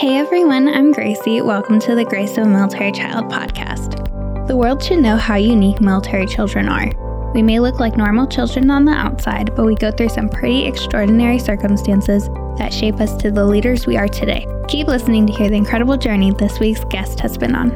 Hey 0.00 0.16
everyone, 0.16 0.66
I'm 0.66 0.92
Gracie. 0.92 1.42
Welcome 1.42 1.78
to 1.80 1.94
the 1.94 2.06
Grace 2.06 2.38
of 2.38 2.46
a 2.46 2.48
Military 2.48 2.90
Child 2.90 3.30
podcast. 3.30 4.46
The 4.46 4.56
world 4.56 4.82
should 4.82 5.00
know 5.00 5.18
how 5.18 5.34
unique 5.34 5.82
military 5.82 6.24
children 6.24 6.70
are. 6.70 6.90
We 7.34 7.42
may 7.42 7.60
look 7.60 7.78
like 7.78 7.98
normal 7.98 8.26
children 8.26 8.70
on 8.70 8.86
the 8.86 8.92
outside, 8.92 9.54
but 9.54 9.66
we 9.66 9.74
go 9.74 9.90
through 9.90 10.08
some 10.08 10.30
pretty 10.30 10.64
extraordinary 10.64 11.38
circumstances 11.38 12.28
that 12.56 12.72
shape 12.72 12.98
us 12.98 13.14
to 13.18 13.30
the 13.30 13.44
leaders 13.44 13.86
we 13.86 13.98
are 13.98 14.08
today. 14.08 14.46
Keep 14.68 14.86
listening 14.86 15.26
to 15.26 15.34
hear 15.34 15.50
the 15.50 15.56
incredible 15.56 15.98
journey 15.98 16.32
this 16.32 16.58
week's 16.60 16.82
guest 16.84 17.20
has 17.20 17.36
been 17.36 17.54
on. 17.54 17.68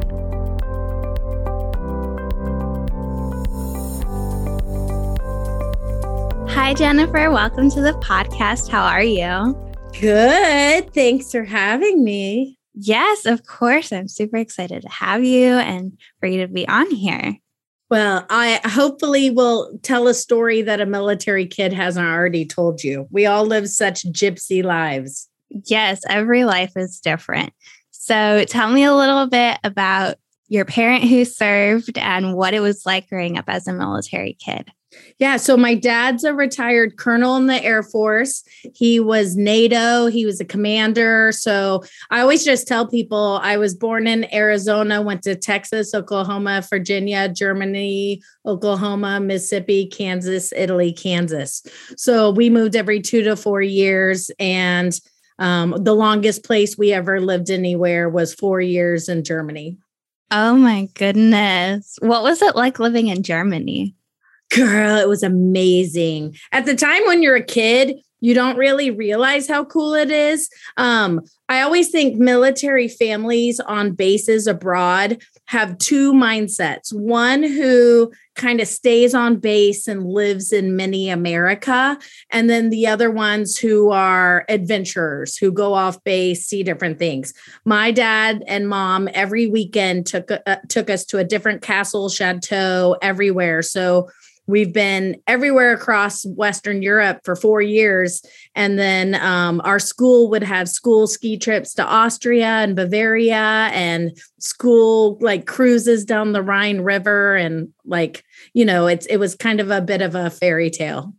Hi, 6.49 6.73
Jennifer. 6.73 7.29
Welcome 7.29 7.69
to 7.69 7.81
the 7.81 7.93
podcast. 7.93 8.67
How 8.67 8.81
are 8.81 9.03
you? 9.03 9.64
Good. 10.01 10.93
Thanks 10.93 11.31
for 11.31 11.43
having 11.43 12.03
me. 12.03 12.57
Yes, 12.73 13.25
of 13.25 13.45
course. 13.45 13.93
I'm 13.93 14.07
super 14.07 14.37
excited 14.37 14.81
to 14.81 14.89
have 14.89 15.23
you 15.23 15.53
and 15.53 15.97
for 16.19 16.27
you 16.27 16.41
to 16.41 16.47
be 16.47 16.67
on 16.67 16.91
here. 16.91 17.37
Well, 17.89 18.25
I 18.29 18.59
hopefully 18.65 19.29
will 19.29 19.79
tell 19.83 20.07
a 20.07 20.13
story 20.13 20.61
that 20.63 20.81
a 20.81 20.85
military 20.85 21.45
kid 21.45 21.71
hasn't 21.71 22.05
already 22.05 22.45
told 22.45 22.83
you. 22.83 23.07
We 23.11 23.25
all 23.25 23.45
live 23.45 23.69
such 23.69 24.03
gypsy 24.05 24.63
lives. 24.63 25.29
Yes, 25.49 26.01
every 26.09 26.43
life 26.43 26.73
is 26.75 26.99
different. 26.99 27.53
So 27.91 28.43
tell 28.45 28.69
me 28.69 28.83
a 28.83 28.95
little 28.95 29.27
bit 29.27 29.59
about 29.63 30.15
your 30.47 30.65
parent 30.65 31.05
who 31.05 31.25
served 31.25 31.97
and 31.97 32.33
what 32.33 32.53
it 32.53 32.59
was 32.59 32.85
like 32.85 33.07
growing 33.07 33.37
up 33.37 33.45
as 33.47 33.67
a 33.67 33.73
military 33.73 34.33
kid. 34.33 34.69
Yeah. 35.17 35.37
So 35.37 35.55
my 35.55 35.75
dad's 35.75 36.23
a 36.23 36.33
retired 36.33 36.97
colonel 36.97 37.37
in 37.37 37.47
the 37.47 37.63
Air 37.63 37.83
Force. 37.83 38.43
He 38.73 38.99
was 38.99 39.37
NATO, 39.37 40.07
he 40.07 40.25
was 40.25 40.41
a 40.41 40.45
commander. 40.45 41.31
So 41.31 41.83
I 42.11 42.19
always 42.19 42.43
just 42.43 42.67
tell 42.67 42.87
people 42.87 43.39
I 43.41 43.57
was 43.57 43.73
born 43.73 44.07
in 44.07 44.33
Arizona, 44.33 45.01
went 45.01 45.23
to 45.23 45.35
Texas, 45.35 45.93
Oklahoma, 45.93 46.63
Virginia, 46.69 47.29
Germany, 47.29 48.21
Oklahoma, 48.45 49.19
Mississippi, 49.19 49.87
Kansas, 49.87 50.51
Italy, 50.53 50.91
Kansas. 50.91 51.63
So 51.97 52.31
we 52.31 52.49
moved 52.49 52.75
every 52.75 53.01
two 53.01 53.23
to 53.23 53.35
four 53.35 53.61
years. 53.61 54.29
And 54.37 54.99
um, 55.39 55.75
the 55.77 55.93
longest 55.93 56.43
place 56.43 56.77
we 56.77 56.93
ever 56.93 57.19
lived 57.19 57.49
anywhere 57.49 58.09
was 58.09 58.33
four 58.33 58.61
years 58.61 59.09
in 59.09 59.23
Germany. 59.23 59.77
Oh 60.31 60.55
my 60.55 60.87
goodness. 60.95 61.97
What 62.01 62.23
was 62.23 62.41
it 62.41 62.55
like 62.55 62.79
living 62.79 63.07
in 63.07 63.23
Germany? 63.23 63.95
Girl, 64.53 64.97
it 64.97 65.07
was 65.07 65.23
amazing. 65.23 66.35
At 66.51 66.65
the 66.65 66.75
time 66.75 67.05
when 67.05 67.21
you're 67.21 67.35
a 67.35 67.43
kid, 67.43 67.97
you 68.21 68.33
don't 68.33 68.57
really 68.57 68.89
realize 68.89 69.47
how 69.47 69.65
cool 69.65 69.93
it 69.93 70.09
is. 70.09 70.49
Um, 70.77 71.21
I 71.47 71.61
always 71.61 71.91
think 71.91 72.17
military 72.17 72.87
families 72.87 73.59
on 73.59 73.91
bases 73.91 74.47
abroad 74.47 75.21
have 75.45 75.77
two 75.77 76.11
mindsets 76.11 76.91
one 76.91 77.43
who 77.43 78.11
kind 78.35 78.59
of 78.59 78.67
stays 78.67 79.13
on 79.13 79.37
base 79.37 79.87
and 79.87 80.07
lives 80.07 80.51
in 80.51 80.75
mini 80.75 81.09
America, 81.09 81.97
and 82.31 82.49
then 82.49 82.71
the 82.71 82.87
other 82.87 83.11
ones 83.11 83.57
who 83.57 83.91
are 83.91 84.43
adventurers 84.49 85.37
who 85.37 85.51
go 85.51 85.73
off 85.73 86.03
base, 86.03 86.45
see 86.45 86.63
different 86.63 86.97
things. 86.97 87.33
My 87.63 87.91
dad 87.91 88.43
and 88.47 88.67
mom 88.67 89.07
every 89.13 89.45
weekend 89.45 90.07
took 90.07 90.31
uh, 90.31 90.57
took 90.67 90.89
us 90.89 91.05
to 91.05 91.19
a 91.19 91.23
different 91.23 91.61
castle, 91.61 92.09
chateau, 92.09 92.97
everywhere. 93.03 93.61
So 93.61 94.09
We've 94.47 94.71
been 94.71 95.19
everywhere 95.25 95.73
across 95.73 96.25
Western 96.25 96.81
Europe 96.81 97.21
for 97.23 97.35
four 97.35 97.61
years. 97.61 98.23
And 98.53 98.77
then 98.77 99.15
um, 99.15 99.59
our 99.63 99.79
school 99.79 100.29
would 100.29 100.43
have 100.43 100.69
school 100.69 101.07
ski 101.07 101.37
trips 101.37 101.73
to 101.75 101.85
Austria 101.85 102.45
and 102.45 102.75
Bavaria 102.75 103.69
and 103.73 104.15
school 104.39 105.17
like 105.19 105.47
cruises 105.47 106.05
down 106.05 106.33
the 106.33 106.43
Rhine 106.43 106.81
River. 106.81 107.35
And 107.35 107.73
like, 107.85 108.23
you 108.53 108.65
know, 108.65 108.87
it's 108.87 109.05
it 109.07 109.17
was 109.17 109.35
kind 109.35 109.59
of 109.59 109.71
a 109.71 109.81
bit 109.81 110.01
of 110.01 110.13
a 110.13 110.29
fairy 110.29 110.69
tale. 110.69 111.13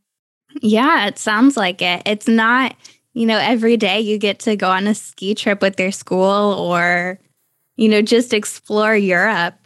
Yeah, 0.63 1.07
it 1.07 1.19
sounds 1.19 1.57
like 1.57 1.83
it. 1.83 2.03
It's 2.07 2.29
not, 2.29 2.77
you 3.13 3.27
know, 3.27 3.39
every 3.39 3.77
day 3.77 4.01
you 4.01 4.19
get 4.19 4.39
to 4.41 4.57
go 4.57 4.71
on 4.71 4.87
a 4.87 4.95
ski 4.95 5.35
trip 5.35 5.61
with 5.61 5.79
your 5.81 5.93
school 5.93 6.55
or, 6.55 7.19
you 7.77 7.89
know, 7.89 8.03
just 8.03 8.33
explore 8.33 8.97
Europe. 8.97 9.66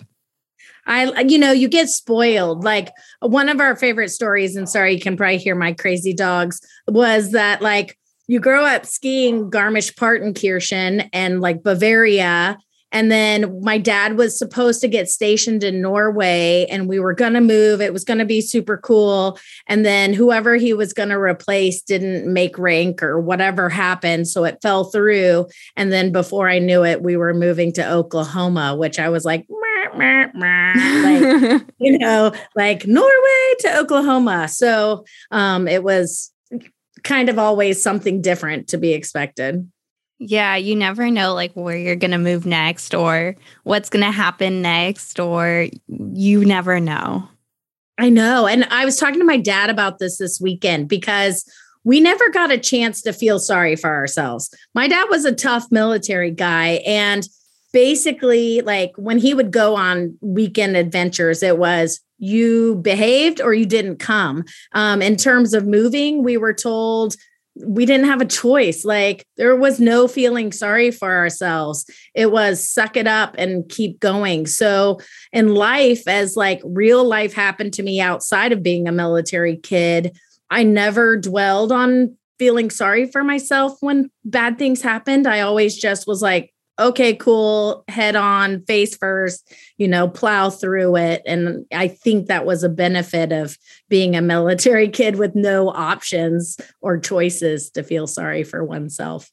I, 0.90 1.20
you 1.20 1.38
know, 1.38 1.52
you 1.52 1.68
get 1.68 1.88
spoiled. 1.88 2.64
Like 2.64 2.90
one 3.20 3.48
of 3.48 3.60
our 3.60 3.76
favorite 3.76 4.10
stories, 4.10 4.56
and 4.56 4.68
sorry, 4.68 4.94
you 4.94 5.00
can 5.00 5.16
probably 5.16 5.38
hear 5.38 5.54
my 5.54 5.72
crazy 5.72 6.12
dogs, 6.12 6.60
was 6.88 7.30
that 7.30 7.62
like 7.62 7.96
you 8.26 8.40
grow 8.40 8.64
up 8.64 8.84
skiing 8.84 9.50
Garmisch 9.50 9.94
Partenkirchen 9.94 11.08
and 11.12 11.40
like 11.40 11.62
Bavaria. 11.62 12.58
And 12.92 13.10
then 13.10 13.60
my 13.62 13.78
dad 13.78 14.16
was 14.16 14.36
supposed 14.36 14.80
to 14.80 14.88
get 14.88 15.08
stationed 15.08 15.62
in 15.62 15.80
Norway 15.80 16.66
and 16.68 16.88
we 16.88 16.98
were 16.98 17.14
going 17.14 17.34
to 17.34 17.40
move. 17.40 17.80
It 17.80 17.92
was 17.92 18.02
going 18.02 18.18
to 18.18 18.24
be 18.24 18.40
super 18.40 18.76
cool. 18.76 19.38
And 19.68 19.86
then 19.86 20.12
whoever 20.12 20.56
he 20.56 20.74
was 20.74 20.92
going 20.92 21.10
to 21.10 21.18
replace 21.18 21.82
didn't 21.82 22.32
make 22.32 22.58
rank 22.58 23.00
or 23.00 23.20
whatever 23.20 23.68
happened. 23.68 24.26
So 24.26 24.44
it 24.44 24.58
fell 24.60 24.84
through. 24.84 25.46
And 25.76 25.92
then 25.92 26.10
before 26.10 26.48
I 26.48 26.58
knew 26.58 26.84
it, 26.84 27.00
we 27.00 27.16
were 27.16 27.32
moving 27.32 27.72
to 27.74 27.88
Oklahoma, 27.88 28.74
which 28.74 28.98
I 28.98 29.08
was 29.08 29.24
like, 29.24 29.46
like, 29.94 31.62
you 31.78 31.98
know, 31.98 32.32
like 32.54 32.86
Norway 32.86 33.54
to 33.60 33.78
Oklahoma. 33.78 34.48
So 34.48 35.04
um, 35.30 35.68
it 35.68 35.82
was 35.82 36.32
kind 37.02 37.28
of 37.28 37.38
always 37.38 37.82
something 37.82 38.20
different 38.20 38.68
to 38.68 38.78
be 38.78 38.92
expected. 38.92 39.70
Yeah, 40.18 40.56
you 40.56 40.76
never 40.76 41.10
know 41.10 41.32
like 41.32 41.52
where 41.54 41.76
you're 41.76 41.96
going 41.96 42.10
to 42.10 42.18
move 42.18 42.44
next 42.44 42.94
or 42.94 43.36
what's 43.64 43.88
going 43.88 44.04
to 44.04 44.10
happen 44.10 44.60
next, 44.60 45.18
or 45.18 45.68
you 45.88 46.44
never 46.44 46.78
know. 46.78 47.26
I 47.96 48.10
know. 48.10 48.46
And 48.46 48.64
I 48.64 48.84
was 48.84 48.96
talking 48.96 49.18
to 49.20 49.24
my 49.24 49.38
dad 49.38 49.70
about 49.70 49.98
this 49.98 50.18
this 50.18 50.40
weekend 50.40 50.88
because 50.88 51.50
we 51.84 52.00
never 52.00 52.28
got 52.28 52.50
a 52.50 52.58
chance 52.58 53.00
to 53.02 53.12
feel 53.12 53.38
sorry 53.38 53.76
for 53.76 53.90
ourselves. 53.90 54.54
My 54.74 54.88
dad 54.88 55.06
was 55.08 55.24
a 55.24 55.34
tough 55.34 55.66
military 55.70 56.30
guy 56.30 56.82
and 56.86 57.26
basically 57.72 58.60
like 58.62 58.92
when 58.96 59.18
he 59.18 59.34
would 59.34 59.50
go 59.50 59.76
on 59.76 60.16
weekend 60.20 60.76
adventures 60.76 61.42
it 61.42 61.58
was 61.58 62.00
you 62.18 62.76
behaved 62.76 63.40
or 63.40 63.54
you 63.54 63.64
didn't 63.64 63.96
come. 63.96 64.44
Um, 64.72 65.00
in 65.00 65.16
terms 65.16 65.54
of 65.54 65.66
moving 65.66 66.22
we 66.22 66.36
were 66.36 66.54
told 66.54 67.16
we 67.66 67.84
didn't 67.84 68.06
have 68.06 68.20
a 68.20 68.26
choice. 68.26 68.84
Like 68.84 69.26
there 69.36 69.56
was 69.56 69.80
no 69.80 70.06
feeling 70.06 70.52
sorry 70.52 70.90
for 70.90 71.16
ourselves. 71.16 71.84
It 72.14 72.30
was 72.30 72.66
suck 72.66 72.96
it 72.96 73.06
up 73.06 73.34
and 73.38 73.68
keep 73.68 74.00
going. 74.00 74.46
So 74.46 75.00
in 75.32 75.54
life 75.54 76.06
as 76.06 76.36
like 76.36 76.60
real 76.64 77.04
life 77.04 77.34
happened 77.34 77.74
to 77.74 77.82
me 77.82 78.00
outside 78.00 78.52
of 78.52 78.62
being 78.62 78.86
a 78.88 78.92
military 78.92 79.56
kid 79.56 80.16
i 80.52 80.64
never 80.64 81.16
dwelled 81.16 81.70
on 81.70 82.16
feeling 82.40 82.70
sorry 82.70 83.06
for 83.06 83.22
myself 83.22 83.76
when 83.80 84.10
bad 84.24 84.58
things 84.58 84.80
happened. 84.80 85.26
I 85.26 85.40
always 85.40 85.76
just 85.76 86.06
was 86.06 86.22
like 86.22 86.54
okay, 86.80 87.14
cool, 87.14 87.84
head 87.88 88.16
on, 88.16 88.64
face 88.64 88.96
first, 88.96 89.52
you 89.76 89.86
know, 89.86 90.08
plow 90.08 90.50
through 90.50 90.96
it. 90.96 91.22
And 91.26 91.66
I 91.72 91.88
think 91.88 92.26
that 92.26 92.46
was 92.46 92.64
a 92.64 92.68
benefit 92.68 93.32
of 93.32 93.56
being 93.88 94.16
a 94.16 94.22
military 94.22 94.88
kid 95.00 95.16
with 95.16 95.34
no 95.34 95.68
options 95.68 96.56
or 96.80 96.98
choices 96.98 97.70
to 97.70 97.82
feel 97.82 98.06
sorry 98.06 98.42
for 98.42 98.64
oneself. 98.64 99.30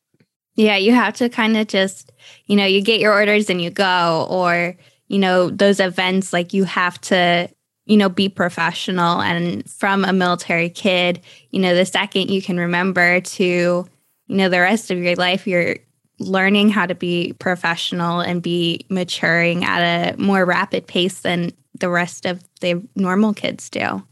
Yeah, 0.55 0.75
you 0.75 0.91
have 0.91 1.13
to 1.15 1.29
kind 1.29 1.55
of 1.55 1.67
just, 1.67 2.11
you 2.47 2.55
know, 2.55 2.65
you 2.65 2.81
get 2.81 2.99
your 2.99 3.13
orders 3.13 3.49
and 3.49 3.61
you 3.61 3.69
go, 3.69 4.27
or, 4.29 4.75
you 5.07 5.19
know, 5.19 5.49
those 5.49 5.79
events, 5.79 6.33
like 6.33 6.51
you 6.51 6.63
have 6.63 6.99
to, 7.01 7.47
you 7.85 7.95
know, 7.95 8.09
be 8.09 8.27
professional. 8.27 9.21
And 9.21 9.69
from 9.69 10.03
a 10.03 10.11
military 10.11 10.69
kid, 10.69 11.21
you 11.51 11.59
know, 11.59 11.75
the 11.75 11.85
second 11.85 12.31
you 12.31 12.41
can 12.41 12.57
remember 12.57 13.21
to, 13.21 13.45
you 13.45 13.87
know, 14.35 14.49
the 14.49 14.59
rest 14.59 14.89
of 14.89 14.97
your 14.97 15.15
life, 15.15 15.45
you're 15.45 15.77
learning 16.19 16.69
how 16.69 16.85
to 16.85 16.95
be 16.95 17.33
professional 17.39 18.19
and 18.19 18.41
be 18.41 18.85
maturing 18.89 19.63
at 19.63 20.15
a 20.15 20.17
more 20.17 20.45
rapid 20.45 20.87
pace 20.87 21.21
than 21.21 21.51
the 21.79 21.89
rest 21.89 22.25
of 22.25 22.43
the 22.59 22.81
normal 22.95 23.33
kids 23.33 23.69
do. 23.69 24.03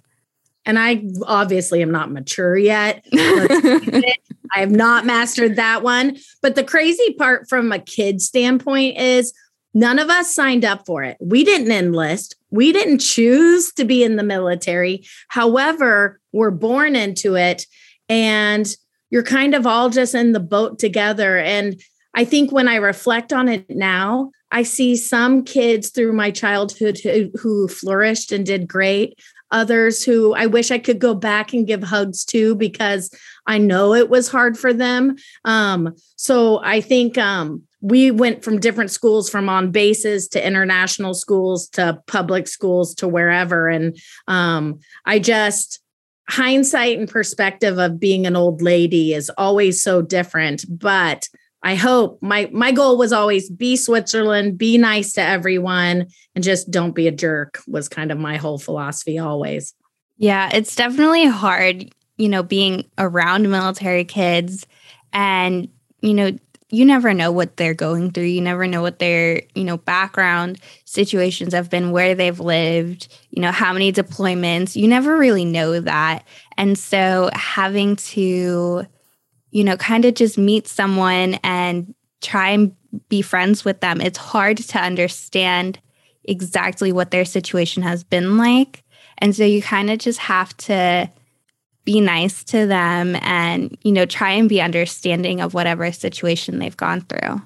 And 0.66 0.80
I 0.80 1.04
obviously 1.26 1.82
am 1.82 1.92
not 1.92 2.12
mature 2.12 2.58
yet. 2.58 3.06
I 3.14 4.60
have 4.60 4.72
not 4.72 5.06
mastered 5.06 5.56
that 5.58 5.84
one. 5.84 6.18
But 6.42 6.56
the 6.56 6.64
crazy 6.64 7.14
part 7.14 7.48
from 7.48 7.72
a 7.72 7.80
kid 7.80 8.22
standpoint 8.22 8.98
is 8.98 9.34
none 9.74 10.00
of 10.00 10.10
us 10.10 10.34
signed 10.34 10.66
up 10.66 10.86
for 10.86 11.04
it. 11.04 11.18
We 11.20 11.44
didn't 11.44 11.72
enlist. 11.72 12.36
We 12.50 12.72
didn't 12.72 13.00
choose 13.00 13.72
to 13.74 13.86
be 13.86 14.04
in 14.04 14.16
the 14.16 14.24
military. 14.24 15.06
However, 15.28 16.20
we're 16.32 16.52
born 16.52 16.96
into 16.96 17.36
it 17.36 17.66
and 18.10 18.76
you're 19.12 19.24
kind 19.24 19.54
of 19.54 19.68
all 19.68 19.90
just 19.90 20.16
in 20.16 20.32
the 20.32 20.40
boat 20.40 20.80
together. 20.80 21.38
And 21.38 21.80
I 22.16 22.26
think 22.26 22.52
when 22.52 22.68
I 22.68 22.76
reflect 22.76 23.32
on 23.34 23.48
it 23.48 23.70
now, 23.70 24.32
I 24.52 24.64
see 24.64 24.96
some 24.96 25.44
kids 25.44 25.90
through 25.90 26.14
my 26.14 26.32
childhood 26.32 27.00
who, 27.04 27.30
who, 27.40 27.68
flourished 27.68 28.32
and 28.32 28.46
did 28.46 28.68
great. 28.68 29.20
Others 29.52 30.04
who 30.04 30.34
I 30.34 30.46
wish 30.46 30.72
I 30.72 30.80
could 30.80 31.00
go 31.00 31.14
back 31.14 31.54
and 31.54 31.68
give 31.68 31.84
hugs 31.84 32.24
to 32.26 32.56
because 32.56 33.14
I 33.46 33.58
know 33.58 33.94
it 33.94 34.10
was 34.10 34.30
hard 34.30 34.58
for 34.58 34.74
them. 34.74 35.18
Um, 35.44 35.96
so 36.16 36.62
I 36.64 36.82
think 36.82 37.18
um, 37.18 37.64
we 37.86 38.10
went 38.10 38.44
from 38.44 38.60
different 38.60 38.90
schools 38.90 39.30
from 39.30 39.48
on 39.48 39.70
bases 39.70 40.28
to 40.30 40.46
international 40.46 41.14
schools 41.14 41.70
to 41.70 42.02
public 42.08 42.48
schools 42.48 42.96
to 42.96 43.08
wherever 43.08 43.70
and 43.70 43.96
um, 44.28 44.80
i 45.06 45.20
just 45.20 45.80
hindsight 46.28 46.98
and 46.98 47.08
perspective 47.08 47.78
of 47.78 48.00
being 48.00 48.26
an 48.26 48.36
old 48.36 48.62
lady 48.64 49.14
is 49.14 49.30
always 49.38 49.84
so 49.84 50.02
different 50.02 50.66
but 50.68 51.30
i 51.66 51.76
hope 51.76 52.18
my 52.22 52.50
my 52.54 52.72
goal 52.72 52.98
was 52.98 53.12
always 53.12 53.50
be 53.50 53.76
switzerland 53.76 54.58
be 54.58 54.78
nice 54.78 55.12
to 55.12 55.22
everyone 55.22 56.08
and 56.34 56.44
just 56.44 56.72
don't 56.72 56.96
be 56.96 57.08
a 57.08 57.12
jerk 57.12 57.60
was 57.68 57.90
kind 57.90 58.12
of 58.12 58.18
my 58.18 58.38
whole 58.38 58.58
philosophy 58.58 59.20
always 59.20 59.74
yeah 60.18 60.50
it's 60.54 60.76
definitely 60.76 61.26
hard 61.26 61.94
you 62.18 62.30
know 62.30 62.42
being 62.42 62.90
around 62.98 63.50
military 63.52 64.06
kids 64.06 64.66
and 65.12 65.68
you 66.02 66.14
know 66.14 66.32
you 66.70 66.84
never 66.84 67.14
know 67.14 67.32
what 67.32 67.58
they're 67.58 67.74
going 67.74 68.12
through. 68.12 68.26
You 68.26 68.42
never 68.42 68.68
know 68.68 68.82
what 68.82 69.00
their, 69.00 69.42
you 69.54 69.64
know, 69.64 69.78
background 69.78 70.60
situations 70.84 71.54
have 71.54 71.70
been, 71.70 71.92
where 71.92 72.16
they've 72.16 72.40
lived, 72.40 73.08
you 73.30 73.42
know, 73.42 73.52
how 73.52 73.72
many 73.72 73.94
deployments. 73.94 74.76
You 74.76 74.88
never 74.88 75.18
really 75.18 75.46
know 75.46 75.80
that. 75.80 76.26
And 76.58 76.78
so 76.78 77.30
having 77.34 77.96
to, 77.98 78.86
you 79.56 79.64
know, 79.64 79.78
kind 79.78 80.04
of 80.04 80.14
just 80.16 80.38
meet 80.38 80.68
someone 80.68 81.36
and 81.36 81.96
try 82.22 82.50
and 82.50 82.76
be 83.08 83.22
friends 83.22 83.64
with 83.64 83.80
them, 83.80 84.02
it's 84.02 84.18
hard 84.18 84.58
to 84.58 84.78
understand 84.78 85.80
exactly 86.26 86.92
what 86.92 87.12
their 87.12 87.24
situation 87.24 87.82
has 87.82 88.04
been 88.04 88.38
like. 88.38 88.84
And 89.20 89.34
so 89.34 89.46
you 89.46 89.62
kind 89.62 89.90
of 89.90 90.00
just 90.00 90.20
have 90.20 90.58
to 90.58 91.10
be 91.86 92.02
nice 92.02 92.44
to 92.44 92.66
them 92.66 93.16
and 93.22 93.78
you 93.84 93.94
know 93.94 94.06
try 94.06 94.32
and 94.32 94.50
be 94.50 94.60
understanding 94.60 95.40
of 95.40 95.54
whatever 95.54 95.90
situation 95.92 96.58
they've 96.58 96.76
gone 96.76 97.02
through 97.02 97.40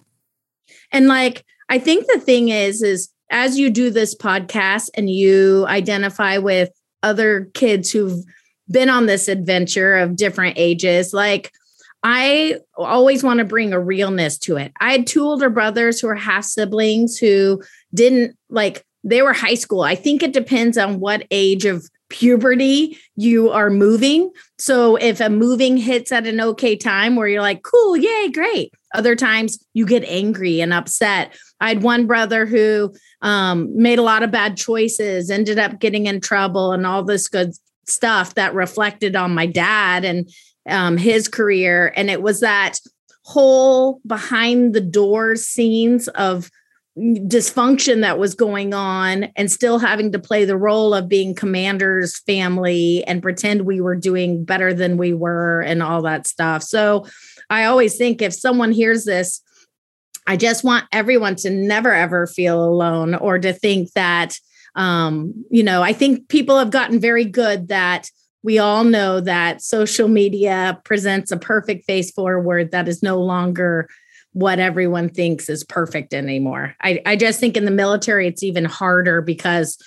and 0.94 1.10
like 1.10 1.44
i 1.68 1.78
think 1.78 2.08
the 2.08 2.22
thing 2.22 2.48
is 2.48 2.82
is 2.82 3.10
as 3.30 3.60
you 3.60 3.70
do 3.70 3.90
this 3.90 4.16
podcast 4.16 4.88
and 4.96 5.10
you 5.10 5.66
identify 5.68 6.38
with 6.38 6.70
other 7.04 7.50
kids 7.54 7.92
who've 7.92 8.24
been 8.72 8.88
on 8.88 9.08
this 9.08 9.28
adventure 9.28 9.98
of 9.98 10.16
different 10.16 10.54
ages 10.58 11.14
like 11.14 11.52
I 12.04 12.56
always 12.78 13.24
want 13.24 13.40
to 13.40 13.46
bring 13.46 13.74
a 13.74 13.80
realness 13.80 14.38
to 14.40 14.58
it. 14.58 14.72
I 14.80 14.92
had 14.92 15.08
two 15.08 15.24
older 15.24 15.50
brothers 15.50 16.00
who 16.00 16.08
are 16.08 16.16
half 16.16 16.46
siblings 16.46 17.18
who 17.18 17.62
didn't 17.94 18.38
like 18.50 18.86
they 19.04 19.22
were 19.22 19.34
high 19.34 19.56
school. 19.56 19.82
I 19.82 19.96
think 19.96 20.24
it 20.24 20.34
depends 20.34 20.78
on 20.78 21.00
what 21.00 21.26
age 21.32 21.66
of 21.66 21.90
puberty 22.10 22.98
you 23.16 23.50
are 23.50 23.70
moving. 23.70 24.32
So 24.58 24.96
if 24.96 25.22
a 25.22 25.30
moving 25.30 25.78
hits 25.78 26.12
at 26.12 26.28
an 26.28 26.42
okay 26.42 26.76
time 26.76 27.16
where 27.16 27.28
you're 27.28 27.42
like, 27.42 27.64
cool, 27.64 27.96
yay, 27.96 28.30
great. 28.30 28.74
Other 28.94 29.16
times 29.16 29.64
you 29.74 29.86
get 29.86 30.04
angry 30.06 30.60
and 30.60 30.74
upset. 30.74 31.34
I 31.62 31.70
had 31.70 31.84
one 31.84 32.08
brother 32.08 32.46
who 32.46 32.94
um, 33.22 33.70
made 33.76 34.00
a 34.00 34.04
lot 34.04 34.24
of 34.24 34.32
bad 34.32 34.58
choices, 34.58 35.30
ended 35.30 35.60
up 35.60 35.80
getting 35.80 36.08
in 36.08 36.20
trouble, 36.20 36.72
and 36.72 36.86
all 36.86 37.04
this 37.04 37.28
good 37.28 37.54
stuff 37.86 38.36
that 38.36 38.54
reflected 38.54 39.16
on 39.16 39.34
my 39.34 39.46
dad 39.46 40.06
and 40.06 40.30
um, 40.70 40.98
his 40.98 41.28
career. 41.28 41.94
And 41.96 42.10
it 42.10 42.22
was 42.22 42.40
that 42.42 42.80
whole 43.24 44.02
behind 44.06 44.74
the 44.74 44.82
doors 44.82 45.46
scenes 45.46 46.08
of 46.10 46.50
dysfunction 46.98 48.02
that 48.02 48.20
was 48.20 48.36
going 48.36 48.74
on 48.74 49.26
and 49.36 49.52
still 49.52 49.80
having 49.80 50.12
to 50.12 50.20
play 50.20 50.44
the 50.44 50.58
role 50.58 50.94
of 50.94 51.08
being 51.08 51.34
commander's 51.34 52.20
family 52.20 53.04
and 53.06 53.22
pretend 53.22 53.62
we 53.62 53.80
were 53.80 53.96
doing 53.96 54.44
better 54.44 54.74
than 54.74 54.98
we 54.98 55.14
were 55.14 55.62
and 55.62 55.82
all 55.82 56.02
that 56.02 56.28
stuff. 56.28 56.64
So 56.64 57.06
I 57.50 57.66
always 57.66 57.98
think 57.98 58.22
if 58.22 58.34
someone 58.34 58.72
hears 58.72 59.06
this, 59.06 59.42
I 60.28 60.36
just 60.36 60.64
want 60.64 60.86
everyone 60.92 61.36
to 61.38 61.50
never 61.50 61.94
ever 61.94 62.28
feel 62.28 62.64
alone 62.64 63.16
or 63.16 63.40
to 63.40 63.54
think 63.54 63.92
that 63.94 64.38
um, 64.76 65.46
you 65.50 65.64
know, 65.64 65.82
I 65.82 65.94
think 65.94 66.30
people 66.30 66.58
have 66.60 66.70
gotten 66.70 67.00
very 67.00 67.26
good 67.26 67.70
that 67.70 68.10
we 68.44 68.60
all 68.60 68.84
know 68.84 69.20
that 69.20 69.62
social 69.62 70.08
media 70.08 70.80
presents 70.86 71.32
a 71.32 71.38
perfect 71.38 71.86
face 71.86 72.12
forward 72.12 72.72
that 72.72 72.88
is 72.88 73.04
no 73.04 73.22
longer 73.22 73.90
what 74.34 74.60
everyone 74.60 75.10
thinks 75.10 75.50
is 75.50 75.64
perfect 75.64 76.14
anymore. 76.14 76.76
I, 76.82 77.02
I 77.06 77.16
just 77.16 77.40
think 77.40 77.58
in 77.58 77.66
the 77.66 77.72
military, 77.72 78.28
it's 78.28 78.44
even 78.44 78.66
harder 78.66 79.22
because 79.22 79.78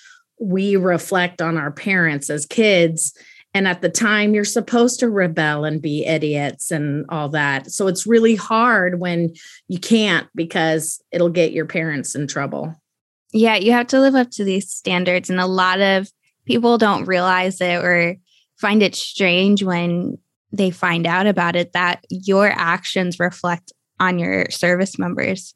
we 0.41 0.77
reflect 0.77 1.41
on 1.41 1.57
our 1.57 1.71
parents 1.71 2.29
as 2.29 2.45
kids. 2.45 3.17
And 3.55 3.69
at 3.69 3.83
the 3.83 3.89
time, 3.89 4.35
you're 4.35 4.45
supposed 4.45 4.99
to 5.01 5.11
rebel 5.11 5.65
and 5.65 5.81
be 5.81 6.05
idiots 6.05 6.71
and 6.71 7.05
all 7.09 7.29
that. 7.31 7.71
So 7.71 7.87
it's 7.87 8.07
really 8.07 8.35
hard 8.35 8.99
when 8.99 9.35
you 9.69 9.79
can't 9.79 10.27
because 10.35 11.01
it'll 11.13 11.29
get 11.29 11.53
your 11.53 11.67
parents 11.67 12.15
in 12.15 12.27
trouble. 12.27 12.75
Yeah, 13.33 13.57
you 13.57 13.73
have 13.73 13.87
to 13.89 14.01
live 14.01 14.15
up 14.15 14.31
to 14.33 14.45
these 14.45 14.71
standards. 14.71 15.31
And 15.31 15.39
a 15.39 15.47
lot 15.47 15.81
of 15.81 16.11
people 16.47 16.79
don't 16.79 17.05
realize 17.05 17.61
it 17.61 17.85
or 17.85 18.17
find 18.57 18.83
it 18.83 18.95
strange 18.95 19.63
when 19.63 20.19
they 20.53 20.71
find 20.71 21.07
out 21.07 21.27
about 21.27 21.57
it 21.57 21.73
that 21.73 22.05
your 22.11 22.49
actions 22.49 23.19
reflect 23.19 23.73
on 23.99 24.19
your 24.19 24.51
service 24.51 24.99
members, 24.99 25.55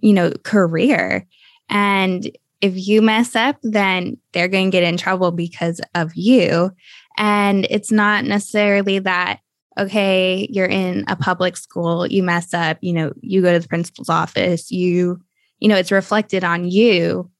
you 0.00 0.12
know, 0.12 0.32
career. 0.44 1.26
And 1.68 2.30
if 2.60 2.74
you 2.86 3.02
mess 3.02 3.36
up, 3.36 3.56
then 3.62 4.18
they're 4.32 4.48
going 4.48 4.70
to 4.70 4.74
get 4.74 4.82
in 4.82 4.96
trouble 4.96 5.30
because 5.30 5.80
of 5.94 6.14
you. 6.14 6.72
And 7.16 7.66
it's 7.70 7.90
not 7.90 8.24
necessarily 8.24 8.98
that, 9.00 9.40
okay, 9.78 10.46
you're 10.50 10.66
in 10.66 11.04
a 11.08 11.16
public 11.16 11.56
school, 11.56 12.06
you 12.06 12.22
mess 12.22 12.52
up, 12.54 12.78
you 12.80 12.92
know, 12.92 13.12
you 13.20 13.42
go 13.42 13.52
to 13.52 13.60
the 13.60 13.68
principal's 13.68 14.08
office, 14.08 14.70
you, 14.70 15.20
you 15.58 15.68
know, 15.68 15.76
it's 15.76 15.92
reflected 15.92 16.44
on 16.44 16.70
you. 16.70 17.30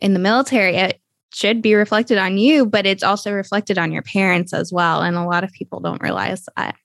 In 0.00 0.12
the 0.12 0.18
military, 0.18 0.76
it 0.76 1.00
should 1.32 1.62
be 1.62 1.74
reflected 1.74 2.18
on 2.18 2.38
you, 2.38 2.66
but 2.66 2.86
it's 2.86 3.02
also 3.02 3.32
reflected 3.32 3.78
on 3.78 3.92
your 3.92 4.02
parents 4.02 4.52
as 4.52 4.72
well. 4.72 5.02
And 5.02 5.16
a 5.16 5.24
lot 5.24 5.44
of 5.44 5.52
people 5.52 5.80
don't 5.80 6.02
realize 6.02 6.46
that. 6.56 6.76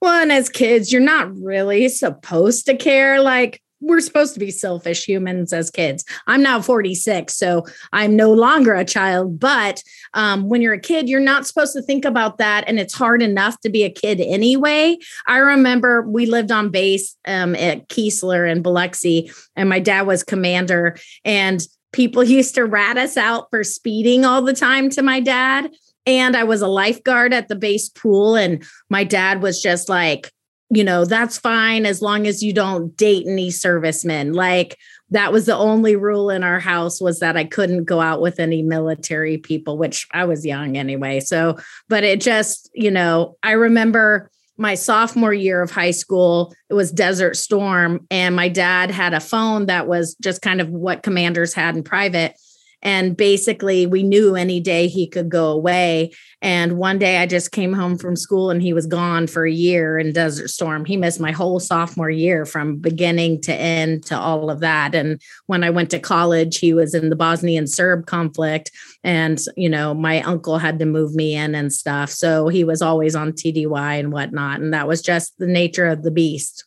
Well, 0.00 0.22
and 0.22 0.32
as 0.32 0.48
kids, 0.48 0.92
you're 0.92 1.02
not 1.02 1.34
really 1.36 1.88
supposed 1.88 2.64
to 2.66 2.76
care. 2.76 3.20
Like, 3.20 3.60
we're 3.80 4.00
supposed 4.00 4.34
to 4.34 4.40
be 4.40 4.50
selfish 4.50 5.06
humans 5.06 5.52
as 5.52 5.70
kids. 5.70 6.04
I'm 6.26 6.42
now 6.42 6.60
46, 6.60 7.34
so 7.34 7.66
I'm 7.92 8.14
no 8.14 8.32
longer 8.32 8.74
a 8.74 8.84
child. 8.84 9.40
But 9.40 9.82
um, 10.14 10.48
when 10.48 10.60
you're 10.60 10.74
a 10.74 10.80
kid, 10.80 11.08
you're 11.08 11.20
not 11.20 11.46
supposed 11.46 11.72
to 11.74 11.82
think 11.82 12.04
about 12.04 12.38
that. 12.38 12.64
And 12.66 12.78
it's 12.78 12.94
hard 12.94 13.22
enough 13.22 13.58
to 13.60 13.70
be 13.70 13.84
a 13.84 13.90
kid 13.90 14.20
anyway. 14.20 14.98
I 15.26 15.38
remember 15.38 16.02
we 16.02 16.26
lived 16.26 16.50
on 16.50 16.70
base 16.70 17.16
um, 17.26 17.54
at 17.54 17.88
Keesler 17.88 18.50
in 18.50 18.62
Biloxi, 18.62 19.30
and 19.56 19.68
my 19.68 19.80
dad 19.80 20.06
was 20.06 20.22
commander. 20.22 20.96
And 21.24 21.66
people 21.92 22.22
used 22.24 22.54
to 22.54 22.64
rat 22.64 22.96
us 22.96 23.16
out 23.16 23.48
for 23.50 23.64
speeding 23.64 24.24
all 24.24 24.42
the 24.42 24.52
time 24.52 24.90
to 24.90 25.02
my 25.02 25.20
dad. 25.20 25.70
And 26.06 26.36
I 26.36 26.44
was 26.44 26.62
a 26.62 26.68
lifeguard 26.68 27.32
at 27.32 27.48
the 27.48 27.56
base 27.56 27.88
pool. 27.88 28.36
And 28.36 28.64
my 28.88 29.04
dad 29.04 29.42
was 29.42 29.60
just 29.60 29.88
like, 29.88 30.32
you 30.70 30.84
know, 30.84 31.04
that's 31.04 31.36
fine 31.36 31.84
as 31.84 32.00
long 32.00 32.26
as 32.26 32.42
you 32.42 32.52
don't 32.52 32.96
date 32.96 33.26
any 33.26 33.50
servicemen. 33.50 34.32
Like 34.32 34.76
that 35.10 35.32
was 35.32 35.46
the 35.46 35.56
only 35.56 35.96
rule 35.96 36.30
in 36.30 36.44
our 36.44 36.60
house 36.60 37.00
was 37.00 37.18
that 37.18 37.36
I 37.36 37.44
couldn't 37.44 37.84
go 37.84 38.00
out 38.00 38.20
with 38.20 38.38
any 38.38 38.62
military 38.62 39.36
people, 39.36 39.76
which 39.76 40.06
I 40.12 40.24
was 40.24 40.46
young 40.46 40.76
anyway. 40.76 41.18
So, 41.20 41.58
but 41.88 42.04
it 42.04 42.20
just, 42.20 42.70
you 42.72 42.92
know, 42.92 43.36
I 43.42 43.52
remember 43.52 44.30
my 44.60 44.74
sophomore 44.74 45.32
year 45.32 45.62
of 45.62 45.70
high 45.70 45.90
school, 45.90 46.54
it 46.68 46.74
was 46.74 46.92
Desert 46.92 47.36
Storm. 47.36 48.06
And 48.10 48.36
my 48.36 48.48
dad 48.48 48.90
had 48.90 49.14
a 49.14 49.20
phone 49.20 49.66
that 49.66 49.88
was 49.88 50.14
just 50.16 50.42
kind 50.42 50.60
of 50.60 50.68
what 50.68 51.02
commanders 51.02 51.54
had 51.54 51.74
in 51.74 51.82
private. 51.82 52.38
And 52.82 53.16
basically, 53.16 53.86
we 53.86 54.02
knew 54.02 54.36
any 54.36 54.60
day 54.60 54.88
he 54.88 55.06
could 55.06 55.28
go 55.28 55.48
away. 55.50 56.12
And 56.40 56.78
one 56.78 56.98
day 56.98 57.18
I 57.18 57.26
just 57.26 57.52
came 57.52 57.74
home 57.74 57.98
from 57.98 58.16
school 58.16 58.50
and 58.50 58.62
he 58.62 58.72
was 58.72 58.86
gone 58.86 59.26
for 59.26 59.44
a 59.44 59.52
year 59.52 59.98
in 59.98 60.12
Desert 60.12 60.48
Storm. 60.48 60.86
He 60.86 60.96
missed 60.96 61.20
my 61.20 61.32
whole 61.32 61.60
sophomore 61.60 62.08
year 62.08 62.46
from 62.46 62.76
beginning 62.76 63.42
to 63.42 63.54
end 63.54 64.04
to 64.06 64.18
all 64.18 64.50
of 64.50 64.60
that. 64.60 64.94
And 64.94 65.20
when 65.46 65.62
I 65.62 65.70
went 65.70 65.90
to 65.90 65.98
college, 65.98 66.58
he 66.58 66.72
was 66.72 66.94
in 66.94 67.10
the 67.10 67.16
Bosnian 67.16 67.66
Serb 67.66 68.06
conflict. 68.06 68.70
And, 69.04 69.38
you 69.56 69.68
know, 69.68 69.92
my 69.92 70.22
uncle 70.22 70.56
had 70.56 70.78
to 70.78 70.86
move 70.86 71.14
me 71.14 71.34
in 71.34 71.54
and 71.54 71.72
stuff. 71.72 72.10
So 72.10 72.48
he 72.48 72.64
was 72.64 72.80
always 72.80 73.14
on 73.14 73.32
TDY 73.32 73.98
and 73.98 74.12
whatnot. 74.12 74.60
And 74.60 74.72
that 74.72 74.88
was 74.88 75.02
just 75.02 75.36
the 75.38 75.46
nature 75.46 75.86
of 75.86 76.02
the 76.02 76.10
beast. 76.10 76.64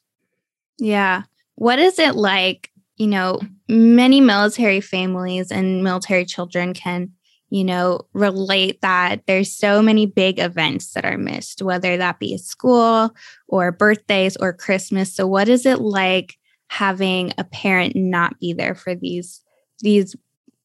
Yeah. 0.78 1.24
What 1.56 1.80
is 1.80 1.98
it 1.98 2.16
like 2.16 2.70
you 3.04 3.10
know, 3.10 3.38
many 3.68 4.22
military 4.22 4.80
families 4.80 5.52
and 5.52 5.84
military 5.84 6.24
children 6.24 6.74
can, 6.74 7.12
you 7.50 7.66
know, 7.66 8.00
relate 8.14 8.80
that 8.80 9.24
there's 9.28 9.52
so 9.52 9.82
many 9.82 10.06
big 10.06 10.40
events 10.40 10.94
that 10.94 11.04
are 11.04 11.18
missed, 11.18 11.62
whether 11.62 11.98
that 11.98 12.18
be 12.18 12.38
school 12.38 13.14
or 13.50 13.74
birthdays 13.74 14.38
or 14.38 14.54
Christmas. 14.54 15.14
So 15.14 15.28
what 15.28 15.50
is 15.50 15.66
it 15.66 15.82
like 15.82 16.38
having 16.68 17.34
a 17.38 17.44
parent 17.44 17.94
not 17.94 18.40
be 18.40 18.54
there 18.54 18.74
for 18.74 18.96
these 18.96 19.42
these 19.80 20.16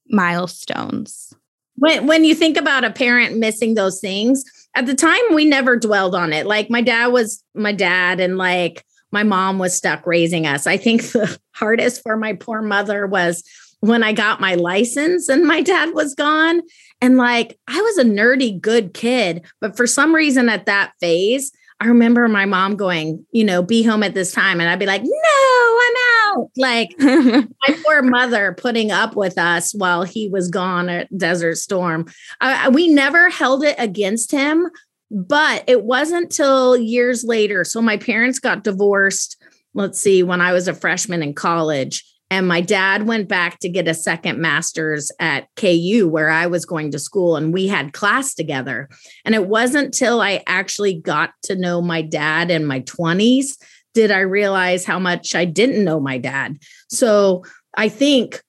milestones? 0.09 1.35
When 1.75 2.07
when 2.07 2.25
you 2.25 2.37
think 2.37 2.57
about 2.57 2.85
a 2.85 2.93
parent 2.93 3.37
missing 3.37 3.75
those 3.75 4.01
things, 4.01 4.45
at 4.77 4.87
the 4.87 4.95
time 4.95 5.19
we 5.35 5.45
never 5.45 5.77
dwelled 5.77 6.15
on 6.15 6.33
it. 6.33 6.47
Like 6.47 6.71
my 6.71 6.83
dad 6.83 7.09
was 7.09 7.43
my 7.57 7.73
dad 7.73 8.21
and 8.21 8.39
like 8.39 8.85
my 9.11 9.23
mom 9.23 9.59
was 9.59 9.77
stuck 9.77 10.07
raising 10.07 10.47
us. 10.47 10.67
I 10.67 10.77
think 10.77 11.03
the 11.13 11.39
hardest 11.55 12.03
for 12.03 12.17
my 12.17 12.35
poor 12.35 12.63
mother 12.63 13.07
was 13.07 13.43
when 13.81 14.03
I 14.03 14.13
got 14.13 14.41
my 14.41 14.55
license 14.55 15.29
and 15.29 15.47
my 15.47 15.63
dad 15.63 15.95
was 15.95 16.15
gone. 16.15 16.63
And 17.01 17.17
like, 17.17 17.59
I 17.69 17.81
was 17.81 17.99
a 17.99 18.05
nerdy, 18.05 18.61
good 18.61 18.93
kid. 18.93 19.47
But 19.61 19.77
for 19.77 19.87
some 19.87 20.15
reason 20.15 20.49
at 20.49 20.67
that 20.67 20.93
phase, 21.01 21.53
I 21.81 21.87
remember 21.87 22.27
my 22.27 22.45
mom 22.45 22.75
going, 22.75 23.25
you 23.31 23.45
know, 23.45 23.63
be 23.63 23.85
home 23.85 24.03
at 24.03 24.15
this 24.15 24.33
time. 24.33 24.61
And 24.61 24.69
I'd 24.69 24.81
be 24.81 24.87
like, 24.87 25.03
no, 25.05 25.79
I'm 25.81 25.95
out. 26.39 26.51
Like 26.57 26.91
my 26.99 27.77
poor 27.85 28.03
mother 28.03 28.53
putting 28.59 28.91
up 28.91 29.15
with 29.15 29.39
us 29.39 29.73
while 29.75 30.03
he 30.03 30.29
was 30.29 30.49
gone 30.49 30.89
at 30.89 31.17
Desert 31.17 31.57
Storm. 31.57 32.07
I, 32.41 32.69
we 32.69 32.89
never 32.89 33.31
held 33.31 33.63
it 33.63 33.77
against 33.79 34.33
him, 34.33 34.69
but 35.11 35.65
it 35.67 35.85
wasn't 35.85 36.31
till 36.31 36.77
years 36.77 37.25
later. 37.25 37.65
So 37.65 37.81
my 37.81 37.97
parents 37.97 38.39
got 38.39 38.65
divorced, 38.65 39.43
let's 39.75 40.01
see, 40.01 40.23
when 40.23 40.41
I 40.41 40.53
was 40.53 40.69
a 40.69 40.75
freshman 40.75 41.23
in 41.23 41.35
college. 41.35 42.05
And 42.31 42.47
my 42.47 42.61
dad 42.61 43.07
went 43.07 43.27
back 43.27 43.59
to 43.61 43.71
get 43.71 43.89
a 43.89 43.95
second 43.95 44.39
master's 44.39 45.11
at 45.19 45.49
KU, 45.57 46.07
where 46.11 46.29
I 46.29 46.47
was 46.47 46.67
going 46.67 46.91
to 46.91 46.99
school, 46.99 47.37
and 47.37 47.55
we 47.55 47.69
had 47.69 47.95
class 47.95 48.35
together. 48.35 48.91
And 49.25 49.35
it 49.35 49.47
wasn't 49.47 49.95
till 49.95 50.21
I 50.21 50.43
actually 50.47 51.01
got 51.01 51.31
to 51.45 51.57
know 51.57 51.81
my 51.81 52.03
dad 52.03 52.51
in 52.51 52.67
my 52.67 52.81
20s 52.81 53.57
did 53.95 54.11
I 54.11 54.21
realize 54.21 54.85
how 54.85 54.99
much 54.99 55.35
I 55.35 55.45
didn't 55.45 55.85
know 55.85 55.99
my 55.99 56.19
dad. 56.19 56.59
So 56.89 57.45
I 57.77 57.89
think 57.89 58.43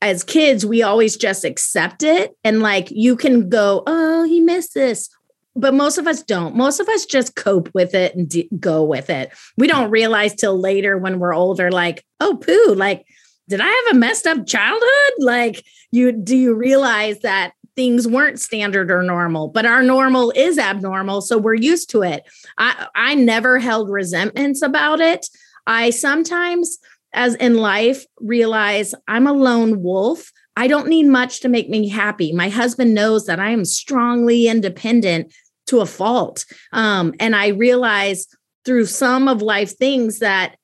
as 0.00 0.24
kids, 0.24 0.64
we 0.64 0.82
always 0.82 1.16
just 1.16 1.44
accept 1.44 2.02
it. 2.02 2.34
And 2.42 2.60
like 2.60 2.88
you 2.90 3.16
can 3.16 3.48
go, 3.48 3.82
oh, 3.86 4.24
he 4.24 4.40
missed 4.40 4.74
this. 4.74 5.08
But 5.56 5.74
most 5.74 5.98
of 5.98 6.06
us 6.06 6.22
don't. 6.22 6.54
Most 6.54 6.80
of 6.80 6.88
us 6.88 7.06
just 7.06 7.34
cope 7.34 7.70
with 7.74 7.94
it 7.94 8.14
and 8.14 8.28
d- 8.28 8.48
go 8.60 8.84
with 8.84 9.08
it. 9.10 9.32
We 9.56 9.66
don't 9.66 9.90
realize 9.90 10.34
till 10.34 10.60
later 10.60 10.98
when 10.98 11.18
we're 11.18 11.34
older, 11.34 11.70
like, 11.70 12.04
oh, 12.20 12.36
poo, 12.36 12.74
like 12.74 13.06
did 13.48 13.60
I 13.60 13.68
have 13.68 13.96
a 13.96 13.98
messed 13.98 14.26
up 14.26 14.46
childhood? 14.46 15.12
Like 15.18 15.64
you 15.90 16.12
do 16.12 16.36
you 16.36 16.54
realize 16.54 17.20
that 17.20 17.52
things 17.76 18.08
weren't 18.08 18.40
standard 18.40 18.90
or 18.90 19.02
normal, 19.02 19.48
but 19.48 19.66
our 19.66 19.82
normal 19.82 20.32
is 20.34 20.58
abnormal, 20.58 21.20
so 21.20 21.38
we're 21.38 21.54
used 21.54 21.90
to 21.90 22.02
it. 22.02 22.24
I 22.58 22.88
I 22.94 23.14
never 23.14 23.58
held 23.58 23.90
resentments 23.90 24.62
about 24.62 25.00
it. 25.00 25.26
I 25.66 25.90
sometimes 25.90 26.78
as 27.12 27.34
in 27.36 27.56
life 27.56 28.04
realize 28.20 28.94
I'm 29.06 29.26
a 29.26 29.32
lone 29.32 29.82
wolf. 29.82 30.32
I 30.58 30.68
don't 30.68 30.88
need 30.88 31.06
much 31.06 31.40
to 31.40 31.48
make 31.48 31.68
me 31.68 31.88
happy. 31.88 32.32
My 32.32 32.48
husband 32.48 32.94
knows 32.94 33.26
that 33.26 33.38
I 33.38 33.50
am 33.50 33.64
strongly 33.64 34.48
independent 34.48 35.32
to 35.66 35.80
a 35.80 35.86
fault. 35.86 36.44
Um, 36.72 37.14
and 37.20 37.34
I 37.34 37.48
realize 37.48 38.26
through 38.64 38.86
some 38.86 39.28
of 39.28 39.42
life 39.42 39.76
things 39.76 40.18
that 40.20 40.56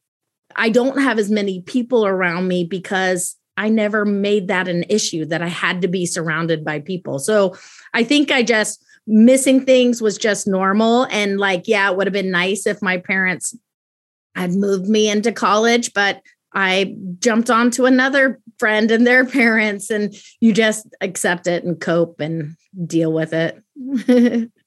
I 0.56 0.68
don't 0.68 1.00
have 1.00 1.18
as 1.18 1.30
many 1.30 1.62
people 1.62 2.06
around 2.06 2.48
me 2.48 2.64
because 2.64 3.36
I 3.56 3.68
never 3.68 4.04
made 4.04 4.48
that 4.48 4.68
an 4.68 4.84
issue 4.88 5.24
that 5.26 5.42
I 5.42 5.48
had 5.48 5.82
to 5.82 5.88
be 5.88 6.06
surrounded 6.06 6.64
by 6.64 6.80
people. 6.80 7.18
So 7.18 7.56
I 7.94 8.04
think 8.04 8.30
I 8.30 8.42
just 8.42 8.84
missing 9.06 9.64
things 9.64 10.00
was 10.00 10.16
just 10.16 10.46
normal. 10.46 11.04
And 11.10 11.38
like, 11.38 11.68
yeah, 11.68 11.90
it 11.90 11.96
would 11.96 12.06
have 12.06 12.12
been 12.12 12.30
nice 12.30 12.66
if 12.66 12.80
my 12.82 12.98
parents 12.98 13.56
had 14.34 14.52
moved 14.52 14.88
me 14.88 15.10
into 15.10 15.32
college, 15.32 15.92
but 15.92 16.22
I 16.54 16.94
jumped 17.18 17.50
onto 17.50 17.86
another 17.86 18.40
friend 18.58 18.90
and 18.90 19.06
their 19.06 19.24
parents, 19.40 19.90
and 19.90 20.14
you 20.40 20.52
just 20.52 20.86
accept 21.00 21.46
it 21.46 21.64
and 21.64 21.80
cope 21.80 22.20
and 22.20 22.56
deal 22.86 23.12
with 23.12 23.32
it. 23.32 23.62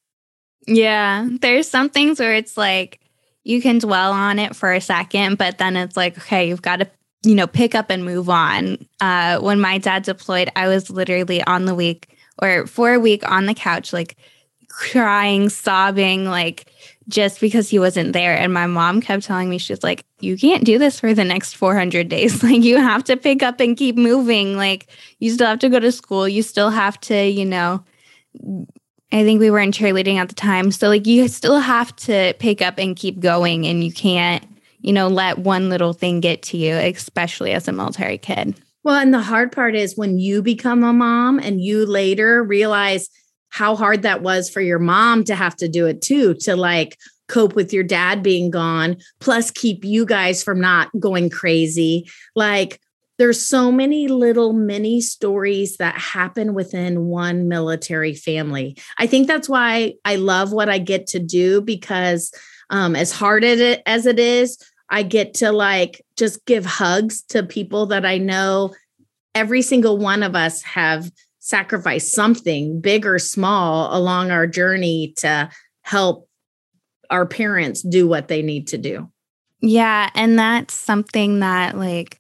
yeah. 0.67 1.27
There's 1.41 1.69
some 1.69 1.89
things 1.89 2.19
where 2.19 2.35
it's 2.35 2.57
like, 2.57 2.99
you 3.43 3.61
can 3.61 3.77
dwell 3.77 4.11
on 4.11 4.39
it 4.39 4.55
for 4.55 4.73
a 4.73 4.81
second, 4.81 5.37
but 5.37 5.59
then 5.59 5.77
it's 5.77 5.95
like, 5.95 6.17
okay, 6.17 6.49
you've 6.49 6.63
got 6.63 6.77
to, 6.77 6.89
you 7.23 7.35
know, 7.35 7.47
pick 7.47 7.75
up 7.75 7.89
and 7.89 8.03
move 8.03 8.27
on. 8.29 8.85
Uh, 8.99 9.39
when 9.39 9.59
my 9.59 9.77
dad 9.77 10.03
deployed, 10.03 10.49
I 10.55 10.67
was 10.67 10.89
literally 10.89 11.43
on 11.43 11.65
the 11.65 11.75
week 11.75 12.17
or 12.41 12.65
for 12.65 12.93
a 12.93 12.99
week 12.99 13.29
on 13.29 13.45
the 13.45 13.53
couch, 13.53 13.93
like 13.93 14.17
crying, 14.67 15.49
sobbing, 15.49 16.25
like 16.25 16.71
just 17.07 17.39
because 17.39 17.69
he 17.69 17.77
wasn't 17.77 18.13
there. 18.13 18.35
And 18.35 18.53
my 18.53 18.65
mom 18.65 18.99
kept 18.99 19.23
telling 19.23 19.49
me, 19.49 19.57
she's 19.57 19.83
like, 19.83 20.03
you 20.19 20.37
can't 20.37 20.65
do 20.65 20.79
this 20.79 20.99
for 20.99 21.13
the 21.13 21.23
next 21.23 21.53
400 21.53 22.09
days. 22.09 22.43
Like, 22.43 22.63
you 22.63 22.77
have 22.77 23.03
to 23.05 23.17
pick 23.17 23.43
up 23.43 23.59
and 23.59 23.77
keep 23.77 23.95
moving. 23.95 24.57
Like, 24.57 24.87
you 25.19 25.31
still 25.31 25.47
have 25.47 25.59
to 25.59 25.69
go 25.69 25.79
to 25.79 25.91
school. 25.91 26.27
You 26.27 26.41
still 26.41 26.69
have 26.69 26.99
to, 27.01 27.27
you 27.27 27.45
know, 27.45 27.83
I 29.15 29.23
think 29.23 29.39
we 29.39 29.49
were 29.49 29.59
in 29.59 29.71
cheerleading 29.71 30.17
at 30.17 30.27
the 30.27 30.35
time. 30.35 30.71
So 30.71 30.89
like 30.89 31.07
you 31.07 31.29
still 31.29 31.59
have 31.59 31.95
to 31.97 32.33
pick 32.37 32.61
up 32.61 32.77
and 32.77 32.97
keep 32.97 33.21
going 33.21 33.65
and 33.65 33.81
you 33.81 33.93
can't, 33.93 34.45
you 34.81 34.91
know, 34.91 35.07
let 35.07 35.39
one 35.39 35.69
little 35.69 35.93
thing 35.93 36.19
get 36.19 36.43
to 36.43 36.57
you, 36.57 36.75
especially 36.75 37.53
as 37.53 37.69
a 37.69 37.71
military 37.71 38.17
kid. 38.17 38.59
Well, 38.83 38.97
and 38.97 39.13
the 39.13 39.21
hard 39.21 39.53
part 39.53 39.73
is 39.73 39.95
when 39.95 40.19
you 40.19 40.41
become 40.41 40.83
a 40.83 40.91
mom 40.91 41.39
and 41.39 41.61
you 41.61 41.85
later 41.85 42.43
realize 42.43 43.09
how 43.47 43.77
hard 43.77 44.01
that 44.01 44.21
was 44.21 44.49
for 44.49 44.59
your 44.59 44.79
mom 44.79 45.23
to 45.23 45.35
have 45.35 45.55
to 45.55 45.69
do 45.69 45.85
it 45.85 46.01
too, 46.01 46.33
to 46.41 46.57
like 46.57 46.97
cope 47.29 47.55
with 47.55 47.71
your 47.71 47.85
dad 47.85 48.21
being 48.21 48.51
gone, 48.51 48.97
plus 49.21 49.49
keep 49.49 49.85
you 49.85 50.05
guys 50.05 50.43
from 50.43 50.59
not 50.59 50.89
going 50.99 51.29
crazy. 51.29 52.05
Like 52.35 52.81
there's 53.17 53.41
so 53.41 53.71
many 53.71 54.07
little 54.07 54.53
mini 54.53 55.01
stories 55.01 55.77
that 55.77 55.95
happen 55.95 56.53
within 56.53 57.05
one 57.05 57.47
military 57.47 58.13
family. 58.13 58.77
I 58.97 59.07
think 59.07 59.27
that's 59.27 59.47
why 59.47 59.93
I 60.03 60.17
love 60.17 60.51
what 60.51 60.69
I 60.69 60.79
get 60.79 61.07
to 61.07 61.19
do 61.19 61.61
because 61.61 62.33
um, 62.69 62.95
as 62.95 63.11
hard 63.11 63.43
as 63.43 64.05
it 64.05 64.19
is, 64.19 64.57
I 64.89 65.03
get 65.03 65.35
to 65.35 65.51
like 65.51 66.03
just 66.17 66.45
give 66.45 66.65
hugs 66.65 67.21
to 67.29 67.43
people 67.43 67.87
that 67.87 68.05
I 68.05 68.17
know 68.17 68.73
every 69.33 69.61
single 69.61 69.97
one 69.97 70.23
of 70.23 70.35
us 70.35 70.61
have 70.63 71.09
sacrificed 71.39 72.11
something 72.11 72.81
big 72.81 73.05
or 73.05 73.19
small 73.19 73.95
along 73.95 74.31
our 74.31 74.47
journey 74.47 75.13
to 75.17 75.49
help 75.83 76.27
our 77.09 77.25
parents 77.25 77.81
do 77.81 78.07
what 78.07 78.27
they 78.27 78.41
need 78.41 78.67
to 78.69 78.77
do. 78.77 79.09
Yeah. 79.61 80.09
And 80.15 80.37
that's 80.39 80.73
something 80.73 81.39
that, 81.39 81.77
like, 81.77 82.19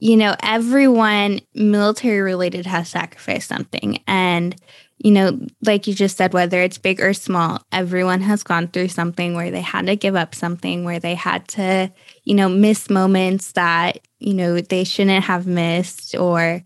you 0.00 0.16
know, 0.16 0.34
everyone 0.42 1.40
military 1.54 2.20
related 2.20 2.66
has 2.66 2.88
sacrificed 2.88 3.48
something. 3.48 4.02
And, 4.06 4.56
you 4.98 5.10
know, 5.10 5.40
like 5.62 5.86
you 5.86 5.94
just 5.94 6.16
said, 6.16 6.32
whether 6.32 6.60
it's 6.60 6.78
big 6.78 7.00
or 7.00 7.14
small, 7.14 7.62
everyone 7.72 8.20
has 8.20 8.42
gone 8.42 8.68
through 8.68 8.88
something 8.88 9.34
where 9.34 9.50
they 9.50 9.60
had 9.60 9.86
to 9.86 9.96
give 9.96 10.16
up 10.16 10.34
something, 10.34 10.84
where 10.84 11.00
they 11.00 11.14
had 11.14 11.46
to, 11.48 11.92
you 12.24 12.34
know, 12.34 12.48
miss 12.48 12.90
moments 12.90 13.52
that, 13.52 13.98
you 14.18 14.34
know, 14.34 14.60
they 14.60 14.84
shouldn't 14.84 15.24
have 15.24 15.46
missed. 15.46 16.16
Or, 16.16 16.62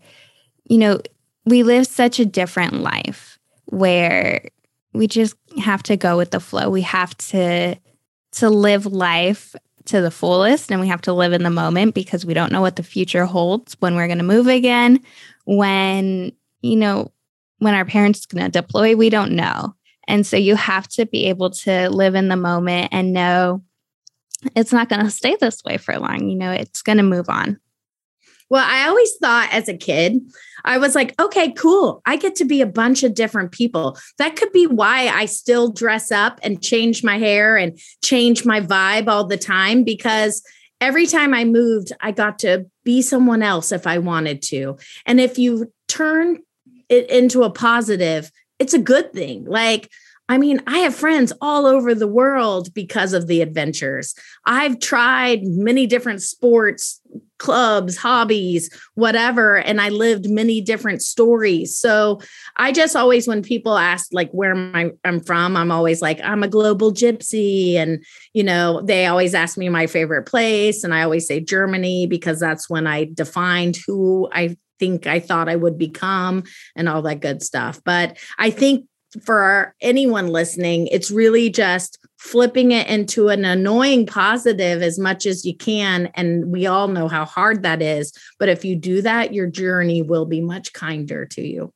you 0.65 0.77
know, 0.77 0.99
we 1.45 1.63
live 1.63 1.87
such 1.87 2.19
a 2.19 2.25
different 2.25 2.81
life 2.81 3.39
where 3.65 4.49
we 4.93 5.07
just 5.07 5.35
have 5.61 5.83
to 5.83 5.97
go 5.97 6.17
with 6.17 6.31
the 6.31 6.39
flow. 6.39 6.69
We 6.69 6.81
have 6.81 7.15
to 7.17 7.75
to 8.31 8.49
live 8.49 8.85
life 8.85 9.55
to 9.85 10.01
the 10.01 10.11
fullest 10.11 10.71
and 10.71 10.81
we 10.81 10.87
have 10.87 11.01
to 11.01 11.13
live 11.13 11.33
in 11.33 11.43
the 11.43 11.49
moment 11.49 11.95
because 11.95 12.25
we 12.25 12.33
don't 12.33 12.51
know 12.51 12.61
what 12.61 12.75
the 12.75 12.83
future 12.83 13.25
holds 13.25 13.75
when 13.79 13.95
we're 13.95 14.07
going 14.07 14.19
to 14.19 14.23
move 14.23 14.47
again. 14.47 14.99
When 15.45 16.31
you 16.61 16.75
know 16.75 17.11
when 17.59 17.73
our 17.73 17.85
parents 17.85 18.25
going 18.25 18.43
to 18.43 18.51
deploy 18.51 18.95
we 18.95 19.09
don't 19.09 19.31
know. 19.31 19.75
And 20.07 20.25
so 20.25 20.37
you 20.37 20.55
have 20.55 20.87
to 20.89 21.05
be 21.05 21.25
able 21.25 21.51
to 21.51 21.89
live 21.89 22.15
in 22.15 22.29
the 22.29 22.35
moment 22.35 22.89
and 22.91 23.13
know 23.13 23.63
it's 24.55 24.73
not 24.73 24.89
going 24.89 25.03
to 25.03 25.11
stay 25.11 25.35
this 25.39 25.63
way 25.63 25.77
for 25.77 25.97
long 25.97 26.29
you 26.29 26.35
know 26.35 26.51
it's 26.51 26.81
going 26.81 26.97
to 26.97 27.03
move 27.03 27.29
on. 27.29 27.59
Well, 28.49 28.65
I 28.67 28.87
always 28.87 29.15
thought 29.21 29.49
as 29.51 29.69
a 29.69 29.77
kid, 29.77 30.19
I 30.65 30.77
was 30.77 30.95
like, 30.95 31.19
okay, 31.21 31.51
cool. 31.51 32.01
I 32.05 32.17
get 32.17 32.35
to 32.35 32.45
be 32.45 32.61
a 32.61 32.67
bunch 32.67 33.03
of 33.03 33.13
different 33.13 33.51
people. 33.51 33.97
That 34.17 34.35
could 34.35 34.51
be 34.51 34.67
why 34.67 35.07
I 35.07 35.25
still 35.25 35.71
dress 35.71 36.11
up 36.11 36.39
and 36.43 36.61
change 36.61 37.03
my 37.03 37.17
hair 37.17 37.57
and 37.57 37.79
change 38.03 38.45
my 38.45 38.61
vibe 38.61 39.07
all 39.07 39.25
the 39.25 39.37
time 39.37 39.83
because 39.83 40.43
every 40.81 41.05
time 41.05 41.33
I 41.33 41.45
moved, 41.45 41.91
I 41.99 42.11
got 42.11 42.39
to 42.39 42.65
be 42.83 43.01
someone 43.01 43.43
else 43.43 43.71
if 43.71 43.85
I 43.85 43.97
wanted 43.97 44.41
to. 44.43 44.77
And 45.05 45.19
if 45.19 45.37
you 45.37 45.71
turn 45.87 46.39
it 46.87 47.09
into 47.09 47.43
a 47.43 47.49
positive, 47.49 48.31
it's 48.57 48.73
a 48.73 48.79
good 48.79 49.13
thing. 49.13 49.45
Like, 49.45 49.89
I 50.29 50.37
mean, 50.37 50.61
I 50.67 50.79
have 50.79 50.95
friends 50.95 51.33
all 51.41 51.65
over 51.65 51.95
the 51.95 52.07
world 52.07 52.71
because 52.75 53.13
of 53.13 53.25
the 53.25 53.41
adventures. 53.41 54.13
I've 54.45 54.79
tried 54.79 55.43
many 55.43 55.87
different 55.87 56.21
sports, 56.21 57.01
clubs, 57.39 57.97
hobbies, 57.97 58.69
whatever, 58.93 59.57
and 59.57 59.81
I 59.81 59.89
lived 59.89 60.29
many 60.29 60.61
different 60.61 61.01
stories. 61.01 61.75
So 61.75 62.21
I 62.57 62.71
just 62.71 62.95
always, 62.95 63.27
when 63.27 63.41
people 63.41 63.75
ask 63.75 64.09
like 64.11 64.29
where 64.29 64.51
am 64.51 64.71
I, 64.75 64.91
I'm 65.03 65.19
from, 65.19 65.57
I'm 65.57 65.71
always 65.71 65.99
like, 65.99 66.21
I'm 66.21 66.43
a 66.43 66.47
global 66.47 66.93
gypsy. 66.93 67.73
And, 67.73 68.05
you 68.33 68.43
know, 68.43 68.81
they 68.83 69.07
always 69.07 69.33
ask 69.33 69.57
me 69.57 69.67
my 69.67 69.87
favorite 69.87 70.27
place. 70.27 70.83
And 70.83 70.93
I 70.93 71.01
always 71.01 71.25
say 71.25 71.39
Germany 71.39 72.05
because 72.05 72.39
that's 72.39 72.69
when 72.69 72.85
I 72.85 73.09
defined 73.11 73.79
who 73.87 74.29
I 74.31 74.57
think 74.77 75.07
I 75.07 75.19
thought 75.19 75.49
I 75.49 75.55
would 75.55 75.79
become 75.79 76.43
and 76.75 76.87
all 76.87 77.01
that 77.01 77.19
good 77.19 77.41
stuff. 77.41 77.81
But 77.83 78.17
I 78.37 78.51
think 78.51 78.85
for 79.23 79.75
anyone 79.81 80.27
listening, 80.27 80.87
it's 80.87 81.09
really 81.09 81.49
just 81.49 81.97
flipping 82.17 82.71
it 82.71 82.87
into 82.87 83.29
an 83.29 83.45
annoying 83.45 84.05
positive 84.05 84.81
as 84.81 84.99
much 84.99 85.25
as 85.25 85.45
you 85.45 85.55
can. 85.55 86.07
And 86.15 86.51
we 86.51 86.67
all 86.67 86.87
know 86.87 87.07
how 87.07 87.25
hard 87.25 87.63
that 87.63 87.81
is. 87.81 88.13
But 88.37 88.49
if 88.49 88.63
you 88.63 88.75
do 88.75 89.01
that, 89.01 89.33
your 89.33 89.47
journey 89.47 90.01
will 90.01 90.25
be 90.25 90.41
much 90.41 90.73
kinder 90.73 91.25
to 91.27 91.41
you. 91.41 91.73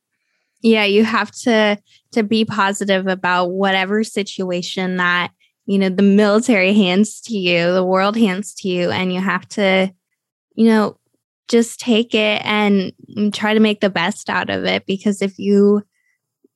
Yeah, 0.60 0.84
you 0.84 1.04
have 1.04 1.30
to 1.42 1.78
to 2.12 2.22
be 2.22 2.44
positive 2.44 3.06
about 3.06 3.50
whatever 3.50 4.04
situation 4.04 4.96
that, 4.96 5.30
you 5.66 5.78
know, 5.78 5.88
the 5.88 6.02
military 6.02 6.72
hands 6.72 7.20
to 7.22 7.36
you, 7.36 7.72
the 7.72 7.84
world 7.84 8.16
hands 8.16 8.54
to 8.54 8.68
you, 8.68 8.90
and 8.90 9.12
you 9.12 9.20
have 9.20 9.46
to, 9.50 9.92
you 10.54 10.66
know, 10.66 10.98
just 11.48 11.80
take 11.80 12.14
it 12.14 12.40
and 12.44 12.92
try 13.32 13.52
to 13.52 13.60
make 13.60 13.80
the 13.80 13.90
best 13.90 14.30
out 14.30 14.48
of 14.48 14.64
it 14.64 14.86
because 14.86 15.20
if 15.20 15.38
you 15.38 15.82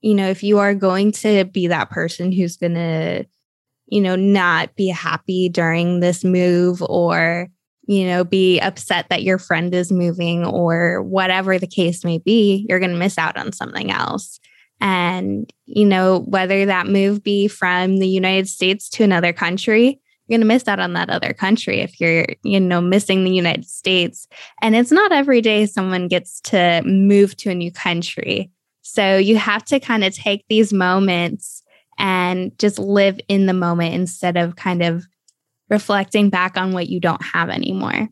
you 0.01 0.15
know, 0.15 0.29
if 0.29 0.43
you 0.43 0.59
are 0.59 0.75
going 0.75 1.13
to 1.13 1.45
be 1.45 1.67
that 1.67 1.91
person 1.91 2.33
who's 2.33 2.57
going 2.57 2.75
to 2.75 3.27
you 3.91 4.01
know, 4.01 4.17
not 4.17 4.75
be 4.77 4.89
happy 4.89 5.49
during 5.49 6.01
this 6.01 6.25
move 6.25 6.83
or, 6.83 7.49
you 7.87 8.07
know, 8.07 8.23
be 8.23 8.61
upset 8.61 9.09
that 9.09 9.23
your 9.23 9.39
friend 9.39 9.75
is 9.75 9.91
moving 9.91 10.45
or 10.45 11.03
whatever 11.03 11.59
the 11.59 11.67
case 11.67 12.05
may 12.05 12.19
be, 12.19 12.67
you're 12.69 12.81
going 12.81 12.93
to 12.93 12.99
miss 12.99 13.19
out 13.19 13.37
on 13.37 13.53
something 13.53 13.91
else. 13.91 14.39
And, 14.81 15.51
you 15.65 15.87
know, 15.87 16.21
whether 16.21 16.67
that 16.67 16.87
move 16.87 17.25
be 17.25 17.49
from 17.49 17.97
the 17.97 18.09
United 18.09 18.47
States 18.47 18.89
to 18.91 19.05
another 19.05 19.33
country, 19.33 20.01
you're 20.27 20.39
going 20.39 20.47
to 20.47 20.55
miss 20.55 20.69
out 20.69 20.79
on 20.79 20.93
that 20.93 21.09
other 21.09 21.33
country 21.33 21.81
if 21.81 21.99
you're, 21.99 22.27
you 22.43 22.61
know, 22.61 22.81
missing 22.81 23.25
the 23.25 23.35
United 23.35 23.65
States. 23.65 24.29
And 24.61 24.77
it's 24.77 24.93
not 24.93 25.11
every 25.11 25.41
day 25.41 25.65
someone 25.65 26.07
gets 26.07 26.41
to 26.43 26.83
move 26.85 27.37
to 27.39 27.51
a 27.51 27.55
new 27.55 27.73
country. 27.73 28.53
So 28.91 29.19
you 29.19 29.37
have 29.37 29.67
to 29.67 29.79
kind 29.79 30.03
of 30.03 30.15
take 30.15 30.47
these 30.49 30.73
moments 30.73 31.63
and 31.99 32.59
just 32.59 32.79
live 32.79 33.21
in 33.29 33.45
the 33.45 33.53
moment 33.53 33.95
instead 33.95 34.39
of 34.39 34.57
kind 34.57 34.83
of 34.83 35.05
reflecting 35.69 36.31
back 36.31 36.57
on 36.57 36.73
what 36.73 36.89
you 36.89 36.99
don't 36.99 37.23
have 37.23 37.51
anymore. 37.51 38.09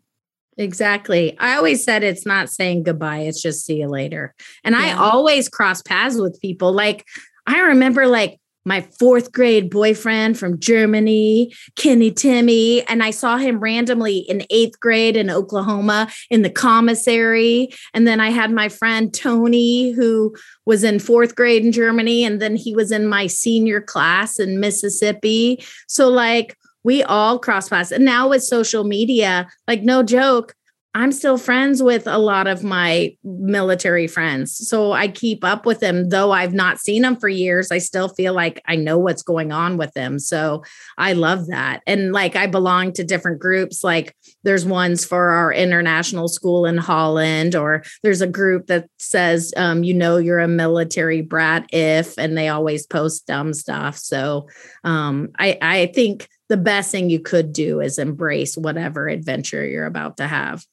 Exactly. 0.59 1.35
I 1.39 1.57
always 1.57 1.83
said 1.83 2.03
it's 2.03 2.27
not 2.27 2.51
saying 2.51 2.83
goodbye, 2.83 3.21
it's 3.21 3.41
just 3.41 3.65
see 3.65 3.81
you 3.81 3.89
later. 3.89 4.35
And 4.65 4.75
yeah. 4.75 4.83
I 4.83 4.93
always 4.93 5.49
cross 5.49 5.81
paths 5.81 6.17
with 6.19 6.39
people. 6.43 6.73
Like, 6.73 7.07
I 7.47 7.61
remember 7.61 8.07
like 8.07 8.39
my 8.67 8.83
fourth 8.99 9.33
grade 9.33 9.71
boyfriend 9.71 10.39
from 10.39 10.59
Germany, 10.59 11.55
Kenny 11.77 12.11
Timmy. 12.11 12.83
And 12.89 13.03
I 13.03 13.13
saw 13.13 13.39
him 13.39 13.61
randomly 13.61 14.19
in 14.19 14.45
eighth 14.51 14.81
grade 14.81 15.17
in 15.17 15.31
Oklahoma 15.31 16.09
in 16.29 16.43
the 16.43 16.51
commissary. 16.51 17.71
And 17.95 18.07
then 18.07 18.21
I 18.21 18.31
had 18.31 18.51
my 18.51 18.69
friend 18.69 19.15
Tony, 19.15 19.93
who 19.93 20.35
was 20.67 20.83
in 20.83 20.99
fourth 20.99 21.37
grade 21.37 21.65
in 21.65 21.71
Germany. 21.71 22.25
And 22.25 22.43
then 22.43 22.57
he 22.57 22.75
was 22.75 22.91
in 22.91 23.07
my 23.07 23.29
senior 23.29 23.81
class 23.81 24.41
in 24.41 24.59
Mississippi. 24.59 25.65
So, 25.87 26.09
like, 26.09 26.59
we 26.83 27.05
all 27.05 27.39
cross 27.39 27.69
paths. 27.69 27.93
And 27.93 28.05
now 28.05 28.29
with 28.29 28.43
social 28.43 28.83
media, 28.83 29.49
like, 29.69 29.83
no 29.83 30.03
joke, 30.03 30.56
I'm 30.97 31.13
still 31.13 31.37
friends 31.37 31.83
with 31.83 32.07
a 32.07 32.17
lot 32.17 32.47
of 32.47 32.65
my 32.65 33.15
military 33.23 34.07
friends. 34.07 34.57
So 34.67 34.93
I 34.93 35.09
keep 35.09 35.45
up 35.45 35.67
with 35.67 35.81
them, 35.81 36.09
though 36.09 36.33
I've 36.33 36.55
not 36.55 36.81
seen 36.81 37.03
them 37.03 37.17
for 37.17 37.29
years. 37.29 37.71
I 37.71 37.77
still 37.77 38.09
feel 38.09 38.33
like 38.33 38.63
I 38.67 38.77
know 38.77 38.97
what's 38.97 39.23
going 39.23 39.53
on 39.53 39.77
with 39.77 39.93
them. 39.93 40.19
So 40.19 40.65
I 40.97 41.13
love 41.13 41.49
that. 41.49 41.83
And 41.87 42.13
like 42.13 42.35
I 42.35 42.47
belong 42.47 42.95
to 42.95 43.05
different 43.05 43.41
groups. 43.41 43.85
Like 43.85 44.17
there's 44.43 44.65
ones 44.65 45.05
for 45.05 45.33
our 45.33 45.53
international 45.53 46.29
school 46.29 46.65
in 46.65 46.79
Holland, 46.79 47.55
or 47.55 47.83
there's 48.03 48.23
a 48.23 48.27
group 48.27 48.69
that 48.69 48.89
says, 48.99 49.53
um, 49.59 49.85
you 49.85 49.93
know, 49.93 50.17
you're 50.17 50.39
a 50.39 50.49
military 50.49 51.21
brat 51.21 51.67
if, 51.75 52.17
and 52.17 52.39
they 52.39 52.49
always 52.49 52.87
post 52.87 53.27
dumb 53.27 53.53
stuff. 53.53 53.99
So 53.99 54.49
um, 54.83 55.29
I, 55.39 55.59
I 55.61 55.87
think 55.95 56.27
the 56.49 56.57
best 56.57 56.91
thing 56.91 57.11
you 57.11 57.21
could 57.21 57.53
do 57.53 57.83
is 57.83 57.99
embrace 57.99 58.57
whatever 58.57 59.09
adventure 59.09 59.67
you're 59.67 59.85
about 59.85 60.17
to 60.17 60.27
have. 60.27 60.65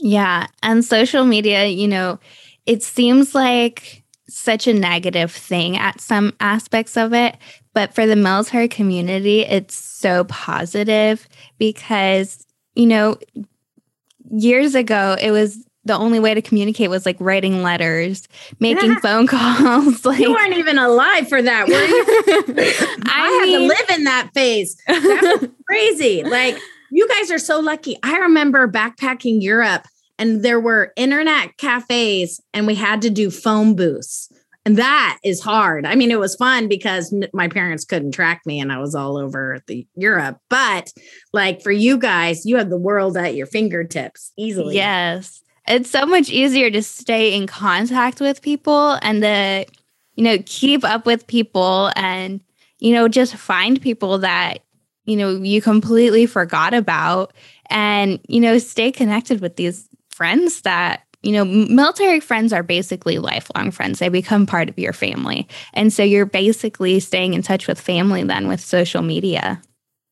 Yeah. 0.00 0.46
And 0.62 0.84
social 0.84 1.24
media, 1.24 1.66
you 1.66 1.88
know, 1.88 2.18
it 2.66 2.82
seems 2.82 3.34
like 3.34 4.04
such 4.28 4.66
a 4.66 4.74
negative 4.74 5.32
thing 5.32 5.76
at 5.76 6.00
some 6.00 6.34
aspects 6.40 6.96
of 6.96 7.12
it. 7.12 7.36
But 7.74 7.94
for 7.94 8.06
the 8.06 8.16
military 8.16 8.68
community, 8.68 9.40
it's 9.40 9.74
so 9.74 10.24
positive 10.24 11.28
because, 11.58 12.46
you 12.74 12.86
know, 12.86 13.16
years 14.30 14.74
ago, 14.74 15.16
it 15.20 15.30
was 15.30 15.64
the 15.84 15.96
only 15.96 16.20
way 16.20 16.34
to 16.34 16.42
communicate 16.42 16.90
was 16.90 17.06
like 17.06 17.16
writing 17.18 17.62
letters, 17.62 18.28
making 18.60 18.96
phone 19.00 19.26
calls. 19.26 20.04
Like 20.04 20.20
you 20.20 20.32
weren't 20.32 20.54
even 20.54 20.78
alive 20.78 21.28
for 21.28 21.42
that, 21.42 21.66
were 21.66 21.74
you? 21.74 22.54
I, 23.06 23.40
I 23.42 23.46
mean, 23.46 23.52
had 23.52 23.58
to 23.58 23.66
live 23.66 23.98
in 23.98 24.04
that 24.04 24.30
phase. 24.34 24.76
That 24.86 25.38
was 25.40 25.50
crazy. 25.66 26.22
Like 26.22 26.58
you 26.90 27.08
guys 27.08 27.30
are 27.30 27.38
so 27.38 27.60
lucky. 27.60 27.96
I 28.02 28.18
remember 28.18 28.68
backpacking 28.68 29.42
Europe 29.42 29.86
and 30.18 30.42
there 30.42 30.60
were 30.60 30.92
internet 30.96 31.56
cafes 31.56 32.40
and 32.52 32.66
we 32.66 32.74
had 32.74 33.02
to 33.02 33.10
do 33.10 33.30
phone 33.30 33.76
booths. 33.76 34.30
And 34.64 34.76
that 34.76 35.18
is 35.24 35.40
hard. 35.40 35.86
I 35.86 35.94
mean, 35.94 36.10
it 36.10 36.18
was 36.18 36.36
fun 36.36 36.68
because 36.68 37.14
my 37.32 37.48
parents 37.48 37.86
couldn't 37.86 38.12
track 38.12 38.42
me 38.44 38.60
and 38.60 38.70
I 38.70 38.78
was 38.78 38.94
all 38.94 39.16
over 39.16 39.60
the 39.66 39.86
Europe. 39.94 40.38
But 40.50 40.92
like 41.32 41.62
for 41.62 41.72
you 41.72 41.96
guys, 41.96 42.44
you 42.44 42.56
have 42.58 42.68
the 42.68 42.78
world 42.78 43.16
at 43.16 43.34
your 43.34 43.46
fingertips 43.46 44.32
easily. 44.36 44.74
Yes. 44.74 45.42
It's 45.66 45.90
so 45.90 46.04
much 46.04 46.28
easier 46.28 46.70
to 46.70 46.82
stay 46.82 47.34
in 47.34 47.46
contact 47.46 48.20
with 48.20 48.42
people 48.42 48.98
and 49.00 49.22
to, 49.22 49.64
you 50.16 50.24
know, 50.24 50.38
keep 50.44 50.84
up 50.84 51.06
with 51.06 51.26
people 51.26 51.90
and, 51.96 52.42
you 52.78 52.92
know, 52.92 53.08
just 53.08 53.36
find 53.36 53.80
people 53.80 54.18
that 54.18 54.58
you 55.08 55.16
know 55.16 55.30
you 55.30 55.62
completely 55.62 56.26
forgot 56.26 56.74
about. 56.74 57.32
And 57.70 58.20
you 58.28 58.40
know 58.40 58.58
stay 58.58 58.92
connected 58.92 59.40
with 59.40 59.56
these 59.56 59.88
friends 60.10 60.62
that 60.62 61.02
you 61.22 61.32
know 61.32 61.44
military 61.44 62.20
friends 62.20 62.52
are 62.52 62.62
basically 62.62 63.18
lifelong 63.18 63.70
friends. 63.70 63.98
They 63.98 64.08
become 64.08 64.46
part 64.46 64.68
of 64.68 64.78
your 64.78 64.92
family. 64.92 65.48
And 65.74 65.92
so 65.92 66.02
you're 66.02 66.26
basically 66.26 67.00
staying 67.00 67.34
in 67.34 67.42
touch 67.42 67.66
with 67.66 67.80
family 67.80 68.22
then 68.22 68.48
with 68.48 68.60
social 68.60 69.02
media 69.02 69.60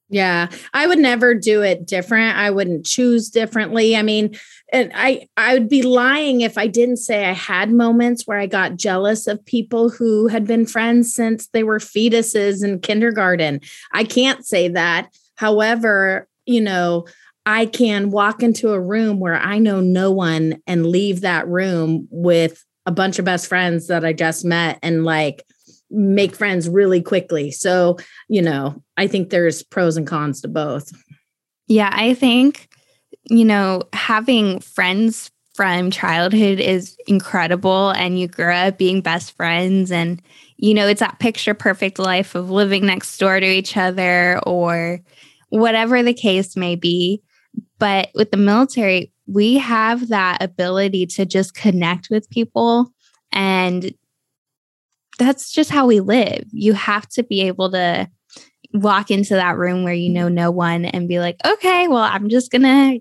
yeah, 0.08 0.48
I 0.72 0.86
would 0.86 1.00
never 1.00 1.34
do 1.34 1.62
it 1.62 1.84
different. 1.84 2.36
I 2.36 2.50
wouldn't 2.50 2.86
choose 2.86 3.28
differently. 3.28 3.96
I 3.96 4.02
mean, 4.02 4.36
and 4.72 4.92
I 4.94 5.28
I 5.36 5.54
would 5.54 5.68
be 5.68 5.82
lying 5.82 6.42
if 6.42 6.56
I 6.56 6.68
didn't 6.68 6.98
say 6.98 7.24
I 7.24 7.32
had 7.32 7.72
moments 7.72 8.24
where 8.24 8.38
I 8.38 8.46
got 8.46 8.76
jealous 8.76 9.26
of 9.26 9.44
people 9.44 9.90
who 9.90 10.28
had 10.28 10.46
been 10.46 10.64
friends 10.66 11.12
since 11.12 11.48
they 11.48 11.64
were 11.64 11.78
fetuses 11.78 12.64
in 12.64 12.80
kindergarten. 12.80 13.60
I 13.92 14.04
can't 14.04 14.46
say 14.46 14.68
that. 14.68 15.08
However, 15.34 16.28
you 16.46 16.60
know, 16.60 17.06
I 17.44 17.66
can 17.66 18.10
walk 18.10 18.42
into 18.42 18.72
a 18.72 18.80
room 18.80 19.18
where 19.18 19.36
I 19.36 19.58
know 19.58 19.80
no 19.80 20.12
one 20.12 20.60
and 20.66 20.86
leave 20.86 21.20
that 21.22 21.48
room 21.48 22.06
with 22.10 22.64
a 22.86 22.92
bunch 22.92 23.18
of 23.18 23.24
best 23.24 23.48
friends 23.48 23.88
that 23.88 24.04
I 24.04 24.12
just 24.12 24.44
met 24.44 24.78
and 24.82 25.04
like 25.04 25.44
make 25.90 26.34
friends 26.34 26.68
really 26.68 27.00
quickly. 27.00 27.50
So, 27.50 27.98
you 28.28 28.42
know, 28.42 28.82
I 28.96 29.06
think 29.06 29.30
there's 29.30 29.62
pros 29.62 29.96
and 29.96 30.06
cons 30.06 30.40
to 30.42 30.48
both. 30.48 30.90
Yeah, 31.68 31.90
I 31.92 32.14
think, 32.14 32.68
you 33.24 33.44
know, 33.44 33.82
having 33.92 34.60
friends 34.60 35.30
from 35.56 35.90
childhood 35.90 36.60
is 36.60 36.96
incredible 37.06 37.90
and 37.90 38.20
you 38.20 38.28
grew 38.28 38.52
up 38.52 38.76
being 38.76 39.00
best 39.00 39.34
friends 39.36 39.90
and 39.90 40.20
you 40.58 40.74
know 40.74 40.86
it's 40.86 41.00
that 41.00 41.18
picture 41.18 41.54
perfect 41.54 41.98
life 41.98 42.34
of 42.34 42.50
living 42.50 42.84
next 42.84 43.16
door 43.16 43.40
to 43.40 43.46
each 43.46 43.74
other 43.74 44.38
or 44.46 45.00
whatever 45.48 46.02
the 46.02 46.12
case 46.12 46.56
may 46.56 46.76
be 46.76 47.22
but 47.78 48.10
with 48.14 48.30
the 48.30 48.36
military 48.36 49.10
we 49.26 49.54
have 49.54 50.08
that 50.08 50.42
ability 50.42 51.06
to 51.06 51.24
just 51.24 51.54
connect 51.54 52.10
with 52.10 52.28
people 52.28 52.92
and 53.32 53.94
that's 55.18 55.50
just 55.50 55.70
how 55.70 55.86
we 55.86 56.00
live. 56.00 56.44
You 56.52 56.72
have 56.74 57.08
to 57.10 57.22
be 57.22 57.42
able 57.42 57.70
to 57.72 58.08
walk 58.72 59.10
into 59.10 59.34
that 59.34 59.56
room 59.56 59.84
where 59.84 59.94
you 59.94 60.10
know 60.10 60.28
no 60.28 60.50
one 60.50 60.84
and 60.84 61.08
be 61.08 61.18
like, 61.18 61.36
okay, 61.44 61.88
well, 61.88 61.98
I'm 62.02 62.28
just 62.28 62.50
going 62.50 62.62
to 62.62 63.00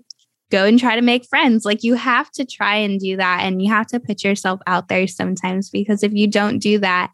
go 0.50 0.64
and 0.64 0.78
try 0.78 0.96
to 0.96 1.02
make 1.02 1.26
friends. 1.26 1.64
Like 1.64 1.82
you 1.82 1.94
have 1.94 2.30
to 2.32 2.44
try 2.44 2.76
and 2.76 3.00
do 3.00 3.16
that. 3.16 3.40
And 3.42 3.60
you 3.60 3.70
have 3.70 3.86
to 3.88 4.00
put 4.00 4.24
yourself 4.24 4.60
out 4.66 4.88
there 4.88 5.06
sometimes 5.06 5.70
because 5.70 6.02
if 6.02 6.12
you 6.12 6.26
don't 6.26 6.58
do 6.58 6.78
that, 6.78 7.10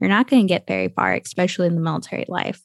you're 0.00 0.10
not 0.10 0.28
going 0.28 0.42
to 0.42 0.48
get 0.48 0.66
very 0.66 0.88
far, 0.88 1.14
especially 1.14 1.66
in 1.66 1.76
the 1.76 1.80
military 1.80 2.24
life. 2.28 2.60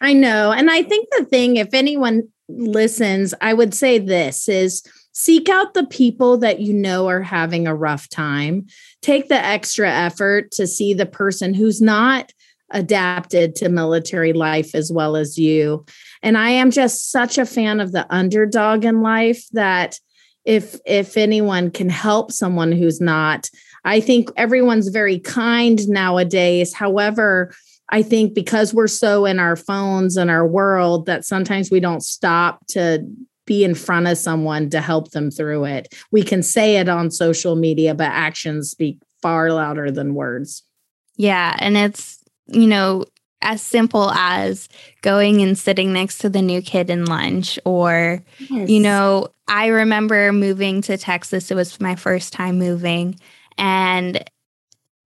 I 0.00 0.12
know. 0.12 0.52
And 0.52 0.70
I 0.70 0.82
think 0.82 1.08
the 1.10 1.24
thing, 1.24 1.56
if 1.56 1.72
anyone 1.72 2.28
listens, 2.48 3.32
I 3.40 3.54
would 3.54 3.74
say 3.74 3.98
this 3.98 4.48
is 4.48 4.82
seek 5.14 5.48
out 5.48 5.72
the 5.74 5.86
people 5.86 6.36
that 6.38 6.60
you 6.60 6.74
know 6.74 7.08
are 7.08 7.22
having 7.22 7.66
a 7.66 7.74
rough 7.74 8.08
time. 8.08 8.66
Take 9.00 9.28
the 9.28 9.42
extra 9.42 9.90
effort 9.90 10.50
to 10.52 10.66
see 10.66 10.92
the 10.92 11.06
person 11.06 11.54
who's 11.54 11.80
not 11.80 12.32
adapted 12.70 13.54
to 13.54 13.68
military 13.68 14.32
life 14.32 14.74
as 14.74 14.90
well 14.92 15.16
as 15.16 15.38
you. 15.38 15.86
And 16.22 16.36
I 16.36 16.50
am 16.50 16.70
just 16.70 17.12
such 17.12 17.38
a 17.38 17.46
fan 17.46 17.80
of 17.80 17.92
the 17.92 18.06
underdog 18.12 18.84
in 18.84 19.02
life 19.02 19.46
that 19.52 19.98
if 20.44 20.78
if 20.84 21.16
anyone 21.16 21.70
can 21.70 21.88
help 21.88 22.32
someone 22.32 22.72
who's 22.72 23.00
not, 23.00 23.48
I 23.84 24.00
think 24.00 24.30
everyone's 24.36 24.88
very 24.88 25.20
kind 25.20 25.86
nowadays. 25.88 26.74
However, 26.74 27.54
I 27.88 28.02
think 28.02 28.34
because 28.34 28.74
we're 28.74 28.88
so 28.88 29.26
in 29.26 29.38
our 29.38 29.56
phones 29.56 30.16
and 30.16 30.30
our 30.30 30.46
world 30.46 31.06
that 31.06 31.24
sometimes 31.24 31.70
we 31.70 31.80
don't 31.80 32.02
stop 32.02 32.66
to 32.68 33.06
be 33.46 33.64
in 33.64 33.74
front 33.74 34.06
of 34.06 34.18
someone 34.18 34.70
to 34.70 34.80
help 34.80 35.10
them 35.10 35.30
through 35.30 35.64
it. 35.66 35.94
We 36.10 36.22
can 36.22 36.42
say 36.42 36.76
it 36.76 36.88
on 36.88 37.10
social 37.10 37.56
media, 37.56 37.94
but 37.94 38.08
actions 38.08 38.70
speak 38.70 38.98
far 39.20 39.52
louder 39.52 39.90
than 39.90 40.14
words. 40.14 40.62
Yeah. 41.16 41.54
And 41.58 41.76
it's, 41.76 42.22
you 42.46 42.66
know, 42.66 43.04
as 43.44 43.62
simple 43.62 44.10
as 44.12 44.68
going 45.02 45.42
and 45.42 45.56
sitting 45.56 45.92
next 45.92 46.18
to 46.18 46.28
the 46.28 46.42
new 46.42 46.62
kid 46.62 46.90
in 46.90 47.04
lunch 47.04 47.58
or 47.64 48.22
yes. 48.48 48.68
you 48.68 48.80
know 48.80 49.28
i 49.46 49.66
remember 49.66 50.32
moving 50.32 50.80
to 50.80 50.96
texas 50.96 51.50
it 51.50 51.54
was 51.54 51.78
my 51.78 51.94
first 51.94 52.32
time 52.32 52.58
moving 52.58 53.14
and 53.58 54.24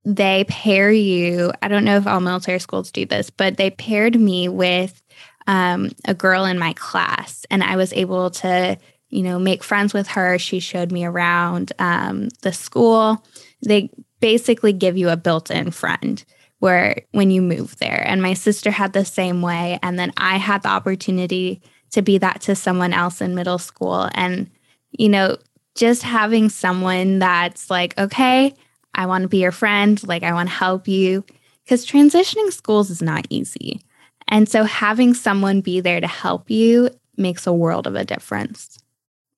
they 0.05 0.45
pair 0.45 0.91
you 0.91 1.53
i 1.61 1.69
don't 1.69 1.85
know 1.85 1.97
if 1.97 2.07
all 2.07 2.21
military 2.21 2.61
schools 2.61 2.93
do 2.93 3.05
this 3.05 3.29
but 3.29 3.57
they 3.57 3.71
paired 3.71 4.19
me 4.19 4.49
with 4.49 5.03
um, 5.49 5.91
a 6.05 6.15
girl 6.15 6.45
in 6.45 6.59
my 6.59 6.73
class 6.75 7.45
and 7.51 7.65
i 7.65 7.75
was 7.75 7.93
able 7.95 8.31
to 8.31 8.79
you 9.09 9.23
know 9.23 9.39
make 9.39 9.65
friends 9.65 9.93
with 9.93 10.07
her 10.07 10.39
she 10.39 10.61
showed 10.61 10.93
me 10.93 11.05
around 11.05 11.73
um, 11.81 12.29
the 12.43 12.53
school 12.53 13.25
they 13.67 13.91
basically 14.21 14.73
give 14.73 14.97
you 14.97 15.09
a 15.09 15.17
built-in 15.17 15.71
friend 15.71 16.25
where 16.61 17.03
when 17.13 17.31
you 17.31 17.41
move 17.41 17.77
there. 17.77 18.03
And 18.07 18.21
my 18.21 18.35
sister 18.35 18.71
had 18.71 18.93
the 18.93 19.05
same 19.05 19.43
way. 19.43 19.79
And 19.83 19.99
then 19.99 20.13
I 20.17 20.37
had 20.37 20.63
the 20.63 20.69
opportunity 20.69 21.63
to 21.91 22.03
be 22.03 22.19
that 22.19 22.41
to 22.43 22.55
someone 22.55 22.93
else 22.93 23.21
in 23.21 23.35
middle 23.35 23.59
school. 23.59 24.09
And, 24.15 24.51
you 24.91 25.09
know, 25.09 25.39
just 25.75 26.03
having 26.03 26.49
someone 26.49 27.21
that's 27.21 27.71
like, 27.71 27.97
okay, 27.97 28.55
I 28.95 29.07
want 29.07 29.23
to 29.23 29.29
be 29.29 29.39
your 29.39 29.53
friend, 29.53 30.03
like, 30.07 30.23
I 30.23 30.33
want 30.33 30.49
to 30.49 30.55
help 30.55 30.89
you. 30.89 31.25
Because 31.65 31.87
transitioning 31.87 32.53
schools 32.53 32.91
is 32.91 33.03
not 33.03 33.27
easy. 33.31 33.83
And 34.29 34.49
so 34.49 34.65
having 34.65 35.15
someone 35.15 35.61
be 35.61 35.81
there 35.81 36.01
to 36.01 36.07
help 36.07 36.51
you 36.51 36.91
makes 37.17 37.47
a 37.47 37.53
world 37.53 37.87
of 37.87 37.95
a 37.95 38.05
difference. 38.05 38.79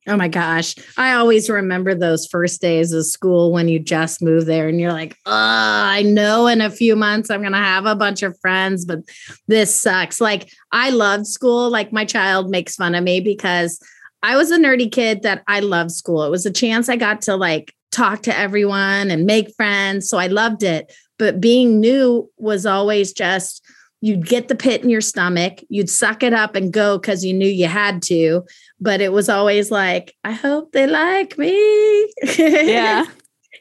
Oh 0.08 0.16
my 0.16 0.28
gosh. 0.28 0.74
I 0.96 1.12
always 1.12 1.48
remember 1.50 1.94
those 1.94 2.26
first 2.26 2.60
days 2.60 2.92
of 2.92 3.06
school 3.06 3.52
when 3.52 3.68
you 3.68 3.78
just 3.78 4.22
move 4.22 4.46
there 4.46 4.66
and 4.66 4.80
you're 4.80 4.92
like, 4.92 5.16
oh, 5.26 5.32
I 5.32 6.02
know 6.02 6.46
in 6.46 6.60
a 6.60 6.70
few 6.70 6.96
months 6.96 7.30
I'm 7.30 7.42
going 7.42 7.52
to 7.52 7.58
have 7.58 7.86
a 7.86 7.94
bunch 7.94 8.22
of 8.22 8.38
friends, 8.40 8.84
but 8.84 9.00
this 9.46 9.78
sucks. 9.78 10.20
Like, 10.20 10.50
I 10.72 10.90
loved 10.90 11.26
school. 11.26 11.70
Like, 11.70 11.92
my 11.92 12.04
child 12.04 12.50
makes 12.50 12.76
fun 12.76 12.94
of 12.94 13.04
me 13.04 13.20
because 13.20 13.80
I 14.22 14.36
was 14.36 14.50
a 14.50 14.58
nerdy 14.58 14.90
kid 14.90 15.22
that 15.22 15.44
I 15.46 15.60
loved 15.60 15.92
school. 15.92 16.24
It 16.24 16.30
was 16.30 16.46
a 16.46 16.50
chance 16.50 16.88
I 16.88 16.96
got 16.96 17.22
to 17.22 17.36
like 17.36 17.74
talk 17.92 18.22
to 18.22 18.36
everyone 18.36 19.10
and 19.10 19.26
make 19.26 19.54
friends. 19.54 20.08
So 20.08 20.18
I 20.18 20.28
loved 20.28 20.62
it. 20.62 20.92
But 21.18 21.40
being 21.40 21.78
new 21.78 22.30
was 22.38 22.64
always 22.64 23.12
just, 23.12 23.62
you'd 24.00 24.26
get 24.26 24.48
the 24.48 24.54
pit 24.54 24.82
in 24.82 24.90
your 24.90 25.00
stomach, 25.00 25.60
you'd 25.68 25.90
suck 25.90 26.22
it 26.22 26.32
up 26.32 26.54
and 26.54 26.72
go 26.72 26.98
because 26.98 27.24
you 27.24 27.34
knew 27.34 27.48
you 27.48 27.66
had 27.66 28.02
to. 28.02 28.44
But 28.80 29.00
it 29.00 29.12
was 29.12 29.28
always 29.28 29.70
like, 29.70 30.14
I 30.24 30.32
hope 30.32 30.72
they 30.72 30.86
like 30.86 31.36
me. 31.36 32.12
Yeah. 32.36 33.04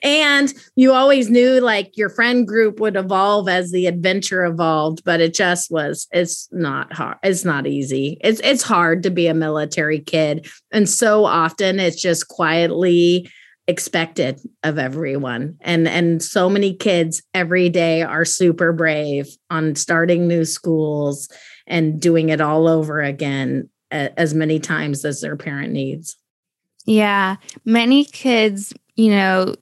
and 0.04 0.54
you 0.76 0.94
always 0.94 1.30
knew 1.30 1.60
like 1.60 1.98
your 1.98 2.10
friend 2.10 2.48
group 2.48 2.80
would 2.80 2.96
evolve 2.96 3.50
as 3.50 3.72
the 3.72 3.88
adventure 3.88 4.46
evolved, 4.46 5.04
but 5.04 5.20
it 5.20 5.34
just 5.34 5.70
was, 5.72 6.08
it's 6.12 6.48
not 6.52 6.94
hard. 6.94 7.18
It's 7.24 7.44
not 7.44 7.68
easy. 7.68 8.18
It's 8.22 8.40
it's 8.42 8.64
hard 8.64 9.04
to 9.04 9.10
be 9.10 9.28
a 9.28 9.34
military 9.34 10.00
kid. 10.00 10.48
And 10.72 10.88
so 10.88 11.26
often 11.26 11.80
it's 11.80 12.02
just 12.02 12.30
quietly 12.30 13.30
expected 13.70 14.42
of 14.64 14.78
everyone. 14.78 15.58
And 15.62 15.88
and 15.88 16.22
so 16.22 16.50
many 16.50 16.74
kids 16.74 17.22
every 17.34 17.70
day 17.70 18.02
are 18.02 18.26
super 18.26 18.74
brave 18.74 19.28
on 19.50 19.76
starting 19.76 20.28
new 20.28 20.44
schools 20.44 21.30
and 21.68 22.02
doing 22.02 22.30
it 22.30 22.42
all 22.42 22.68
over 22.68 23.02
again 23.02 23.70
as 23.92 24.34
many 24.34 24.60
times 24.60 25.06
as 25.06 25.22
their 25.22 25.38
parent 25.38 25.72
needs. 25.72 26.18
Yeah. 26.86 27.38
Many 27.64 28.06
kids 28.06 28.74
you 28.96 29.12
know 29.12 29.56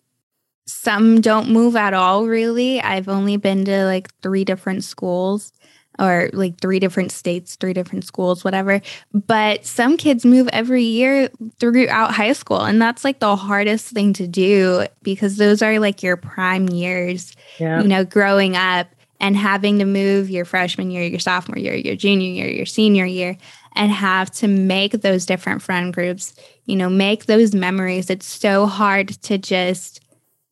some 0.66 1.22
don't 1.22 1.50
move 1.50 1.76
at 1.76 1.94
all 1.94 2.26
really. 2.26 2.82
I've 2.82 3.10
only 3.10 3.38
been 3.38 3.66
to 3.66 3.86
like 3.86 4.10
three 4.22 4.46
different 4.46 4.84
schools 4.84 5.52
or 6.00 6.30
like 6.34 6.60
three 6.60 6.80
different 6.80 7.12
states, 7.12 7.56
three 7.56 7.74
different 7.74 8.06
schools, 8.06 8.44
whatever. 8.44 8.82
But 9.14 9.66
some 9.66 9.98
kids 9.98 10.26
move 10.26 10.48
every 10.54 10.84
year 10.84 11.30
throughout 11.60 12.14
high 12.14 12.34
school. 12.34 12.62
And 12.62 12.82
that's 12.82 13.04
like 13.04 13.20
the 13.20 13.36
hardest 13.36 13.88
thing 13.90 14.14
to 14.14 14.28
do 14.28 14.86
because 15.02 15.38
those 15.38 15.62
are 15.62 15.80
like 15.80 16.04
your 16.04 16.18
prime 16.18 16.70
years, 16.70 17.36
yeah. 17.60 17.82
you 17.82 17.88
know, 17.88 18.04
growing 18.04 18.56
up 18.56 18.88
and 19.20 19.36
having 19.36 19.80
to 19.80 19.86
move 19.86 20.30
your 20.30 20.46
freshman 20.46 20.92
year, 20.92 21.04
your 21.04 21.20
sophomore 21.20 21.58
year, 21.58 21.74
your 21.74 21.96
junior 21.96 22.30
year, 22.30 22.50
your 22.50 22.66
senior 22.66 23.06
year, 23.06 23.38
and 23.76 23.92
have 23.92 24.32
to 24.32 24.48
make 24.48 25.02
those 25.02 25.26
different 25.26 25.62
friend 25.62 25.94
groups, 25.94 26.36
you 26.66 26.76
know, 26.76 26.90
make 26.90 27.26
those 27.26 27.56
memories. 27.56 28.10
It's 28.10 28.28
so 28.28 28.66
hard 28.66 29.10
to 29.24 29.38
just, 29.38 30.02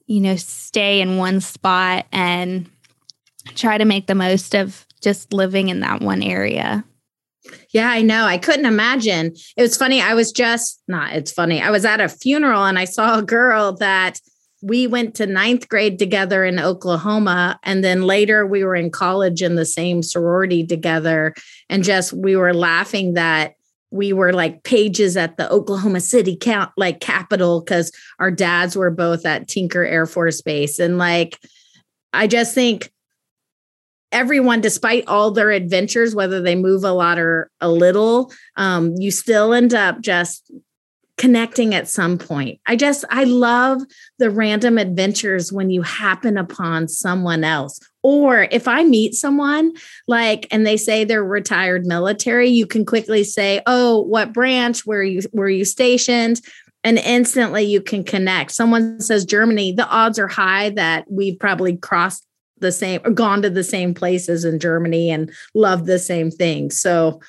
you 0.08 0.19
know, 0.19 0.36
stay 0.36 1.01
in 1.01 1.17
one 1.17 1.41
spot 1.41 2.05
and 2.12 2.69
try 3.53 3.77
to 3.77 3.86
make 3.86 4.08
the 4.08 4.15
most 4.15 4.55
of 4.55 4.86
just 5.05 5.31
living 5.31 5.69
in 5.69 5.81
that 5.81 6.01
one 6.01 6.23
area. 6.23 6.83
Yeah, 7.69 7.91
I 7.91 8.01
know. 8.01 8.25
I 8.25 8.39
couldn't 8.39 8.65
imagine. 8.65 9.35
It 9.55 9.61
was 9.61 9.77
funny. 9.77 10.01
I 10.01 10.15
was 10.15 10.31
just 10.31 10.81
not, 10.87 11.13
it's 11.13 11.31
funny. 11.31 11.61
I 11.61 11.69
was 11.69 11.85
at 11.85 12.01
a 12.01 12.09
funeral 12.09 12.65
and 12.65 12.79
I 12.79 12.85
saw 12.85 13.19
a 13.19 13.23
girl 13.23 13.73
that 13.73 14.19
we 14.63 14.87
went 14.87 15.13
to 15.15 15.27
ninth 15.27 15.69
grade 15.69 15.99
together 15.99 16.43
in 16.43 16.59
Oklahoma. 16.59 17.59
And 17.61 17.83
then 17.83 18.01
later 18.01 18.47
we 18.47 18.63
were 18.63 18.75
in 18.75 18.89
college 18.89 19.43
in 19.43 19.53
the 19.53 19.65
same 19.65 20.01
sorority 20.01 20.65
together. 20.65 21.35
And 21.69 21.83
just 21.83 22.11
we 22.11 22.35
were 22.35 22.55
laughing 22.55 23.13
that 23.13 23.53
we 23.91 24.11
were 24.11 24.33
like 24.33 24.63
pages 24.63 25.15
at 25.15 25.37
the 25.37 25.47
Oklahoma 25.51 25.99
City 25.99 26.35
count 26.35 26.71
like 26.77 26.99
capital 26.99 27.61
because 27.61 27.91
our 28.17 28.31
dads 28.31 28.75
were 28.75 28.89
both 28.89 29.23
at 29.23 29.47
Tinker 29.47 29.83
Air 29.83 30.07
Force 30.07 30.41
Base. 30.41 30.79
And 30.79 30.97
like, 30.97 31.37
I 32.11 32.25
just 32.25 32.55
think 32.55 32.89
everyone, 34.15 34.62
despite 34.62 35.08
all 35.08 35.30
their 35.30 35.51
adventures, 35.51 36.15
whether 36.15 36.41
they 36.41 36.56
move 36.56 36.84
a 36.84 36.91
lot 36.91 37.19
or 37.19 37.51
a 37.60 37.69
little, 37.69 38.32
um, 38.56 38.95
you 38.97 39.12
still 39.12 39.54
end 39.54 39.73
up 39.73 39.99
just 39.99 40.49
connecting 41.17 41.75
at 41.75 41.88
some 41.88 42.17
point. 42.17 42.60
I 42.65 42.78
just, 42.78 43.04
I 43.10 43.25
love 43.25 43.82
the 44.17 44.30
random 44.30 44.78
adventures 44.78 45.51
when 45.51 45.69
you 45.69 45.82
happen 45.82 46.38
upon 46.38 46.88
someone 46.88 47.43
else. 47.43 47.80
Or 48.04 48.47
if 48.51 48.67
I 48.67 48.84
meet 48.84 49.15
someone 49.15 49.73
like, 50.08 50.47
and 50.49 50.65
they 50.65 50.78
say 50.78 51.04
they're 51.04 51.23
retired 51.23 51.86
military, 51.86 52.49
you 52.49 52.67
can 52.67 52.86
quickly 52.86 53.23
say, 53.23 53.62
"Oh, 53.65 54.01
what 54.01 54.32
branch? 54.32 54.86
Where 54.86 55.04
you 55.04 55.21
were 55.34 55.49
you 55.49 55.65
stationed?" 55.65 56.41
and 56.84 56.99
instantly 56.99 57.63
you 57.63 57.82
can 57.82 58.04
connect. 58.04 58.51
Someone 58.51 59.01
says 59.01 59.25
Germany, 59.25 59.71
the 59.71 59.88
odds 59.88 60.19
are 60.19 60.28
high 60.28 60.69
that 60.69 61.06
we've 61.10 61.39
probably 61.39 61.75
crossed 61.78 62.24
the 62.59 62.71
same 62.71 63.01
or 63.03 63.11
gone 63.11 63.41
to 63.41 63.49
the 63.49 63.63
same 63.63 63.93
places 63.93 64.45
in 64.45 64.59
Germany 64.59 65.09
and 65.09 65.31
loved 65.53 65.85
the 65.85 65.99
same 65.99 66.31
things. 66.31 66.79
So 66.79 67.21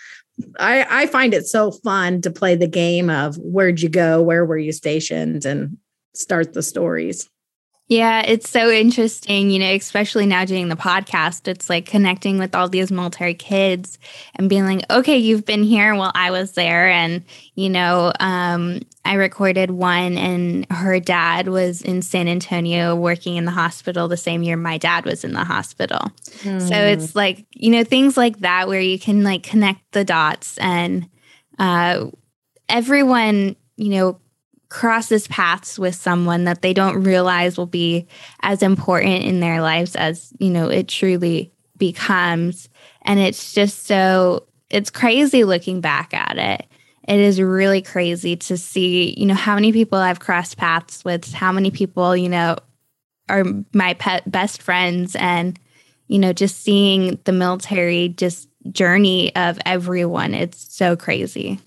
I, 0.59 0.87
I 0.89 1.07
find 1.07 1.35
it 1.35 1.47
so 1.47 1.71
fun 1.71 2.21
to 2.23 2.31
play 2.31 2.55
the 2.55 2.69
game 2.69 3.11
of 3.11 3.37
where'd 3.39 3.81
you 3.81 3.89
go, 3.89 4.23
where 4.23 4.45
were 4.45 4.59
you 4.59 4.73
stationed, 4.73 5.45
and 5.45 5.79
start 6.15 6.53
the 6.53 6.63
stories. 6.63 7.29
Yeah, 7.89 8.23
it's 8.23 8.51
so 8.51 8.69
interesting, 8.69 9.51
you 9.51 9.61
know, 9.61 9.73
especially 9.73 10.27
now 10.27 10.45
doing 10.45 10.69
the 10.69 10.77
podcast. 10.77 11.47
It's 11.47 11.71
like 11.71 11.87
connecting 11.87 12.37
with 12.37 12.53
all 12.53 12.69
these 12.69 12.91
military 12.91 13.35
kids 13.35 14.01
and 14.35 14.49
being 14.49 14.65
like, 14.65 14.85
okay, 14.91 15.17
you've 15.17 15.45
been 15.45 15.63
here 15.63 15.95
while 15.95 16.11
I 16.13 16.33
was 16.33 16.53
there. 16.53 16.89
And, 16.89 17.23
you 17.55 17.71
know, 17.71 18.13
um, 18.19 18.81
I 19.05 19.15
recorded 19.15 19.71
one 19.71 20.19
and 20.19 20.67
her 20.73 20.99
dad 20.99 21.47
was 21.47 21.81
in 21.81 22.03
San 22.03 22.27
Antonio 22.27 22.97
working 22.97 23.37
in 23.37 23.45
the 23.45 23.53
hospital 23.53 24.09
the 24.09 24.17
same 24.17 24.43
year 24.43 24.57
my 24.57 24.79
dad 24.79 25.05
was 25.05 25.23
in 25.23 25.33
the 25.33 25.45
hospital. 25.45 26.11
Mm. 26.41 26.61
So 26.61 26.75
hmm. 26.75 26.75
it's 26.75 27.15
like, 27.15 27.47
you 27.53 27.71
know, 27.71 27.85
things 27.85 28.17
like 28.17 28.41
that 28.41 28.67
where 28.67 28.81
you 28.81 28.99
can 28.99 29.23
like 29.23 29.45
connect 29.45 29.93
the 29.93 30.05
dots 30.05 30.59
and 30.59 31.09
uh, 31.61 32.07
everyone, 32.69 33.55
you 33.77 33.91
know, 33.91 34.21
crosses 34.69 35.29
paths 35.29 35.79
with 35.79 35.95
someone 35.95 36.45
that 36.45 36.63
they 36.63 36.73
don't 36.73 37.03
realize 37.03 37.57
will 37.57 37.67
be 37.67 38.07
as 38.41 38.63
important 38.63 39.25
in 39.25 39.41
their 39.41 39.61
lives 39.61 39.95
as 39.95 40.33
you 40.39 40.51
know 40.51 40.69
it 40.69 40.89
truly 40.89 41.53
becomes. 41.77 42.69
And 43.03 43.21
it's 43.21 43.53
just 43.53 43.87
so 43.87 44.47
it's 44.71 44.91
crazy 44.91 45.45
looking 45.45 45.81
back 45.81 46.13
at 46.15 46.39
it. 46.39 46.67
It 47.07 47.21
is 47.21 47.41
really 47.41 47.83
crazy 47.83 48.37
to 48.37 48.57
see 48.57 49.15
you 49.17 49.27
know 49.27 49.35
how 49.35 49.55
many 49.55 49.73
people 49.73 49.99
i've 49.99 50.19
crossed 50.19 50.57
paths 50.57 51.05
with 51.05 51.33
how 51.33 51.53
many 51.53 51.71
people 51.71 52.17
you 52.17 52.29
know 52.29 52.57
are 53.29 53.45
my 53.73 53.95
pet 53.95 54.29
best 54.29 54.61
friends 54.61 55.15
and 55.15 55.59
you 56.09 56.19
know 56.19 56.33
just 56.33 56.63
seeing 56.63 57.21
the 57.25 57.33
military 57.33 58.09
just 58.09 58.49
journey 58.73 59.35
of 59.37 59.59
everyone. 59.65 60.35
It's 60.35 60.75
so 60.75 60.97
crazy. 60.97 61.61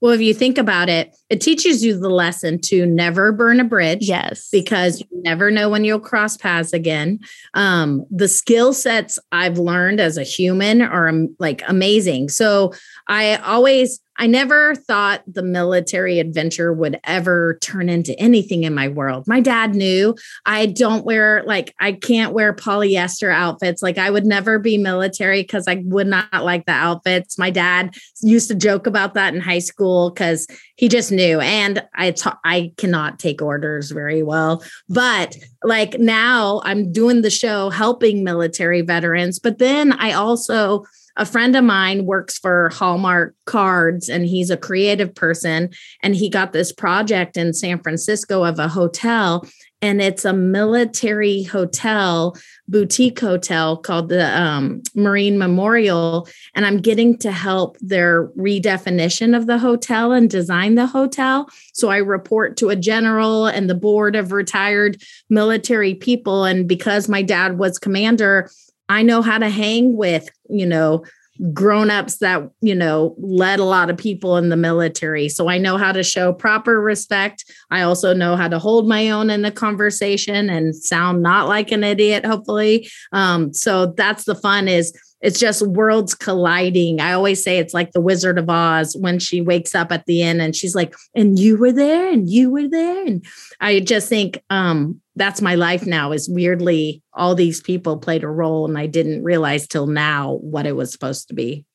Well 0.00 0.12
if 0.12 0.20
you 0.20 0.34
think 0.34 0.58
about 0.58 0.88
it 0.88 1.14
it 1.30 1.40
teaches 1.40 1.84
you 1.84 1.98
the 1.98 2.08
lesson 2.08 2.60
to 2.62 2.86
never 2.86 3.32
burn 3.32 3.60
a 3.60 3.64
bridge. 3.64 4.08
Yes. 4.08 4.48
Because 4.50 5.00
you 5.00 5.22
never 5.22 5.50
know 5.50 5.68
when 5.68 5.84
you'll 5.84 6.00
cross 6.00 6.36
paths 6.36 6.72
again. 6.72 7.20
Um, 7.54 8.06
the 8.10 8.28
skill 8.28 8.72
sets 8.72 9.18
I've 9.30 9.58
learned 9.58 10.00
as 10.00 10.16
a 10.16 10.22
human 10.22 10.80
are 10.80 11.08
um, 11.08 11.34
like 11.38 11.62
amazing. 11.66 12.30
So 12.30 12.72
I 13.08 13.36
always 13.36 14.00
I 14.20 14.26
never 14.26 14.74
thought 14.74 15.22
the 15.28 15.44
military 15.44 16.18
adventure 16.18 16.72
would 16.72 16.98
ever 17.04 17.56
turn 17.62 17.88
into 17.88 18.18
anything 18.18 18.64
in 18.64 18.74
my 18.74 18.88
world. 18.88 19.28
My 19.28 19.40
dad 19.40 19.76
knew 19.76 20.16
I 20.44 20.66
don't 20.66 21.04
wear, 21.04 21.44
like, 21.46 21.72
I 21.78 21.92
can't 21.92 22.32
wear 22.32 22.52
polyester 22.52 23.32
outfits. 23.32 23.80
Like, 23.80 23.96
I 23.96 24.10
would 24.10 24.26
never 24.26 24.58
be 24.58 24.76
military 24.76 25.42
because 25.42 25.68
I 25.68 25.82
would 25.84 26.08
not 26.08 26.44
like 26.44 26.66
the 26.66 26.72
outfits. 26.72 27.38
My 27.38 27.50
dad 27.50 27.94
used 28.20 28.48
to 28.48 28.56
joke 28.56 28.88
about 28.88 29.14
that 29.14 29.34
in 29.34 29.40
high 29.40 29.60
school 29.60 30.10
because 30.10 30.48
he 30.74 30.88
just 30.88 31.12
knew. 31.18 31.40
And 31.40 31.82
I, 31.94 32.12
ta- 32.12 32.40
I 32.44 32.72
cannot 32.76 33.18
take 33.18 33.42
orders 33.42 33.90
very 33.90 34.22
well. 34.22 34.62
But 34.88 35.36
like 35.64 35.98
now 35.98 36.62
I'm 36.64 36.92
doing 36.92 37.22
the 37.22 37.30
show 37.30 37.70
helping 37.70 38.24
military 38.24 38.82
veterans. 38.82 39.38
But 39.38 39.58
then 39.58 39.92
I 39.92 40.12
also, 40.12 40.84
a 41.18 41.26
friend 41.26 41.56
of 41.56 41.64
mine 41.64 42.06
works 42.06 42.38
for 42.38 42.70
Hallmark 42.70 43.34
Cards 43.44 44.08
and 44.08 44.24
he's 44.24 44.50
a 44.50 44.56
creative 44.56 45.14
person. 45.14 45.70
And 46.02 46.14
he 46.14 46.30
got 46.30 46.52
this 46.52 46.72
project 46.72 47.36
in 47.36 47.52
San 47.52 47.80
Francisco 47.80 48.44
of 48.44 48.60
a 48.60 48.68
hotel. 48.68 49.44
And 49.80 50.00
it's 50.00 50.24
a 50.24 50.32
military 50.32 51.44
hotel, 51.44 52.36
boutique 52.66 53.20
hotel 53.20 53.76
called 53.76 54.08
the 54.08 54.26
um, 54.40 54.82
Marine 54.94 55.38
Memorial. 55.38 56.28
And 56.54 56.64
I'm 56.64 56.78
getting 56.78 57.16
to 57.18 57.30
help 57.30 57.76
their 57.80 58.28
redefinition 58.28 59.36
of 59.36 59.46
the 59.46 59.58
hotel 59.58 60.12
and 60.12 60.30
design 60.30 60.74
the 60.74 60.86
hotel. 60.86 61.48
So 61.72 61.90
I 61.90 61.98
report 61.98 62.56
to 62.58 62.70
a 62.70 62.76
general 62.76 63.46
and 63.46 63.68
the 63.68 63.74
board 63.74 64.16
of 64.16 64.32
retired 64.32 65.00
military 65.28 65.94
people. 65.94 66.44
And 66.44 66.68
because 66.68 67.08
my 67.08 67.22
dad 67.22 67.58
was 67.58 67.78
commander, 67.78 68.50
I 68.88 69.02
know 69.02 69.22
how 69.22 69.38
to 69.38 69.48
hang 69.48 69.96
with, 69.96 70.28
you 70.48 70.66
know, 70.66 71.04
grown-ups 71.52 72.18
that, 72.18 72.50
you 72.60 72.74
know, 72.74 73.14
led 73.18 73.60
a 73.60 73.64
lot 73.64 73.90
of 73.90 73.96
people 73.96 74.36
in 74.38 74.48
the 74.48 74.56
military. 74.56 75.28
So 75.28 75.48
I 75.48 75.56
know 75.58 75.76
how 75.76 75.92
to 75.92 76.02
show 76.02 76.32
proper 76.32 76.80
respect. 76.80 77.44
I 77.70 77.82
also 77.82 78.12
know 78.12 78.34
how 78.34 78.48
to 78.48 78.58
hold 78.58 78.88
my 78.88 79.10
own 79.10 79.30
in 79.30 79.42
the 79.42 79.52
conversation 79.52 80.50
and 80.50 80.74
sound 80.74 81.22
not 81.22 81.46
like 81.46 81.70
an 81.70 81.84
idiot, 81.84 82.26
hopefully. 82.26 82.88
Um, 83.12 83.52
so 83.52 83.86
that's 83.86 84.24
the 84.24 84.34
fun 84.34 84.66
is 84.66 84.92
it's 85.20 85.40
just 85.40 85.66
worlds 85.66 86.14
colliding. 86.14 87.00
I 87.00 87.12
always 87.12 87.42
say 87.42 87.58
it's 87.58 87.74
like 87.74 87.92
the 87.92 88.00
Wizard 88.00 88.38
of 88.38 88.48
Oz 88.48 88.96
when 88.98 89.18
she 89.18 89.40
wakes 89.40 89.74
up 89.74 89.90
at 89.90 90.06
the 90.06 90.22
end 90.22 90.40
and 90.40 90.54
she's 90.54 90.74
like, 90.74 90.94
and 91.14 91.38
you 91.38 91.56
were 91.56 91.72
there 91.72 92.10
and 92.12 92.28
you 92.28 92.50
were 92.50 92.68
there. 92.68 93.04
And 93.04 93.24
I 93.60 93.80
just 93.80 94.08
think 94.08 94.42
um, 94.48 95.00
that's 95.16 95.42
my 95.42 95.56
life 95.56 95.86
now 95.86 96.12
is 96.12 96.28
weirdly 96.28 97.02
all 97.12 97.34
these 97.34 97.60
people 97.60 97.98
played 97.98 98.22
a 98.22 98.28
role 98.28 98.64
and 98.64 98.78
I 98.78 98.86
didn't 98.86 99.24
realize 99.24 99.66
till 99.66 99.88
now 99.88 100.34
what 100.40 100.66
it 100.66 100.76
was 100.76 100.92
supposed 100.92 101.28
to 101.28 101.34
be. 101.34 101.66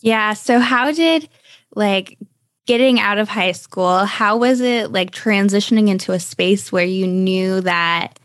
Yeah. 0.00 0.34
So 0.34 0.58
how 0.58 0.92
did 0.92 1.28
like 1.74 2.18
getting 2.66 3.00
out 3.00 3.18
of 3.18 3.28
high 3.28 3.52
school, 3.52 4.04
how 4.04 4.36
was 4.36 4.60
it 4.60 4.92
like 4.92 5.12
transitioning 5.12 5.88
into 5.88 6.12
a 6.12 6.20
space 6.20 6.70
where 6.70 6.84
you 6.84 7.06
knew 7.06 7.62
that 7.62 8.19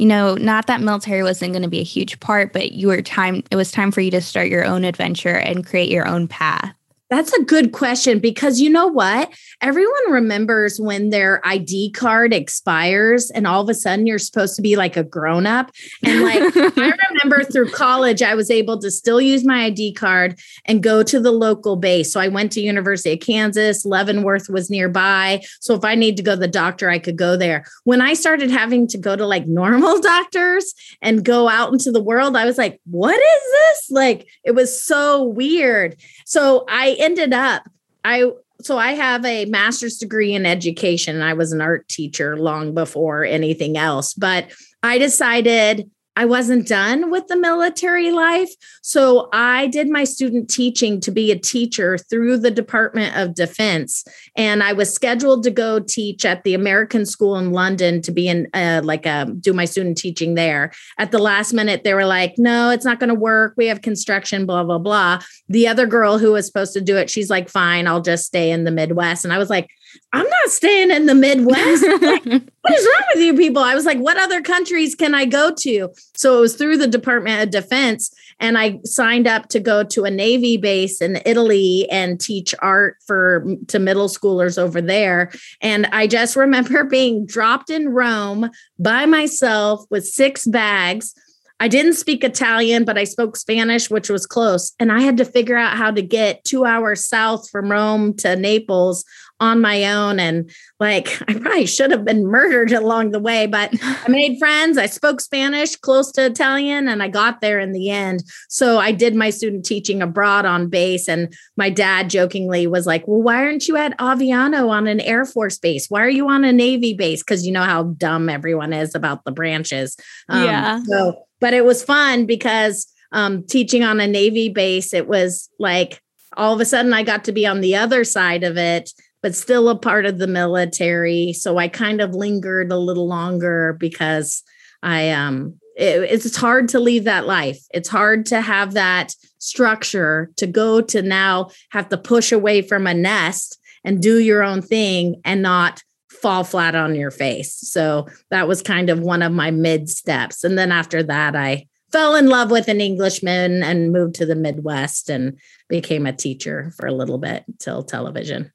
you 0.00 0.06
know, 0.06 0.34
not 0.36 0.66
that 0.66 0.80
military 0.80 1.22
wasn't 1.22 1.52
going 1.52 1.62
to 1.62 1.68
be 1.68 1.80
a 1.80 1.84
huge 1.84 2.18
part, 2.20 2.54
but 2.54 2.72
you 2.72 2.88
were 2.88 3.02
time, 3.02 3.42
it 3.50 3.56
was 3.56 3.70
time 3.70 3.92
for 3.92 4.00
you 4.00 4.10
to 4.12 4.22
start 4.22 4.48
your 4.48 4.64
own 4.64 4.82
adventure 4.82 5.36
and 5.36 5.66
create 5.66 5.90
your 5.90 6.08
own 6.08 6.26
path. 6.26 6.74
That's 7.10 7.32
a 7.32 7.42
good 7.42 7.72
question 7.72 8.20
because 8.20 8.60
you 8.60 8.70
know 8.70 8.86
what? 8.86 9.34
Everyone 9.60 10.12
remembers 10.12 10.78
when 10.78 11.10
their 11.10 11.44
ID 11.44 11.90
card 11.90 12.32
expires 12.32 13.32
and 13.32 13.48
all 13.48 13.60
of 13.60 13.68
a 13.68 13.74
sudden 13.74 14.06
you're 14.06 14.20
supposed 14.20 14.54
to 14.54 14.62
be 14.62 14.76
like 14.76 14.96
a 14.96 15.02
grown 15.02 15.44
up. 15.44 15.72
And 16.04 16.22
like, 16.22 16.56
I 16.56 16.92
remember 17.10 17.42
through 17.42 17.70
college, 17.72 18.22
I 18.22 18.36
was 18.36 18.48
able 18.48 18.80
to 18.80 18.92
still 18.92 19.20
use 19.20 19.44
my 19.44 19.64
ID 19.64 19.94
card 19.94 20.38
and 20.66 20.84
go 20.84 21.02
to 21.02 21.18
the 21.18 21.32
local 21.32 21.74
base. 21.74 22.12
So 22.12 22.20
I 22.20 22.28
went 22.28 22.52
to 22.52 22.60
University 22.60 23.14
of 23.14 23.20
Kansas, 23.20 23.84
Leavenworth 23.84 24.48
was 24.48 24.70
nearby. 24.70 25.42
So 25.58 25.74
if 25.74 25.84
I 25.84 25.96
need 25.96 26.16
to 26.18 26.22
go 26.22 26.34
to 26.34 26.40
the 26.40 26.46
doctor, 26.46 26.88
I 26.88 27.00
could 27.00 27.16
go 27.16 27.36
there. 27.36 27.64
When 27.82 28.00
I 28.00 28.14
started 28.14 28.52
having 28.52 28.86
to 28.86 28.98
go 28.98 29.16
to 29.16 29.26
like 29.26 29.48
normal 29.48 30.00
doctors 30.00 30.74
and 31.02 31.24
go 31.24 31.48
out 31.48 31.72
into 31.72 31.90
the 31.90 32.02
world, 32.02 32.36
I 32.36 32.44
was 32.44 32.56
like, 32.56 32.80
what 32.84 33.16
is 33.16 33.42
this? 33.52 33.90
Like, 33.90 34.28
it 34.44 34.52
was 34.52 34.80
so 34.80 35.24
weird. 35.24 35.96
So 36.24 36.64
I 36.68 36.99
ended 37.00 37.32
up, 37.32 37.62
I 38.04 38.30
so 38.62 38.76
I 38.76 38.92
have 38.92 39.24
a 39.24 39.46
master's 39.46 39.96
degree 39.96 40.34
in 40.34 40.44
education. 40.44 41.22
I 41.22 41.32
was 41.32 41.52
an 41.52 41.60
art 41.60 41.88
teacher 41.88 42.36
long 42.36 42.74
before 42.74 43.24
anything 43.24 43.76
else, 43.76 44.14
but 44.14 44.52
I 44.82 44.98
decided 44.98 45.90
I 46.16 46.24
wasn't 46.24 46.66
done 46.66 47.10
with 47.10 47.28
the 47.28 47.36
military 47.36 48.10
life. 48.10 48.50
So 48.82 49.28
I 49.32 49.68
did 49.68 49.88
my 49.88 50.04
student 50.04 50.50
teaching 50.50 51.00
to 51.00 51.10
be 51.10 51.30
a 51.30 51.38
teacher 51.38 51.96
through 51.98 52.38
the 52.38 52.50
Department 52.50 53.16
of 53.16 53.34
Defense. 53.34 54.04
And 54.36 54.62
I 54.62 54.72
was 54.72 54.92
scheduled 54.92 55.44
to 55.44 55.50
go 55.50 55.78
teach 55.78 56.24
at 56.24 56.44
the 56.44 56.54
American 56.54 57.06
School 57.06 57.36
in 57.38 57.52
London 57.52 58.02
to 58.02 58.12
be 58.12 58.28
in 58.28 58.48
uh, 58.54 58.80
like 58.84 59.06
a, 59.06 59.10
um, 59.10 59.40
do 59.40 59.52
my 59.52 59.64
student 59.64 59.98
teaching 59.98 60.34
there. 60.34 60.72
At 60.98 61.10
the 61.10 61.18
last 61.18 61.52
minute, 61.52 61.84
they 61.84 61.94
were 61.94 62.06
like, 62.06 62.34
no, 62.38 62.70
it's 62.70 62.84
not 62.84 63.00
going 63.00 63.08
to 63.08 63.14
work. 63.14 63.54
We 63.56 63.66
have 63.66 63.82
construction, 63.82 64.46
blah, 64.46 64.64
blah, 64.64 64.78
blah. 64.78 65.20
The 65.48 65.68
other 65.68 65.86
girl 65.86 66.18
who 66.18 66.32
was 66.32 66.46
supposed 66.46 66.72
to 66.74 66.80
do 66.80 66.96
it, 66.96 67.10
she's 67.10 67.30
like, 67.30 67.48
fine, 67.48 67.86
I'll 67.86 68.02
just 68.02 68.26
stay 68.26 68.50
in 68.50 68.64
the 68.64 68.70
Midwest. 68.70 69.24
And 69.24 69.32
I 69.32 69.38
was 69.38 69.50
like, 69.50 69.68
I'm 70.12 70.28
not 70.28 70.48
staying 70.48 70.90
in 70.90 71.06
the 71.06 71.14
Midwest. 71.14 71.84
like, 72.02 72.24
what 72.24 72.74
is 72.74 72.86
wrong 72.86 73.04
with 73.14 73.22
you 73.22 73.36
people? 73.36 73.62
I 73.62 73.74
was 73.74 73.84
like, 73.84 73.98
what 73.98 74.18
other 74.18 74.42
countries 74.42 74.94
can 74.94 75.14
I 75.14 75.24
go 75.24 75.52
to? 75.60 75.90
So 76.16 76.38
it 76.38 76.40
was 76.40 76.56
through 76.56 76.78
the 76.78 76.88
Department 76.88 77.42
of 77.42 77.50
Defense. 77.50 78.12
And 78.40 78.58
I 78.58 78.80
signed 78.84 79.26
up 79.28 79.48
to 79.50 79.60
go 79.60 79.84
to 79.84 80.04
a 80.04 80.10
Navy 80.10 80.56
base 80.56 81.00
in 81.00 81.20
Italy 81.26 81.86
and 81.90 82.18
teach 82.18 82.54
art 82.60 82.96
for 83.06 83.44
to 83.68 83.78
middle 83.78 84.08
schoolers 84.08 84.58
over 84.58 84.80
there. 84.80 85.30
And 85.60 85.86
I 85.86 86.06
just 86.06 86.34
remember 86.36 86.84
being 86.90 87.26
dropped 87.26 87.70
in 87.70 87.90
Rome 87.90 88.50
by 88.78 89.06
myself 89.06 89.84
with 89.90 90.06
six 90.06 90.46
bags. 90.46 91.14
I 91.62 91.68
didn't 91.68 91.92
speak 91.92 92.24
Italian, 92.24 92.84
but 92.84 92.96
I 92.96 93.04
spoke 93.04 93.36
Spanish, 93.36 93.90
which 93.90 94.08
was 94.08 94.26
close. 94.26 94.72
And 94.80 94.90
I 94.90 95.00
had 95.02 95.18
to 95.18 95.26
figure 95.26 95.58
out 95.58 95.76
how 95.76 95.90
to 95.90 96.00
get 96.00 96.42
two 96.42 96.64
hours 96.64 97.06
south 97.06 97.50
from 97.50 97.70
Rome 97.70 98.16
to 98.18 98.34
Naples 98.34 99.04
on 99.40 99.60
my 99.60 99.86
own. 99.86 100.20
And 100.20 100.50
like, 100.78 101.20
I 101.28 101.34
probably 101.34 101.66
should 101.66 101.90
have 101.90 102.04
been 102.04 102.26
murdered 102.26 102.72
along 102.72 103.10
the 103.10 103.18
way, 103.18 103.46
but 103.46 103.70
I 103.82 104.08
made 104.08 104.38
friends. 104.38 104.78
I 104.78 104.86
spoke 104.86 105.20
Spanish 105.20 105.74
close 105.76 106.12
to 106.12 106.26
Italian 106.26 106.86
and 106.86 107.02
I 107.02 107.08
got 107.08 107.40
there 107.40 107.58
in 107.58 107.72
the 107.72 107.90
end. 107.90 108.22
So 108.48 108.78
I 108.78 108.92
did 108.92 109.14
my 109.14 109.30
student 109.30 109.64
teaching 109.64 110.02
abroad 110.02 110.44
on 110.44 110.68
base. 110.68 111.08
And 111.08 111.34
my 111.56 111.70
dad 111.70 112.10
jokingly 112.10 112.66
was 112.66 112.86
like, 112.86 113.08
Well, 113.08 113.22
why 113.22 113.36
aren't 113.36 113.66
you 113.66 113.76
at 113.76 113.98
Aviano 113.98 114.68
on 114.68 114.86
an 114.86 115.00
Air 115.00 115.24
Force 115.24 115.58
base? 115.58 115.86
Why 115.88 116.02
are 116.02 116.10
you 116.10 116.28
on 116.28 116.44
a 116.44 116.52
Navy 116.52 116.94
base? 116.94 117.22
Because 117.22 117.46
you 117.46 117.52
know 117.52 117.64
how 117.64 117.84
dumb 117.84 118.28
everyone 118.28 118.72
is 118.72 118.94
about 118.94 119.24
the 119.24 119.32
branches. 119.32 119.96
Um, 120.28 120.44
yeah. 120.44 120.82
So, 120.84 121.24
but 121.40 121.54
it 121.54 121.64
was 121.64 121.82
fun 121.82 122.26
because 122.26 122.86
um, 123.12 123.44
teaching 123.46 123.82
on 123.82 123.98
a 124.00 124.06
Navy 124.06 124.50
base, 124.50 124.92
it 124.92 125.08
was 125.08 125.48
like, 125.58 126.02
all 126.36 126.54
of 126.54 126.60
a 126.60 126.64
sudden 126.64 126.92
I 126.92 127.02
got 127.02 127.24
to 127.24 127.32
be 127.32 127.44
on 127.44 127.60
the 127.60 127.74
other 127.74 128.04
side 128.04 128.44
of 128.44 128.56
it 128.56 128.92
but 129.22 129.34
still 129.34 129.68
a 129.68 129.78
part 129.78 130.06
of 130.06 130.18
the 130.18 130.26
military. 130.26 131.32
So 131.32 131.58
I 131.58 131.68
kind 131.68 132.00
of 132.00 132.14
lingered 132.14 132.72
a 132.72 132.78
little 132.78 133.06
longer 133.06 133.76
because 133.78 134.42
I 134.82 135.10
um 135.10 135.58
it, 135.76 136.02
it's 136.10 136.36
hard 136.36 136.68
to 136.70 136.80
leave 136.80 137.04
that 137.04 137.26
life. 137.26 137.60
It's 137.72 137.88
hard 137.88 138.26
to 138.26 138.40
have 138.40 138.74
that 138.74 139.14
structure 139.38 140.30
to 140.36 140.46
go 140.46 140.80
to 140.80 141.02
now 141.02 141.50
have 141.70 141.88
to 141.88 141.96
push 141.96 142.32
away 142.32 142.62
from 142.62 142.86
a 142.86 142.94
nest 142.94 143.58
and 143.84 144.02
do 144.02 144.18
your 144.18 144.42
own 144.42 144.62
thing 144.62 145.20
and 145.24 145.42
not 145.42 145.82
fall 146.10 146.44
flat 146.44 146.74
on 146.74 146.94
your 146.94 147.10
face. 147.10 147.56
So 147.70 148.06
that 148.30 148.46
was 148.46 148.62
kind 148.62 148.90
of 148.90 149.00
one 149.00 149.22
of 149.22 149.32
my 149.32 149.50
mid 149.50 149.88
steps. 149.88 150.44
And 150.44 150.58
then 150.58 150.70
after 150.70 151.02
that, 151.04 151.34
I 151.34 151.66
fell 151.90 152.14
in 152.14 152.28
love 152.28 152.50
with 152.50 152.68
an 152.68 152.80
Englishman 152.80 153.62
and 153.62 153.92
moved 153.92 154.16
to 154.16 154.26
the 154.26 154.34
Midwest 154.34 155.08
and 155.08 155.38
became 155.68 156.06
a 156.06 156.12
teacher 156.12 156.72
for 156.76 156.86
a 156.86 156.92
little 156.92 157.18
bit 157.18 157.44
till 157.58 157.82
television. 157.82 158.52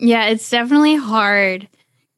Yeah, 0.00 0.26
it's 0.26 0.48
definitely 0.48 0.96
hard. 0.96 1.68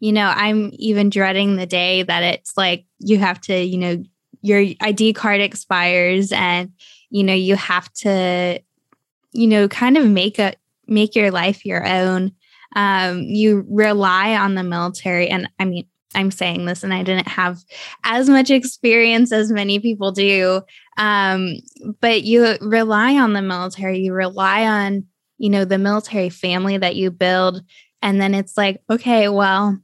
You 0.01 0.13
know, 0.13 0.33
I'm 0.35 0.71
even 0.75 1.11
dreading 1.11 1.57
the 1.57 1.67
day 1.67 2.03
that 2.03 2.23
it's 2.23 2.57
like 2.57 2.85
you 2.99 3.19
have 3.19 3.41
to, 3.43 3.59
you 3.59 3.79
know, 3.79 4.03
your 4.43 4.65
ID 4.81 5.13
card 5.15 5.41
expires 5.41 6.33
and 6.33 6.73
you 7.11 7.25
know, 7.25 7.35
you 7.35 7.57
have 7.57 7.93
to 7.95 8.61
you 9.33 9.47
know, 9.47 9.69
kind 9.69 9.97
of 9.99 10.07
make 10.09 10.39
a 10.39 10.55
make 10.87 11.15
your 11.17 11.31
life 11.31 11.65
your 11.67 11.87
own. 11.87 12.33
Um 12.75 13.23
you 13.23 13.65
rely 13.69 14.37
on 14.37 14.55
the 14.55 14.63
military 14.63 15.29
and 15.29 15.49
I 15.59 15.65
mean, 15.65 15.87
I'm 16.15 16.31
saying 16.31 16.65
this 16.67 16.83
and 16.85 16.95
I 16.95 17.03
didn't 17.03 17.29
have 17.29 17.59
as 18.05 18.29
much 18.29 18.51
experience 18.51 19.33
as 19.33 19.53
many 19.53 19.81
people 19.81 20.13
do. 20.13 20.63
Um, 20.97 21.57
but 22.01 22.23
you 22.23 22.57
rely 22.63 23.17
on 23.19 23.35
the 23.35 23.43
military, 23.43 24.01
you 24.01 24.15
rely 24.15 24.65
on 24.67 25.07
you 25.39 25.51
know 25.51 25.65
the 25.65 25.79
military 25.79 26.31
family 26.31 26.79
that 26.79 26.97
you 26.97 27.11
build 27.11 27.63
And 28.03 28.21
then 28.21 28.35
it's 28.35 28.57
like, 28.57 28.83
okay, 28.91 29.29
well, 29.29 29.79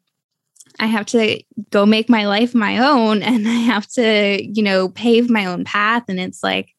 I 0.79 0.87
have 0.87 1.07
to 1.07 1.43
go 1.71 1.87
make 1.87 2.09
my 2.09 2.27
life 2.27 2.55
my 2.55 2.79
own 2.79 3.23
and 3.23 3.49
I 3.49 3.53
have 3.53 3.87
to, 3.93 4.41
you 4.43 4.63
know, 4.63 4.89
pave 4.89 5.29
my 5.31 5.47
own 5.47 5.65
path. 5.65 6.05
And 6.09 6.21
it's 6.21 6.43
like, 6.43 6.71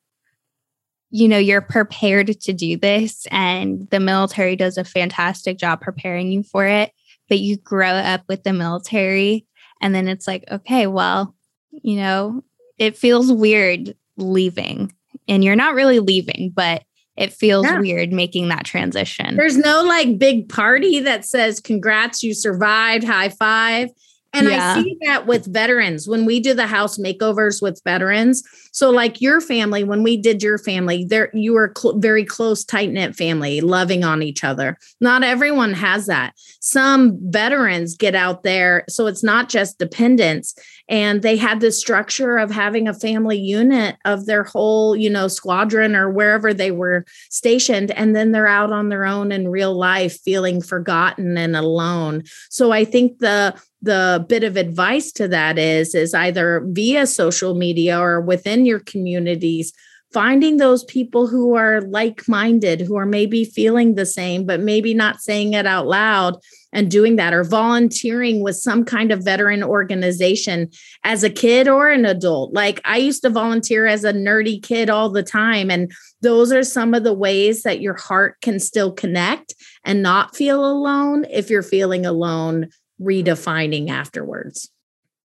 you 1.10 1.28
know, 1.28 1.38
you're 1.38 1.62
prepared 1.62 2.40
to 2.42 2.54
do 2.54 2.76
this, 2.76 3.28
and 3.30 3.88
the 3.92 4.00
military 4.00 4.56
does 4.56 4.80
a 4.80 4.84
fantastic 4.84 5.60
job 5.60 5.80
preparing 5.80 6.32
you 6.32 6.42
for 6.42 6.66
it. 6.66 6.92
But 7.30 7.38
you 7.38 7.58
grow 7.58 7.92
up 7.92 8.24
with 8.28 8.44
the 8.44 8.52
military, 8.52 9.46
and 9.80 9.94
then 9.94 10.08
it's 10.08 10.28
like, 10.28 10.44
okay, 10.50 10.88
well, 10.88 11.36
you 11.70 11.98
know, 11.98 12.44
it 12.80 12.98
feels 12.98 13.32
weird 13.32 13.96
leaving, 14.18 14.92
and 15.28 15.44
you're 15.44 15.56
not 15.56 15.76
really 15.76 16.00
leaving, 16.00 16.52
but 16.52 16.82
it 17.16 17.32
feels 17.34 17.66
yeah. 17.66 17.80
weird 17.80 18.12
making 18.12 18.50
that 18.50 18.66
transition. 18.66 19.36
There's 19.36 19.58
no 19.58 19.84
like 19.84 20.18
big 20.18 20.50
party 20.50 21.00
that 21.02 21.26
says, 21.26 21.60
congrats, 21.60 22.24
you 22.24 22.34
survived, 22.34 23.04
high 23.04 23.30
five. 23.30 23.90
And 24.36 24.48
yeah. 24.48 24.74
I 24.76 24.82
see 24.84 24.98
that 25.06 25.28
with 25.28 25.46
veterans 25.46 26.08
when 26.08 26.26
we 26.26 26.40
do 26.40 26.56
the 26.56 26.66
house 26.66 26.98
makeovers 26.98 27.62
with 27.62 27.80
veterans. 27.86 28.42
So, 28.72 28.90
like 28.90 29.22
your 29.22 29.40
family, 29.40 29.84
when 29.84 30.02
we 30.02 30.18
did 30.18 30.42
your 30.42 30.58
family, 30.58 31.06
there 31.08 31.30
you 31.36 31.54
were 31.54 31.72
cl- 31.78 32.00
very 32.00 32.26
close, 32.26 32.66
tight 32.66 32.92
knit 32.92 33.16
family, 33.16 33.62
loving 33.62 34.04
on 34.04 34.24
each 34.24 34.44
other. 34.44 34.80
Not 35.00 35.24
everyone 35.24 35.74
has 35.74 36.08
that. 36.08 36.34
Some 36.60 37.20
veterans 37.32 37.96
get 37.96 38.16
out 38.16 38.42
there, 38.42 38.86
so 38.90 39.06
it's 39.06 39.24
not 39.24 39.50
just 39.50 39.78
dependents, 39.78 40.56
and 40.90 41.22
they 41.22 41.38
had 41.38 41.60
the 41.60 41.72
structure 41.72 42.38
of 42.38 42.52
having 42.52 42.88
a 42.88 42.94
family 42.94 43.38
unit 43.38 43.96
of 44.06 44.26
their 44.26 44.44
whole, 44.44 44.96
you 44.96 45.10
know, 45.10 45.28
squadron 45.28 45.96
or 45.96 46.10
wherever 46.10 46.54
they 46.54 46.72
were 46.72 47.06
stationed, 47.30 47.92
and 47.92 48.16
then 48.16 48.32
they're 48.32 48.48
out 48.48 48.72
on 48.72 48.90
their 48.90 49.06
own 49.06 49.32
in 49.32 49.48
real 49.48 49.74
life, 49.74 50.20
feeling 50.22 50.62
forgotten 50.62 51.38
and 51.38 51.56
alone. 51.56 52.24
So, 52.50 52.72
I 52.72 52.86
think 52.86 53.20
the 53.20 53.56
the 53.82 54.26
bit 54.30 54.44
of 54.44 54.56
advice 54.56 55.12
to 55.12 55.28
that 55.28 55.60
is 55.60 55.94
is 55.94 56.14
either 56.14 56.66
via 56.68 57.06
social 57.06 57.54
media 57.54 58.00
or 58.00 58.22
within 58.22 58.66
your 58.66 58.80
communities 58.80 59.74
finding 60.14 60.58
those 60.58 60.84
people 60.86 61.28
who 61.28 61.56
are 61.56 61.82
like-minded 61.82 62.80
who 62.80 62.96
are 62.96 63.06
maybe 63.06 63.44
feeling 63.44 63.96
the 63.96 64.06
same 64.06 64.46
but 64.46 64.62
maybe 64.62 64.94
not 64.94 65.22
saying 65.22 65.54
it 65.54 65.66
out 65.66 65.86
loud 65.86 66.38
and 66.74 66.92
doing 66.92 67.16
that 67.16 67.34
or 67.34 67.44
volunteering 67.44 68.44
with 68.44 68.58
some 68.58 68.84
kind 68.84 69.12
of 69.12 69.24
veteran 69.24 69.64
organization 69.64 70.70
as 71.06 71.24
a 71.24 71.30
kid 71.30 71.68
or 71.70 71.90
an 71.90 72.06
adult 72.06 72.54
like 72.54 72.82
i 72.84 72.98
used 72.98 73.22
to 73.22 73.30
volunteer 73.30 73.88
as 73.88 74.04
a 74.04 74.12
nerdy 74.12 74.62
kid 74.62 74.90
all 74.90 75.10
the 75.10 75.24
time 75.24 75.72
and 75.72 75.92
those 76.22 76.52
are 76.52 76.64
some 76.64 76.94
of 76.94 77.04
the 77.04 77.14
ways 77.14 77.64
that 77.64 77.80
your 77.80 77.96
heart 77.96 78.42
can 78.42 78.60
still 78.60 78.92
connect 78.92 79.56
and 79.86 80.02
not 80.02 80.36
feel 80.36 80.66
alone 80.66 81.26
if 81.30 81.50
you're 81.50 81.64
feeling 81.64 82.06
alone 82.06 82.70
redefining 83.02 83.90
afterwards. 83.90 84.70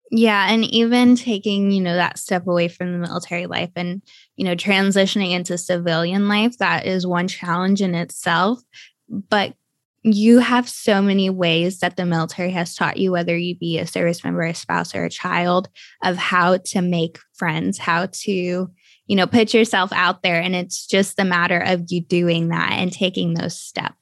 Yeah. 0.09 0.47
And 0.49 0.63
even 0.65 1.15
taking, 1.15 1.71
you 1.71 1.81
know, 1.81 1.95
that 1.95 2.17
step 2.17 2.47
away 2.47 2.69
from 2.69 2.93
the 2.93 2.97
military 2.97 3.45
life 3.45 3.71
and, 3.75 4.01
you 4.37 4.45
know, 4.45 4.55
transitioning 4.55 5.31
into 5.31 5.57
civilian 5.57 6.29
life, 6.29 6.57
that 6.59 6.85
is 6.85 7.05
one 7.05 7.27
challenge 7.27 7.81
in 7.81 7.93
itself. 7.93 8.59
But 9.09 9.53
you 10.03 10.39
have 10.39 10.69
so 10.69 11.01
many 11.01 11.29
ways 11.29 11.79
that 11.79 11.97
the 11.97 12.05
military 12.05 12.51
has 12.51 12.75
taught 12.75 12.97
you, 12.97 13.11
whether 13.11 13.37
you 13.37 13.55
be 13.57 13.77
a 13.77 13.87
service 13.87 14.23
member, 14.23 14.43
a 14.43 14.53
spouse, 14.53 14.95
or 14.95 15.03
a 15.05 15.09
child, 15.09 15.69
of 16.03 16.17
how 16.17 16.57
to 16.57 16.81
make 16.81 17.19
friends, 17.35 17.77
how 17.77 18.07
to, 18.07 18.31
you 18.31 19.15
know, 19.15 19.27
put 19.27 19.53
yourself 19.53 19.91
out 19.93 20.23
there. 20.23 20.41
And 20.41 20.55
it's 20.55 20.85
just 20.85 21.19
a 21.19 21.25
matter 21.25 21.59
of 21.59 21.85
you 21.89 22.01
doing 22.01 22.49
that 22.49 22.73
and 22.73 22.91
taking 22.91 23.33
those 23.33 23.59
steps. 23.59 23.95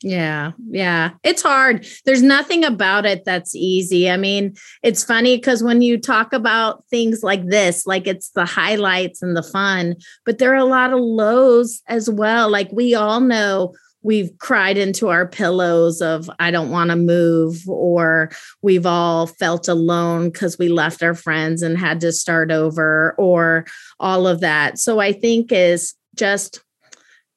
Yeah, 0.00 0.52
yeah. 0.70 1.10
It's 1.24 1.42
hard. 1.42 1.84
There's 2.04 2.22
nothing 2.22 2.64
about 2.64 3.04
it 3.04 3.24
that's 3.24 3.56
easy. 3.56 4.08
I 4.08 4.16
mean, 4.16 4.54
it's 4.84 5.02
funny 5.02 5.36
because 5.36 5.60
when 5.60 5.82
you 5.82 5.98
talk 5.98 6.32
about 6.32 6.84
things 6.88 7.24
like 7.24 7.44
this, 7.46 7.84
like 7.84 8.06
it's 8.06 8.30
the 8.30 8.44
highlights 8.44 9.22
and 9.22 9.36
the 9.36 9.42
fun, 9.42 9.96
but 10.24 10.38
there 10.38 10.52
are 10.52 10.56
a 10.56 10.64
lot 10.64 10.92
of 10.92 11.00
lows 11.00 11.82
as 11.88 12.08
well. 12.08 12.48
Like 12.48 12.70
we 12.70 12.94
all 12.94 13.20
know 13.20 13.74
we've 14.02 14.30
cried 14.38 14.78
into 14.78 15.08
our 15.08 15.26
pillows 15.26 16.00
of 16.00 16.30
I 16.38 16.50
don't 16.50 16.70
want 16.70 16.90
to 16.90 16.96
move 16.96 17.68
or 17.68 18.30
we've 18.62 18.86
all 18.86 19.26
felt 19.26 19.68
alone 19.68 20.30
cuz 20.30 20.58
we 20.58 20.68
left 20.68 21.02
our 21.02 21.14
friends 21.14 21.62
and 21.62 21.76
had 21.76 22.00
to 22.02 22.12
start 22.12 22.50
over 22.50 23.14
or 23.18 23.66
all 23.98 24.26
of 24.26 24.40
that. 24.40 24.78
So 24.78 25.00
I 25.00 25.12
think 25.12 25.50
is 25.52 25.94
just 26.14 26.62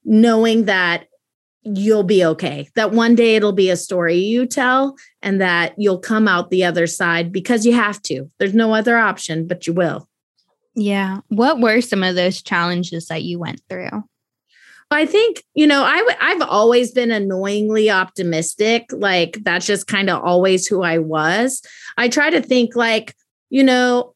knowing 0.05 0.65
that 0.65 1.07
you'll 1.63 2.03
be 2.03 2.25
okay. 2.25 2.67
That 2.75 2.91
one 2.91 3.15
day 3.15 3.35
it'll 3.35 3.51
be 3.51 3.69
a 3.69 3.77
story 3.77 4.15
you 4.15 4.45
tell 4.45 4.95
and 5.21 5.39
that 5.41 5.73
you'll 5.77 5.99
come 5.99 6.27
out 6.27 6.49
the 6.49 6.63
other 6.63 6.87
side 6.87 7.31
because 7.31 7.65
you 7.65 7.73
have 7.73 8.01
to. 8.03 8.29
There's 8.39 8.53
no 8.53 8.73
other 8.73 8.97
option, 8.97 9.47
but 9.47 9.67
you 9.67 9.73
will. 9.73 10.07
Yeah. 10.75 11.19
What 11.27 11.59
were 11.59 11.81
some 11.81 12.03
of 12.03 12.15
those 12.15 12.41
challenges 12.41 13.07
that 13.07 13.23
you 13.23 13.39
went 13.39 13.61
through? 13.69 14.03
I 14.91 15.05
think, 15.05 15.43
you 15.53 15.65
know, 15.65 15.83
I 15.83 15.97
w- 15.97 16.17
I've 16.19 16.41
always 16.41 16.91
been 16.91 17.11
annoyingly 17.11 17.89
optimistic. 17.89 18.89
Like 18.91 19.37
that's 19.43 19.65
just 19.65 19.87
kind 19.87 20.09
of 20.09 20.21
always 20.21 20.67
who 20.67 20.83
I 20.83 20.97
was. 20.97 21.61
I 21.97 22.09
try 22.09 22.29
to 22.29 22.41
think 22.41 22.75
like, 22.75 23.15
you 23.49 23.63
know, 23.63 24.13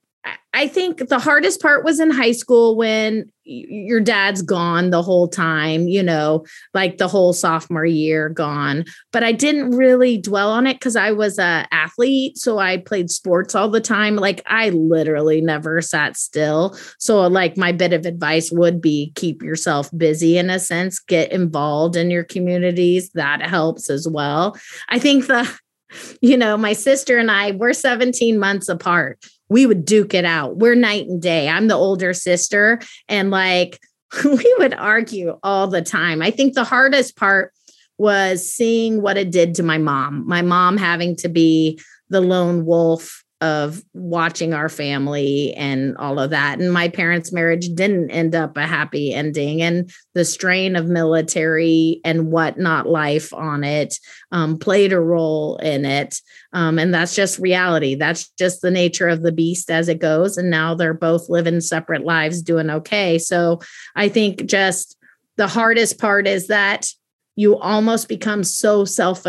I 0.54 0.70
think 0.70 1.10
the 1.10 1.20
hardest 1.20 1.62
part 1.62 1.84
was 1.84 2.00
in 2.00 2.10
high 2.10 2.32
school 2.32 2.78
when 2.78 3.30
your 3.44 4.00
dad's 4.00 4.42
gone 4.42 4.90
the 4.90 5.04
whole 5.04 5.28
time, 5.28 5.90
you 5.90 6.02
know, 6.02 6.46
like 6.74 6.98
the 6.98 7.10
whole 7.10 7.34
sophomore 7.34 7.86
year 7.86 8.30
gone. 8.30 8.86
But 9.12 9.24
I 9.24 9.34
didn't 9.34 9.72
really 9.72 10.18
dwell 10.18 10.50
on 10.52 10.66
it 10.66 10.76
because 10.76 10.96
I 10.96 11.12
was 11.12 11.38
a 11.38 11.68
athlete, 11.72 12.38
so 12.38 12.58
I 12.58 12.78
played 12.78 13.12
sports 13.12 13.54
all 13.54 13.70
the 13.70 13.82
time. 13.82 14.16
Like 14.16 14.42
I 14.46 14.70
literally 14.70 15.42
never 15.42 15.82
sat 15.82 16.16
still. 16.16 16.78
So 17.00 17.28
like 17.28 17.58
my 17.58 17.74
bit 17.74 17.92
of 17.92 18.06
advice 18.06 18.50
would 18.52 18.82
be 18.82 19.12
keep 19.16 19.44
yourself 19.44 19.90
busy 19.96 20.38
in 20.38 20.50
a 20.50 20.58
sense, 20.58 21.00
get 21.00 21.34
involved 21.34 21.98
in 21.98 22.10
your 22.10 22.24
communities. 22.24 23.12
That 23.12 23.46
helps 23.46 23.90
as 23.90 24.08
well. 24.08 24.58
I 24.88 25.00
think 25.00 25.28
the 25.28 25.48
you 26.22 26.38
know, 26.38 26.58
my 26.58 26.74
sister 26.74 27.18
and 27.18 27.30
I, 27.30 27.52
we're 27.52 27.74
17 27.74 28.40
months 28.40 28.70
apart 28.70 29.24
we 29.56 29.66
would 29.66 29.86
duke 29.86 30.14
it 30.14 30.26
out. 30.26 30.58
We're 30.58 30.76
night 30.76 31.08
and 31.08 31.22
day. 31.22 31.48
I'm 31.48 31.70
the 31.70 31.76
older 31.76 32.14
sister, 32.14 32.82
and 33.08 33.32
like 33.32 33.80
we 34.26 34.56
would 34.60 34.74
argue 34.74 35.40
all 35.44 35.68
the 35.68 35.82
time. 35.82 36.22
I 36.22 36.30
think 36.30 36.56
the 36.56 36.66
hardest 36.66 37.16
part 37.16 37.54
was 37.98 38.52
seeing 38.52 39.02
what 39.02 39.18
it 39.18 39.32
did 39.32 39.56
to 39.56 39.64
my 39.64 39.78
mom. 39.78 40.28
My 40.28 40.42
mom 40.42 40.76
having 40.76 41.16
to 41.16 41.30
be 41.30 41.80
the 42.10 42.20
lone 42.20 42.66
wolf 42.66 43.24
of 43.42 43.84
watching 43.94 44.54
our 44.54 44.70
family 44.70 45.54
and 45.56 45.98
all 45.98 46.20
of 46.20 46.30
that. 46.30 46.60
And 46.60 46.72
my 46.72 46.88
parents' 46.88 47.34
marriage 47.34 47.68
didn't 47.74 48.10
end 48.10 48.34
up 48.34 48.56
a 48.56 48.66
happy 48.66 49.14
ending. 49.14 49.62
And 49.62 49.92
the 50.14 50.24
strain 50.24 50.76
of 50.76 50.88
military 50.88 52.00
and 52.06 52.32
whatnot 52.32 52.88
life 52.88 53.34
on 53.34 53.64
it 53.64 54.00
um, 54.32 54.58
played 54.58 54.94
a 54.94 55.00
role 55.00 55.58
in 55.58 55.84
it. 55.84 56.22
Um, 56.54 56.80
and 56.80 56.94
that's 56.94 57.14
just 57.14 57.38
reality. 57.38 57.96
That's 57.96 58.30
just 58.32 58.62
the 58.62 58.72
nature 58.72 59.10
of 59.10 59.22
the 59.22 59.34
beast 59.34 59.70
as 59.70 59.90
it 59.90 60.00
goes. 60.00 60.38
And 60.38 60.50
now 60.50 60.74
they're 60.74 60.94
both 60.94 61.30
living 61.30 61.60
separate 61.60 62.06
lives, 62.06 62.42
doing 62.42 62.70
okay. 62.70 63.18
So 63.18 63.60
I 63.96 64.08
think 64.08 64.46
just 64.46 64.98
the 65.36 65.48
hardest 65.48 66.00
part 66.00 66.26
is 66.26 66.48
that 66.48 66.88
you 67.36 67.58
almost 67.58 68.08
become 68.08 68.46
so 68.46 68.86
self 68.86 69.26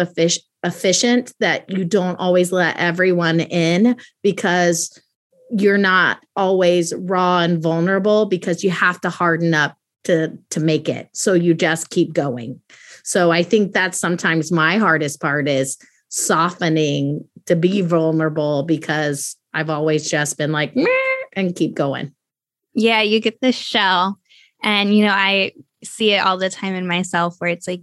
efficient 0.67 1.33
that 1.41 1.69
you 1.71 1.85
don't 1.85 2.17
always 2.17 2.53
let 2.53 2.77
everyone 2.77 3.41
in 3.41 3.97
because 4.23 5.01
you're 5.51 5.79
not 5.79 6.19
always 6.35 6.93
raw 6.95 7.41
and 7.41 7.63
vulnerable 7.63 8.27
because 8.27 8.65
you 8.65 8.71
have 8.71 9.01
to 9.01 9.11
harden 9.11 9.55
up 9.55 9.77
to 10.05 10.37
to 10.51 10.61
make 10.61 10.89
it. 10.89 11.09
So 11.13 11.35
you 11.35 11.55
just 11.55 11.91
keep 11.91 12.13
going. 12.13 12.61
So 13.05 13.31
i 13.31 13.43
think 13.43 13.73
that's 13.73 13.99
sometimes 13.99 14.51
my 14.51 14.79
hardest 14.79 15.21
part 15.21 15.49
is 15.49 15.79
softening 16.09 17.25
to 17.47 17.57
be 17.57 17.81
vulnerable 17.83 18.63
because 18.63 19.37
i've 19.53 19.71
always 19.71 20.09
just 20.09 20.39
been 20.39 20.53
like 20.53 20.75
and 21.35 21.55
keep 21.55 21.75
going. 21.75 22.13
Yeah 22.75 23.03
you 23.03 23.21
get 23.21 23.41
this 23.41 23.57
shell. 23.57 24.19
And 24.63 24.95
you 24.97 25.05
know 25.05 25.13
i 25.13 25.53
see 25.85 26.13
it 26.13 26.19
all 26.19 26.39
the 26.39 26.51
time 26.51 26.75
in 26.75 26.87
myself 26.87 27.37
where 27.39 27.51
it's 27.51 27.69
like 27.69 27.83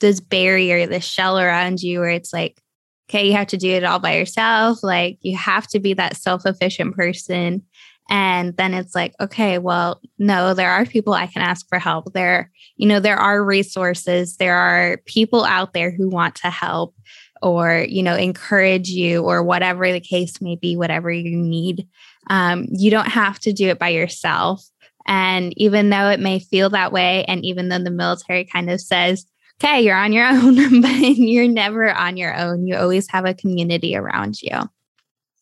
this 0.00 0.20
barrier, 0.20 0.86
this 0.86 1.04
shell 1.04 1.38
around 1.38 1.82
you 1.82 2.00
where 2.00 2.10
it's 2.10 2.32
like, 2.32 2.60
okay, 3.08 3.26
you 3.26 3.32
have 3.32 3.48
to 3.48 3.56
do 3.56 3.70
it 3.70 3.84
all 3.84 3.98
by 3.98 4.16
yourself. 4.16 4.82
Like 4.82 5.18
you 5.22 5.36
have 5.36 5.66
to 5.68 5.80
be 5.80 5.94
that 5.94 6.16
self 6.16 6.46
efficient 6.46 6.94
person. 6.94 7.62
And 8.10 8.56
then 8.56 8.72
it's 8.72 8.94
like, 8.94 9.14
okay, 9.20 9.58
well, 9.58 10.00
no, 10.18 10.54
there 10.54 10.70
are 10.70 10.86
people 10.86 11.12
I 11.12 11.26
can 11.26 11.42
ask 11.42 11.68
for 11.68 11.78
help. 11.78 12.12
There, 12.14 12.50
you 12.76 12.88
know, 12.88 13.00
there 13.00 13.18
are 13.18 13.44
resources, 13.44 14.36
there 14.36 14.56
are 14.56 14.98
people 15.04 15.44
out 15.44 15.74
there 15.74 15.90
who 15.90 16.08
want 16.08 16.34
to 16.36 16.50
help 16.50 16.94
or, 17.42 17.84
you 17.86 18.02
know, 18.02 18.16
encourage 18.16 18.88
you 18.88 19.22
or 19.24 19.42
whatever 19.42 19.92
the 19.92 20.00
case 20.00 20.40
may 20.40 20.56
be, 20.56 20.76
whatever 20.76 21.10
you 21.10 21.36
need. 21.36 21.86
Um, 22.30 22.66
you 22.70 22.90
don't 22.90 23.08
have 23.08 23.38
to 23.40 23.52
do 23.52 23.68
it 23.68 23.78
by 23.78 23.90
yourself. 23.90 24.64
And 25.06 25.52
even 25.56 25.90
though 25.90 26.08
it 26.08 26.20
may 26.20 26.38
feel 26.38 26.70
that 26.70 26.92
way, 26.92 27.24
and 27.26 27.44
even 27.44 27.68
though 27.68 27.78
the 27.78 27.90
military 27.90 28.44
kind 28.44 28.70
of 28.70 28.80
says, 28.80 29.26
okay, 29.62 29.82
you're 29.82 29.96
on 29.96 30.12
your 30.12 30.26
own, 30.28 30.80
but 30.80 30.90
you're 30.90 31.48
never 31.48 31.92
on 31.92 32.16
your 32.16 32.36
own. 32.36 32.66
You 32.66 32.76
always 32.76 33.08
have 33.10 33.24
a 33.24 33.34
community 33.34 33.96
around 33.96 34.40
you. 34.42 34.58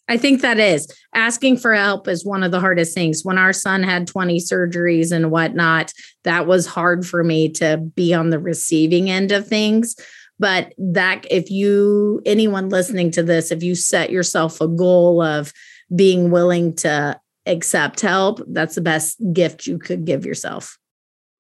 I 0.09 0.17
think 0.17 0.41
that 0.43 0.61
is 0.61 0.87
asking 1.15 1.57
for 1.57 1.75
help 1.75 2.07
is 2.07 2.25
one 2.25 2.45
of 2.45 2.53
the 2.53 2.61
hardest 2.61 2.95
things. 2.95 3.25
When 3.25 3.39
our 3.39 3.53
son 3.53 3.83
had 3.83 4.07
20 4.07 4.39
surgeries 4.39 5.11
and 5.11 5.33
whatnot, 5.33 5.93
that 6.23 6.47
was 6.47 6.67
hard 6.67 7.05
for 7.05 7.25
me 7.25 7.49
to 7.55 7.79
be 7.79 8.15
on 8.15 8.31
the 8.31 8.39
receiving 8.39 9.11
end 9.11 9.33
of 9.33 9.49
things. 9.49 9.97
But 10.39 10.75
that, 10.79 11.27
if 11.29 11.51
you, 11.51 12.23
anyone 12.25 12.69
listening 12.69 13.11
to 13.13 13.23
this, 13.23 13.51
if 13.51 13.63
you 13.65 13.75
set 13.75 14.11
yourself 14.11 14.61
a 14.61 14.69
goal 14.69 15.23
of 15.23 15.53
being 15.95 16.31
willing 16.31 16.77
to 16.77 17.19
accept 17.47 18.01
help, 18.01 18.41
that's 18.49 18.77
the 18.77 18.81
best 18.81 19.19
gift 19.33 19.67
you 19.67 19.79
could 19.79 20.05
give 20.05 20.25
yourself. 20.25 20.79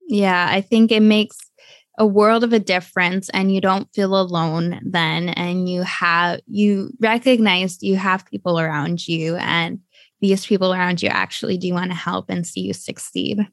Yeah, 0.08 0.48
I 0.50 0.60
think 0.60 0.90
it 0.90 1.02
makes 1.02 1.36
a 1.98 2.06
world 2.06 2.44
of 2.44 2.52
a 2.52 2.58
difference 2.58 3.28
and 3.30 3.54
you 3.54 3.60
don't 3.60 3.92
feel 3.94 4.20
alone 4.20 4.80
then 4.84 5.30
and 5.30 5.68
you 5.68 5.82
have 5.82 6.40
you 6.46 6.90
recognize 7.00 7.82
you 7.82 7.96
have 7.96 8.26
people 8.26 8.60
around 8.60 9.06
you 9.08 9.36
and 9.36 9.80
these 10.20 10.46
people 10.46 10.72
around 10.72 11.02
you 11.02 11.08
actually 11.08 11.58
do 11.58 11.72
want 11.72 11.90
to 11.90 11.96
help 11.96 12.26
and 12.28 12.46
see 12.46 12.60
you 12.60 12.72
succeed. 12.72 13.46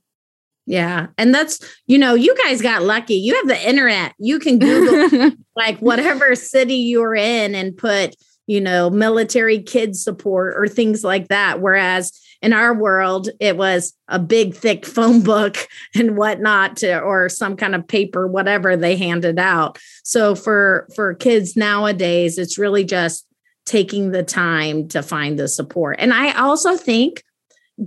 Yeah. 0.66 1.08
And 1.18 1.36
that's, 1.36 1.60
you 1.88 1.98
know, 1.98 2.14
you 2.14 2.36
guys 2.46 2.62
got 2.62 2.84
lucky. 2.84 3.16
You 3.16 3.36
have 3.36 3.48
the 3.48 3.70
internet. 3.70 4.14
You 4.18 4.40
can 4.40 4.60
Google 4.60 5.32
like 5.56 5.80
whatever 5.80 6.36
city 6.36 6.76
you're 6.76 7.16
in 7.16 7.54
and 7.54 7.76
put, 7.76 8.16
you 8.48 8.62
know, 8.62 8.90
military 8.90 9.62
kids 9.62 10.02
support 10.02 10.56
or 10.56 10.68
things 10.68 11.04
like 11.04 11.28
that. 11.28 11.60
Whereas 11.60 12.18
in 12.44 12.52
our 12.52 12.74
world, 12.74 13.30
it 13.40 13.58
was 13.58 13.94
a 14.10 14.20
big, 14.20 14.54
thick 14.54 14.86
phone 14.96 15.22
book 15.22 15.58
and 15.96 16.18
whatnot, 16.18 16.78
to, 16.78 17.00
or 17.00 17.30
some 17.30 17.56
kind 17.56 17.74
of 17.74 17.88
paper, 17.88 18.28
whatever 18.28 18.78
they 18.78 18.98
handed 18.98 19.40
out. 19.40 19.80
So 20.04 20.36
for 20.36 20.88
for 20.96 21.16
kids 21.16 21.56
nowadays, 21.56 22.38
it's 22.38 22.60
really 22.60 22.84
just 22.84 23.26
taking 23.66 24.12
the 24.12 24.24
time 24.24 24.90
to 24.90 25.02
find 25.02 25.40
the 25.40 25.48
support. 25.48 25.96
And 26.00 26.14
I 26.14 26.34
also 26.34 26.76
think 26.76 27.24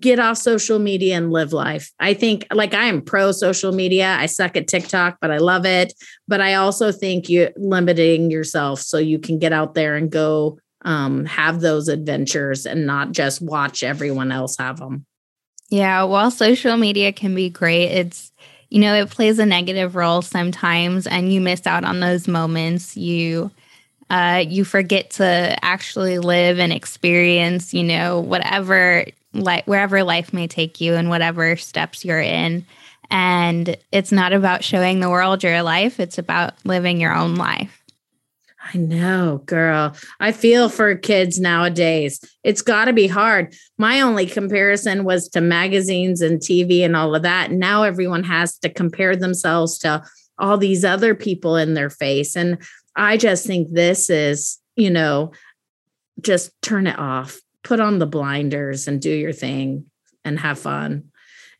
get 0.01 0.19
off 0.19 0.39
social 0.39 0.79
media 0.79 1.17
and 1.17 1.31
live 1.31 1.53
life. 1.53 1.93
I 2.01 2.15
think 2.15 2.47
like 2.53 2.75
I 2.75 2.87
am 2.87 3.03
pro 3.03 3.31
social 3.33 3.73
media. 3.73 4.17
I 4.19 4.27
suck 4.27 4.57
at 4.57 4.67
TikTok, 4.67 5.19
but 5.21 5.31
I 5.31 5.39
love 5.39 5.65
it. 5.65 5.93
But 6.27 6.41
I 6.41 6.55
also 6.55 6.91
think 6.91 7.29
you 7.29 7.51
limiting 7.57 8.31
yourself 8.31 8.81
so 8.81 8.99
you 8.99 9.19
can 9.19 9.39
get 9.39 9.53
out 9.53 9.75
there 9.75 9.95
and 9.95 10.11
go 10.11 10.59
um, 10.87 11.25
have 11.27 11.61
those 11.61 11.89
adventures 11.89 12.65
and 12.65 12.87
not 12.87 13.13
just 13.13 13.43
watch 13.43 13.83
everyone 13.83 14.33
else 14.33 14.57
have 14.57 14.79
them. 14.79 15.05
Yeah, 15.69 16.05
while 16.05 16.31
social 16.31 16.77
media 16.77 17.13
can 17.13 17.35
be 17.35 17.51
great, 17.51 17.87
it's 17.89 18.33
you 18.71 18.81
know, 18.81 18.95
it 18.95 19.11
plays 19.11 19.39
a 19.39 19.47
negative 19.47 19.95
role 19.95 20.23
sometimes 20.23 21.07
and 21.07 21.33
you 21.33 21.41
miss 21.41 21.67
out 21.67 21.85
on 21.85 22.01
those 22.01 22.27
moments. 22.29 22.97
You 22.97 23.51
uh 24.09 24.45
you 24.47 24.65
forget 24.65 25.11
to 25.11 25.57
actually 25.63 26.21
live 26.21 26.61
and 26.61 26.73
experience, 26.73 27.75
you 27.75 27.83
know, 27.83 28.21
whatever 28.21 29.05
like 29.33 29.67
wherever 29.67 30.05
life 30.05 30.33
may 30.33 30.47
take 30.47 30.81
you 30.81 30.95
and 30.95 31.09
whatever 31.09 31.57
steps 31.57 32.05
you're 32.05 32.21
in. 32.21 32.65
And 33.11 33.77
it's 33.91 34.13
not 34.13 34.33
about 34.33 34.65
showing 34.65 35.01
the 35.01 35.11
world 35.11 35.43
your 35.43 35.63
life, 35.63 35.99
it's 35.99 36.19
about 36.19 36.55
living 36.65 37.01
your 37.01 37.15
own 37.15 37.35
life. 37.35 37.83
I 38.73 38.79
know, 38.79 39.43
girl. 39.47 39.95
I 40.19 40.33
feel 40.33 40.69
for 40.69 40.95
kids 40.97 41.39
nowadays. 41.39 42.21
It's 42.43 42.63
got 42.63 42.87
to 42.87 42.93
be 42.93 43.07
hard. 43.07 43.55
My 43.79 44.01
only 44.01 44.27
comparison 44.27 45.05
was 45.05 45.29
to 45.31 45.41
magazines 45.41 46.21
and 46.21 46.41
TV 46.41 46.85
and 46.85 46.97
all 46.97 47.15
of 47.15 47.23
that. 47.23 47.53
Now 47.53 47.85
everyone 47.85 48.25
has 48.25 48.59
to 48.59 48.69
compare 48.69 49.15
themselves 49.15 49.79
to 49.79 50.03
all 50.39 50.59
these 50.59 50.85
other 50.85 51.15
people 51.15 51.57
in 51.57 51.75
their 51.75 51.91
face. 51.91 52.37
And 52.37 52.59
I 52.97 53.17
just 53.17 53.47
think 53.47 53.69
this 53.71 54.11
is, 54.11 54.59
you 54.75 54.91
know, 54.91 55.33
just 56.21 56.51
turn 56.63 56.87
it 56.87 56.99
off, 56.99 57.39
put 57.63 57.81
on 57.81 57.99
the 57.99 58.07
blinders 58.07 58.89
and 58.89 59.01
do 59.01 59.11
your 59.11 59.33
thing 59.33 59.87
and 60.25 60.41
have 60.41 60.59
fun 60.59 61.11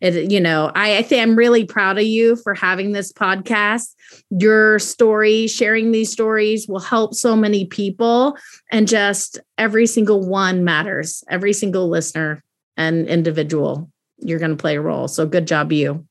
it 0.01 0.31
you 0.31 0.41
know 0.41 0.71
I, 0.75 0.99
I 0.99 1.03
think 1.03 1.23
i'm 1.23 1.37
really 1.37 1.65
proud 1.65 1.99
of 1.99 2.05
you 2.05 2.37
for 2.37 2.55
having 2.55 2.93
this 2.93 3.13
podcast. 3.13 3.95
Your 4.31 4.79
story 4.79 5.47
sharing 5.47 5.93
these 5.93 6.13
stories 6.13 6.67
will 6.69 6.81
help 6.81 7.15
so 7.15 7.37
many 7.37 7.67
people 7.67 8.37
and 8.71 8.87
just 8.87 9.39
every 9.59 9.87
single 9.87 10.27
one 10.27 10.65
matters. 10.65 11.25
Every 11.29 11.53
single 11.53 11.89
listener 11.89 12.43
and 12.77 13.07
individual 13.09 13.91
you're 14.19 14.39
going 14.39 14.51
to 14.51 14.57
play 14.57 14.77
a 14.77 14.81
role. 14.81 15.09
So 15.09 15.27
good 15.27 15.47
job 15.47 15.73
you. 15.73 16.07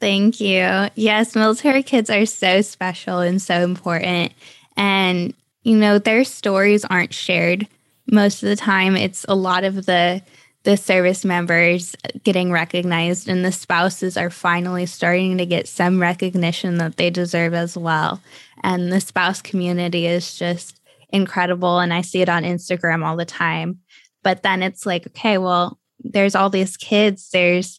Thank 0.00 0.40
you. 0.40 0.88
Yes 0.94 1.34
military 1.34 1.82
kids 1.82 2.10
are 2.10 2.26
so 2.26 2.62
special 2.62 3.18
and 3.18 3.40
so 3.40 3.62
important. 3.62 4.32
And 4.76 5.34
you 5.62 5.76
know 5.76 5.98
their 5.98 6.24
stories 6.24 6.84
aren't 6.84 7.14
shared 7.14 7.66
most 8.10 8.42
of 8.42 8.48
the 8.48 8.56
time. 8.56 8.96
It's 8.96 9.24
a 9.28 9.34
lot 9.34 9.64
of 9.64 9.86
the 9.86 10.22
the 10.66 10.76
service 10.76 11.24
members 11.24 11.94
getting 12.24 12.50
recognized 12.50 13.28
and 13.28 13.44
the 13.44 13.52
spouses 13.52 14.16
are 14.16 14.30
finally 14.30 14.84
starting 14.84 15.38
to 15.38 15.46
get 15.46 15.68
some 15.68 16.02
recognition 16.02 16.78
that 16.78 16.96
they 16.96 17.08
deserve 17.08 17.54
as 17.54 17.78
well. 17.78 18.20
And 18.64 18.92
the 18.92 19.00
spouse 19.00 19.40
community 19.40 20.08
is 20.08 20.36
just 20.36 20.80
incredible. 21.10 21.78
And 21.78 21.94
I 21.94 22.00
see 22.00 22.20
it 22.20 22.28
on 22.28 22.42
Instagram 22.42 23.06
all 23.06 23.16
the 23.16 23.24
time. 23.24 23.78
But 24.24 24.42
then 24.42 24.60
it's 24.60 24.84
like, 24.84 25.06
okay, 25.06 25.38
well, 25.38 25.78
there's 26.00 26.34
all 26.34 26.50
these 26.50 26.76
kids. 26.76 27.30
There's, 27.30 27.78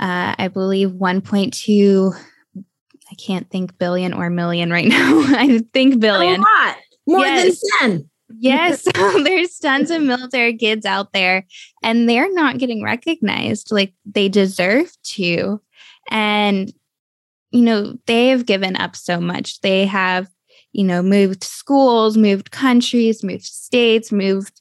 uh, 0.00 0.34
I 0.38 0.48
believe, 0.48 0.88
1.2, 0.88 2.14
I 3.10 3.14
can't 3.16 3.50
think 3.50 3.76
billion 3.76 4.14
or 4.14 4.30
million 4.30 4.70
right 4.70 4.88
now. 4.88 5.22
I 5.36 5.60
think 5.74 6.00
billion. 6.00 6.40
A 6.40 6.42
lot. 6.42 6.76
More 7.06 7.26
yes. 7.26 7.60
than 7.82 7.90
10. 7.90 8.10
Yes, 8.38 8.84
there's 8.94 9.58
tons 9.58 9.90
of 9.90 10.02
military 10.02 10.56
kids 10.56 10.86
out 10.86 11.12
there 11.12 11.46
and 11.82 12.08
they're 12.08 12.32
not 12.32 12.58
getting 12.58 12.82
recognized 12.82 13.70
like 13.70 13.94
they 14.04 14.28
deserve 14.28 14.90
to. 15.04 15.60
And, 16.10 16.72
you 17.50 17.62
know, 17.62 17.96
they 18.06 18.28
have 18.28 18.46
given 18.46 18.76
up 18.76 18.96
so 18.96 19.20
much. 19.20 19.60
They 19.60 19.86
have, 19.86 20.28
you 20.72 20.84
know, 20.84 21.02
moved 21.02 21.44
schools, 21.44 22.16
moved 22.16 22.50
countries, 22.50 23.22
moved 23.22 23.44
states, 23.44 24.10
moved, 24.10 24.60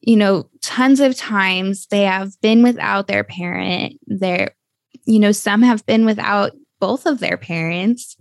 you 0.00 0.16
know, 0.16 0.48
tons 0.62 1.00
of 1.00 1.16
times. 1.16 1.86
They 1.86 2.02
have 2.02 2.40
been 2.40 2.62
without 2.62 3.06
their 3.06 3.24
parent. 3.24 3.94
They're, 4.06 4.52
you 5.06 5.18
know, 5.18 5.32
some 5.32 5.62
have 5.62 5.84
been 5.86 6.04
without 6.04 6.52
both 6.80 7.06
of 7.06 7.20
their 7.20 7.36
parents. 7.36 8.16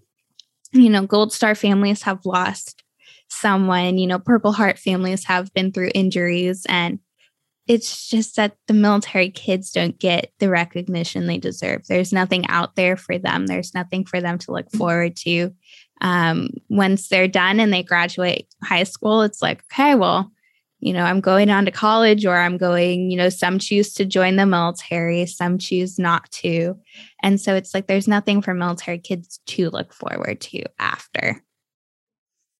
You 0.71 0.89
know, 0.89 1.05
Gold 1.05 1.33
Star 1.33 1.55
families 1.55 2.03
have 2.03 2.25
lost 2.25 2.83
someone. 3.29 3.97
You 3.97 4.07
know, 4.07 4.19
Purple 4.19 4.51
Heart 4.51 4.77
families 4.77 5.23
have 5.25 5.53
been 5.53 5.71
through 5.71 5.91
injuries, 5.95 6.65
and 6.67 6.99
it's 7.67 8.09
just 8.09 8.35
that 8.35 8.57
the 8.67 8.73
military 8.73 9.29
kids 9.29 9.71
don't 9.71 9.97
get 9.99 10.33
the 10.39 10.49
recognition 10.49 11.27
they 11.27 11.37
deserve. 11.37 11.85
There's 11.87 12.11
nothing 12.11 12.47
out 12.47 12.75
there 12.75 12.97
for 12.97 13.17
them, 13.17 13.47
there's 13.47 13.73
nothing 13.73 14.05
for 14.05 14.19
them 14.19 14.37
to 14.39 14.51
look 14.51 14.71
forward 14.71 15.15
to. 15.17 15.53
Um, 16.01 16.49
once 16.69 17.09
they're 17.09 17.27
done 17.27 17.59
and 17.59 17.73
they 17.73 17.83
graduate 17.83 18.47
high 18.63 18.83
school, 18.83 19.21
it's 19.21 19.41
like, 19.41 19.63
okay, 19.71 19.95
well, 19.95 20.31
you 20.79 20.93
know, 20.93 21.03
I'm 21.03 21.19
going 21.19 21.49
on 21.49 21.65
to 21.65 21.71
college 21.71 22.25
or 22.25 22.35
I'm 22.35 22.57
going, 22.57 23.11
you 23.11 23.17
know, 23.17 23.29
some 23.29 23.59
choose 23.59 23.93
to 23.95 24.05
join 24.05 24.37
the 24.37 24.45
military, 24.45 25.25
some 25.25 25.57
choose 25.57 25.99
not 25.99 26.31
to. 26.31 26.77
And 27.21 27.39
so 27.39 27.53
it's 27.53 27.73
like 27.73 27.87
there's 27.87 28.07
nothing 28.07 28.41
for 28.41 28.53
military 28.53 28.97
kids 28.97 29.39
to 29.47 29.69
look 29.69 29.93
forward 29.93 30.39
to 30.41 30.63
after. 30.79 31.43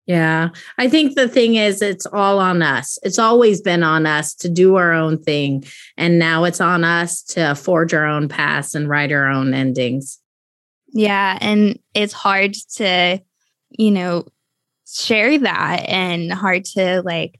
Yeah. 0.09 0.49
I 0.79 0.89
think 0.89 1.13
the 1.13 1.27
thing 1.27 1.53
is, 1.53 1.83
it's 1.83 2.07
all 2.07 2.39
on 2.39 2.63
us. 2.63 2.97
It's 3.03 3.19
always 3.19 3.61
been 3.61 3.83
on 3.83 4.07
us 4.07 4.33
to 4.37 4.49
do 4.49 4.75
our 4.75 4.91
own 4.91 5.21
thing. 5.21 5.63
And 5.97 6.17
now 6.17 6.45
it's 6.45 6.59
on 6.59 6.83
us 6.83 7.21
to 7.25 7.53
forge 7.53 7.93
our 7.93 8.07
own 8.07 8.27
paths 8.27 8.73
and 8.73 8.89
write 8.89 9.11
our 9.11 9.27
own 9.27 9.53
endings. 9.53 10.17
Yeah. 10.87 11.37
And 11.39 11.77
it's 11.93 12.13
hard 12.13 12.55
to, 12.77 13.21
you 13.69 13.91
know, 13.91 14.25
share 14.87 15.37
that 15.37 15.85
and 15.87 16.33
hard 16.33 16.65
to 16.65 17.03
like 17.03 17.39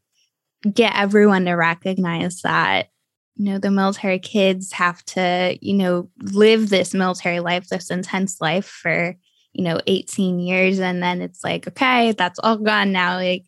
get 0.71 0.93
everyone 0.95 1.45
to 1.45 1.53
recognize 1.53 2.41
that 2.41 2.89
you 3.37 3.45
know 3.45 3.57
the 3.57 3.71
military 3.71 4.19
kids 4.19 4.73
have 4.73 5.03
to 5.05 5.57
you 5.61 5.73
know 5.73 6.09
live 6.21 6.69
this 6.69 6.93
military 6.93 7.39
life 7.39 7.67
this 7.69 7.89
intense 7.89 8.39
life 8.39 8.67
for 8.67 9.15
you 9.53 9.63
know 9.63 9.79
18 9.87 10.39
years 10.39 10.79
and 10.79 11.01
then 11.01 11.21
it's 11.21 11.43
like 11.43 11.67
okay 11.67 12.11
that's 12.13 12.39
all 12.39 12.57
gone 12.57 12.91
now 12.91 13.15
like 13.15 13.45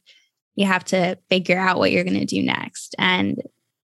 you 0.56 0.66
have 0.66 0.84
to 0.86 1.18
figure 1.30 1.58
out 1.58 1.78
what 1.78 1.92
you're 1.92 2.04
going 2.04 2.20
to 2.20 2.26
do 2.26 2.44
next. 2.44 2.96
And 2.98 3.42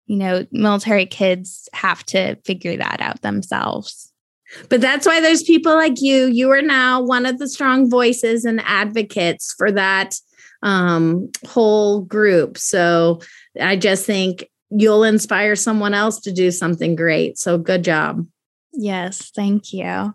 you 0.07 0.17
know 0.17 0.45
military 0.51 1.05
kids 1.05 1.69
have 1.73 2.03
to 2.07 2.35
figure 2.43 2.75
that 2.77 3.01
out 3.01 3.21
themselves. 3.21 4.11
But 4.67 4.81
that's 4.81 5.05
why 5.05 5.21
there's 5.21 5.43
people 5.43 5.73
like 5.73 6.01
you 6.01 6.25
you 6.25 6.51
are 6.51 6.61
now 6.61 7.01
one 7.01 7.25
of 7.25 7.39
the 7.39 7.47
strong 7.47 7.89
voices 7.89 8.45
and 8.45 8.61
advocates 8.65 9.53
for 9.57 9.71
that 9.71 10.15
um, 10.63 11.29
whole 11.47 12.01
group. 12.01 12.57
So 12.57 13.19
i 13.59 13.75
just 13.75 14.05
think 14.05 14.49
you'll 14.69 15.03
inspire 15.03 15.55
someone 15.55 15.93
else 15.93 16.19
to 16.21 16.31
do 16.31 16.51
something 16.51 16.95
great. 16.95 17.37
So 17.37 17.57
good 17.57 17.83
job. 17.83 18.25
Yes 18.73 19.31
thank 19.35 19.73
you 19.73 20.13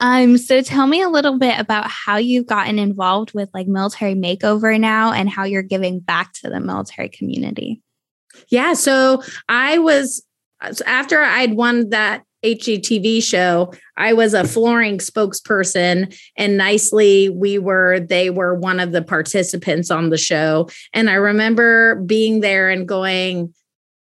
Um, 0.00 0.38
so 0.38 0.60
tell 0.60 0.86
me 0.86 1.02
a 1.02 1.08
little 1.08 1.38
bit 1.38 1.58
about 1.58 1.88
how 1.88 2.16
you've 2.16 2.46
gotten 2.46 2.78
involved 2.78 3.32
with 3.32 3.48
like 3.54 3.68
military 3.68 4.14
makeover 4.14 4.78
now 4.78 5.12
and 5.12 5.28
how 5.28 5.44
you're 5.44 5.62
giving 5.62 6.00
back 6.00 6.32
to 6.34 6.50
the 6.50 6.60
military 6.60 7.08
community. 7.08 7.80
Yeah. 8.48 8.74
So 8.74 9.22
I 9.48 9.78
was 9.78 10.24
after 10.86 11.20
I'd 11.20 11.54
won 11.54 11.90
that 11.90 12.24
HGTV 12.44 13.22
show, 13.22 13.72
I 13.96 14.12
was 14.12 14.34
a 14.34 14.46
flooring 14.46 14.98
spokesperson 14.98 16.18
and 16.36 16.58
nicely 16.58 17.30
we 17.30 17.58
were 17.58 18.00
they 18.00 18.30
were 18.30 18.54
one 18.54 18.80
of 18.80 18.92
the 18.92 19.02
participants 19.02 19.90
on 19.90 20.10
the 20.10 20.18
show 20.18 20.68
and 20.92 21.08
I 21.08 21.14
remember 21.14 21.96
being 21.96 22.40
there 22.40 22.68
and 22.68 22.86
going 22.86 23.54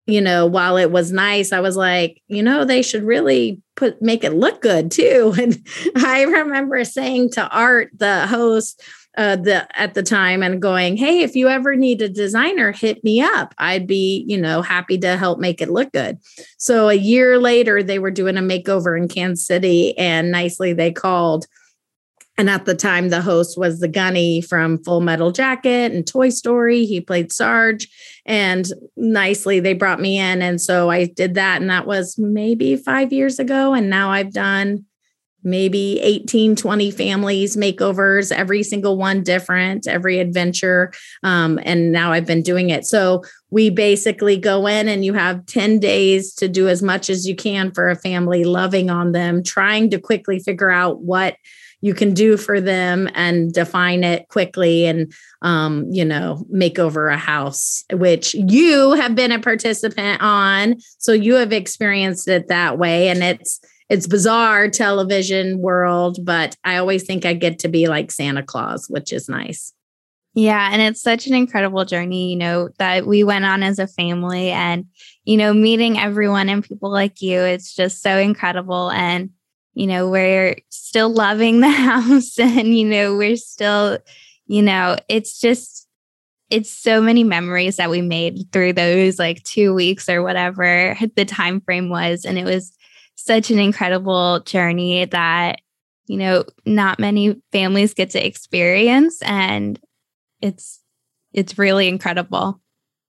you 0.05 0.21
know, 0.21 0.45
while 0.45 0.77
it 0.77 0.91
was 0.91 1.11
nice, 1.11 1.51
I 1.53 1.61
was 1.61 1.77
like, 1.77 2.21
you 2.27 2.43
know, 2.43 2.65
they 2.65 2.81
should 2.81 3.03
really 3.03 3.61
put 3.75 4.01
make 4.01 4.23
it 4.23 4.33
look 4.33 4.61
good 4.61 4.91
too. 4.91 5.33
And 5.39 5.57
I 5.97 6.23
remember 6.23 6.83
saying 6.83 7.31
to 7.31 7.47
Art, 7.49 7.89
the 7.97 8.27
host, 8.27 8.81
uh, 9.15 9.35
the 9.35 9.67
at 9.79 9.93
the 9.93 10.03
time, 10.03 10.41
and 10.41 10.61
going, 10.61 10.97
"Hey, 10.97 11.21
if 11.21 11.35
you 11.35 11.47
ever 11.47 11.75
need 11.75 12.01
a 12.01 12.09
designer, 12.09 12.71
hit 12.71 13.03
me 13.03 13.21
up. 13.21 13.53
I'd 13.59 13.85
be, 13.85 14.25
you 14.27 14.39
know, 14.39 14.61
happy 14.61 14.97
to 14.99 15.17
help 15.17 15.39
make 15.39 15.61
it 15.61 15.69
look 15.69 15.91
good." 15.91 16.17
So 16.57 16.89
a 16.89 16.95
year 16.95 17.39
later, 17.39 17.83
they 17.83 17.99
were 17.99 18.11
doing 18.11 18.37
a 18.37 18.41
makeover 18.41 18.97
in 18.97 19.07
Kansas 19.07 19.45
City, 19.45 19.95
and 19.99 20.31
nicely 20.31 20.73
they 20.73 20.91
called 20.91 21.45
and 22.37 22.49
at 22.49 22.65
the 22.65 22.73
time, 22.73 23.09
the 23.09 23.21
host 23.21 23.57
was 23.57 23.79
the 23.79 23.87
Gunny 23.87 24.41
from 24.41 24.83
Full 24.83 25.01
Metal 25.01 25.31
Jacket 25.31 25.91
and 25.91 26.05
Toy 26.05 26.29
Story. 26.29 26.85
He 26.85 26.99
played 26.99 27.31
Sarge. 27.31 27.87
And 28.25 28.65
nicely, 28.97 29.59
they 29.59 29.73
brought 29.73 30.01
me 30.01 30.17
in. 30.17 30.41
And 30.41 30.59
so 30.59 30.89
I 30.89 31.05
did 31.05 31.35
that. 31.35 31.61
And 31.61 31.69
that 31.69 31.85
was 31.85 32.17
maybe 32.17 32.75
five 32.75 33.13
years 33.13 33.37
ago. 33.37 33.75
And 33.75 33.89
now 33.89 34.09
I've 34.09 34.33
done 34.33 34.85
maybe 35.43 35.99
18, 35.99 36.55
20 36.55 36.89
families 36.89 37.55
makeovers, 37.55 38.31
every 38.31 38.63
single 38.63 38.97
one 38.97 39.21
different, 39.21 39.87
every 39.87 40.19
adventure. 40.19 40.91
Um, 41.21 41.59
and 41.63 41.91
now 41.91 42.13
I've 42.13 42.25
been 42.25 42.41
doing 42.41 42.69
it. 42.69 42.85
So 42.85 43.23
we 43.51 43.69
basically 43.69 44.37
go 44.37 44.65
in 44.67 44.87
and 44.87 45.03
you 45.03 45.13
have 45.13 45.45
10 45.45 45.79
days 45.79 46.33
to 46.35 46.47
do 46.47 46.67
as 46.67 46.81
much 46.81 47.09
as 47.09 47.27
you 47.27 47.35
can 47.35 47.71
for 47.71 47.89
a 47.89 47.95
family, 47.95 48.45
loving 48.45 48.89
on 48.89 49.11
them, 49.11 49.43
trying 49.43 49.89
to 49.91 49.99
quickly 49.99 50.39
figure 50.39 50.71
out 50.71 51.01
what 51.01 51.35
you 51.83 51.93
can 51.93 52.13
do 52.13 52.37
for 52.37 52.61
them 52.61 53.09
and 53.13 53.51
define 53.51 54.05
it 54.05 54.29
quickly 54.29 54.85
and 54.85 55.13
um, 55.41 55.85
you 55.91 56.05
know 56.05 56.45
make 56.49 56.79
over 56.79 57.09
a 57.09 57.17
house 57.17 57.83
which 57.91 58.33
you 58.33 58.93
have 58.93 59.15
been 59.15 59.33
a 59.33 59.39
participant 59.39 60.21
on. 60.21 60.75
So 60.97 61.11
you 61.11 61.35
have 61.35 61.51
experienced 61.51 62.29
it 62.29 62.47
that 62.47 62.79
way. 62.79 63.09
And 63.09 63.21
it's 63.21 63.59
it's 63.89 64.07
bizarre 64.07 64.69
television 64.69 65.59
world 65.59 66.17
but 66.23 66.55
i 66.63 66.77
always 66.77 67.03
think 67.03 67.25
i 67.25 67.33
get 67.33 67.59
to 67.59 67.67
be 67.67 67.87
like 67.87 68.11
santa 68.11 68.41
claus 68.41 68.87
which 68.89 69.11
is 69.11 69.27
nice. 69.27 69.73
Yeah, 70.35 70.69
and 70.71 70.81
it's 70.81 71.01
such 71.01 71.27
an 71.27 71.35
incredible 71.35 71.85
journey, 71.85 72.31
you 72.31 72.37
know, 72.37 72.69
that 72.79 73.05
we 73.05 73.23
went 73.23 73.45
on 73.45 73.61
as 73.61 73.77
a 73.77 73.85
family. 73.85 74.49
And, 74.49 74.85
you 75.25 75.37
know, 75.37 75.53
meeting 75.53 75.99
everyone 75.99 76.49
and 76.49 76.63
people 76.63 76.91
like 76.91 77.21
you, 77.21 77.39
it's 77.39 77.75
just 77.75 78.01
so 78.01 78.17
incredible. 78.17 78.89
And 78.89 79.29
you 79.73 79.87
know, 79.87 80.09
we're 80.09 80.55
still 80.69 81.09
loving 81.09 81.59
the 81.59 81.69
house 81.69 82.37
and, 82.39 82.77
you 82.77 82.85
know, 82.85 83.15
we're 83.15 83.37
still, 83.37 83.97
you 84.45 84.61
know, 84.61 84.97
it's 85.07 85.39
just, 85.39 85.87
it's 86.49 86.71
so 86.71 87.01
many 87.01 87.23
memories 87.23 87.77
that 87.77 87.89
we 87.89 88.01
made 88.01 88.51
through 88.51 88.73
those 88.73 89.17
like 89.17 89.41
two 89.43 89.73
weeks 89.73 90.07
or 90.07 90.21
whatever 90.21 90.95
the 91.15 91.25
time 91.25 91.61
frame 91.61 91.89
was. 91.89 92.25
And 92.25 92.37
it 92.37 92.45
was 92.45 92.77
such 93.15 93.49
an 93.49 93.59
incredible 93.59 94.41
journey 94.41 95.05
that, 95.05 95.59
you 96.05 96.17
know, 96.17 96.43
not 96.65 96.99
many 96.99 97.41
families 97.51 97.93
get 97.93 98.11
to 98.11 98.25
experience. 98.25 99.21
And 99.23 99.79
it's, 100.41 100.79
it's 101.31 101.57
really 101.57 101.87
incredible. 101.87 102.59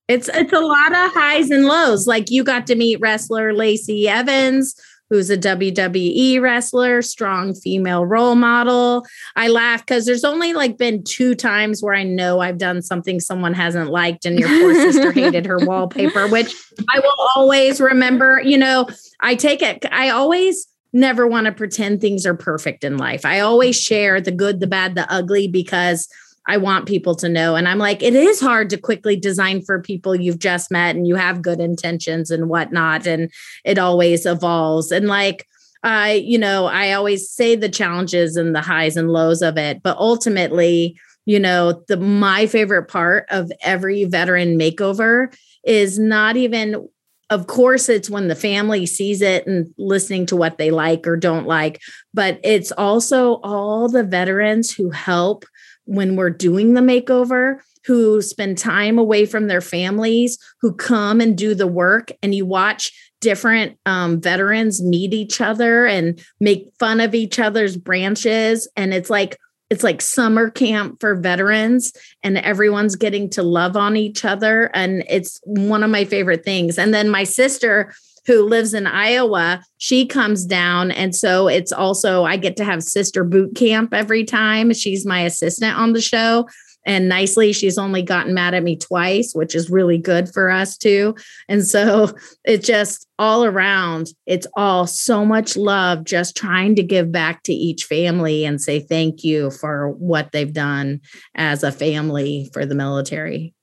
It's 0.07 0.29
it's 0.29 0.53
a 0.53 0.61
lot 0.61 0.93
of 0.93 1.13
highs 1.13 1.51
and 1.51 1.65
lows. 1.65 2.07
Like 2.07 2.31
you 2.31 2.45
got 2.45 2.67
to 2.67 2.75
meet 2.75 3.01
wrestler 3.01 3.55
Lacey 3.55 4.07
Evans, 4.07 4.75
who's 5.11 5.31
a 5.31 5.37
WWE 5.37 6.41
wrestler, 6.41 7.03
strong 7.03 7.55
female 7.55 8.05
role 8.05 8.35
model. 8.35 9.05
I 9.37 9.49
laugh 9.49 9.85
because 9.85 10.07
there's 10.07 10.25
only 10.25 10.53
like 10.53 10.79
been 10.79 11.05
two 11.05 11.35
times 11.35 11.83
where 11.83 11.95
I 11.95 12.03
know 12.03 12.41
I've 12.41 12.59
done 12.59 12.83
something 12.83 13.21
someone 13.21 13.55
hasn't 13.55 13.91
liked, 13.91 14.25
and 14.27 14.39
your 14.39 14.49
poor 14.49 14.75
sister 14.75 15.13
hated 15.21 15.47
her 15.47 15.59
wallpaper, 15.59 16.29
which 16.29 16.55
I 16.95 17.01
will 17.01 17.29
always 17.37 17.81
remember. 17.81 18.41
You 18.43 18.59
know, 18.59 18.89
I 19.21 19.35
take 19.35 19.63
it, 19.63 19.85
I 19.93 20.11
always 20.11 20.67
never 20.95 21.27
want 21.27 21.47
to 21.47 21.53
pretend 21.53 22.01
things 22.01 22.25
are 22.25 22.37
perfect 22.37 22.85
in 22.85 22.97
life. 22.97 23.27
I 23.27 23.41
always 23.41 23.79
share 23.79 24.21
the 24.21 24.31
good, 24.31 24.61
the 24.61 24.67
bad, 24.67 24.95
the 24.95 25.13
ugly 25.13 25.49
because 25.49 26.09
I 26.47 26.59
want 26.59 26.87
people 26.87 27.15
to 27.17 27.29
know. 27.29 27.57
And 27.57 27.67
I'm 27.67 27.79
like, 27.79 28.03
it 28.03 28.15
is 28.15 28.41
hard 28.41 28.71
to 28.71 28.77
quickly 28.77 29.17
design 29.17 29.63
for 29.63 29.81
people 29.81 30.15
you've 30.15 30.39
just 30.39 30.71
met 30.71 30.95
and 30.95 31.07
you 31.07 31.17
have 31.17 31.43
good 31.43 31.61
intentions 31.61 32.31
and 32.31 32.49
whatnot. 32.49 33.07
And 33.07 33.31
it 33.65 33.79
always 33.79 34.27
evolves. 34.27 34.93
And 34.93 35.07
like, 35.07 35.47
I, 35.83 36.13
you 36.13 36.39
know, 36.39 36.67
I 36.67 36.93
always 36.93 37.31
say 37.31 37.57
the 37.57 37.69
challenges 37.69 38.37
and 38.37 38.55
the 38.55 38.63
highs 38.63 38.97
and 38.97 39.11
lows 39.11 39.43
of 39.43 39.57
it, 39.57 39.83
but 39.83 39.97
ultimately, 39.99 40.99
you 41.27 41.41
know, 41.41 41.83
the 41.89 41.97
my 41.97 42.47
favorite 42.47 42.89
part 42.89 43.27
of 43.31 43.51
every 43.63 44.05
veteran 44.05 44.59
makeover 44.59 45.35
is 45.65 45.99
not 45.99 46.37
even 46.37 46.89
of 47.31 47.47
course 47.47 47.89
it's 47.89 48.11
when 48.11 48.29
the 48.29 48.35
family 48.35 48.85
sees 48.85 49.23
it 49.23 49.47
and 49.47 49.73
listening 49.79 50.27
to 50.27 50.37
what 50.37 50.59
they 50.59 50.71
like 50.71 51.07
or 51.07 51.17
don't 51.17 51.47
like 51.47 51.81
but 52.13 52.39
it's 52.45 52.71
also 52.73 53.41
all 53.43 53.89
the 53.89 54.05
veterans 54.05 54.71
who 54.71 54.91
help 54.91 55.47
when 55.85 56.17
we're 56.17 56.31
doing 56.31 56.75
the 56.75 56.81
makeover 56.81 57.59
who 57.85 58.23
spend 58.23 58.57
time 58.57 58.99
away 58.99 59.27
from 59.27 59.47
their 59.47 59.61
families, 59.61 60.39
who 60.61 60.73
come 60.73 61.21
and 61.21 61.37
do 61.37 61.55
the 61.55 61.67
work, 61.67 62.11
and 62.23 62.35
you 62.35 62.47
watch 62.47 62.93
different 63.21 63.79
um, 63.87 64.21
veterans 64.21 64.83
meet 64.83 65.15
each 65.15 65.41
other 65.41 65.87
and 65.87 66.23
make 66.41 66.69
fun 66.79 67.01
of 67.01 67.15
each 67.15 67.39
other's 67.39 67.77
branches. 67.77 68.69
And 68.77 68.93
it's 68.93 69.11
like, 69.11 69.39
it's 69.71 69.83
like 69.83 70.01
summer 70.03 70.51
camp 70.51 71.01
for 71.01 71.15
veterans 71.15 71.93
and 72.23 72.39
everyone's 72.39 72.97
getting 72.97 73.31
to 73.31 73.43
love 73.43 73.77
on 73.77 73.97
each 73.97 74.25
other 74.25 74.71
and 74.75 75.05
it's 75.09 75.41
one 75.45 75.83
of 75.83 75.91
my 75.91 76.05
favorite 76.05 76.45
things 76.45 76.79
and 76.79 76.93
then 76.93 77.09
my 77.09 77.25
sister 77.25 77.93
who 78.27 78.43
lives 78.43 78.75
in 78.75 78.87
Iowa, 78.87 79.63
she 79.79 80.07
comes 80.07 80.45
down. 80.45 80.91
And 80.91 81.15
so 81.15 81.49
it's 81.49 81.73
also, 81.73 82.25
I 82.25 82.37
get 82.37 82.57
to 82.57 82.65
have 82.65 82.83
sister 82.83 83.25
boot 83.25 83.55
camp 83.55 83.93
every 83.93 84.25
time. 84.25 84.73
She's 84.73 85.07
my 85.07 85.21
assistant 85.21 85.77
on 85.77 85.93
the 85.93 86.01
show. 86.01 86.47
And 86.87 87.09
nicely, 87.09 87.53
she's 87.53 87.79
only 87.79 88.03
gotten 88.03 88.35
mad 88.35 88.55
at 88.55 88.63
me 88.63 88.77
twice, 88.77 89.35
which 89.35 89.55
is 89.55 89.71
really 89.71 89.99
good 89.99 90.29
for 90.33 90.51
us 90.51 90.77
too. 90.77 91.15
And 91.49 91.67
so 91.67 92.13
it's 92.45 92.67
just 92.67 93.07
all 93.19 93.45
around, 93.45 94.09
it's 94.27 94.47
all 94.55 94.87
so 94.87 95.25
much 95.25 95.57
love, 95.57 96.05
just 96.05 96.37
trying 96.37 96.75
to 96.77 96.83
give 96.83 97.11
back 97.11 97.43
to 97.45 97.53
each 97.53 97.85
family 97.85 98.45
and 98.45 98.61
say 98.61 98.81
thank 98.81 99.25
you 99.25 99.51
for 99.51 99.91
what 99.91 100.33
they've 100.33 100.53
done 100.53 101.01
as 101.35 101.63
a 101.63 101.73
family 101.73 102.51
for 102.53 102.67
the 102.67 102.75
military. 102.75 103.55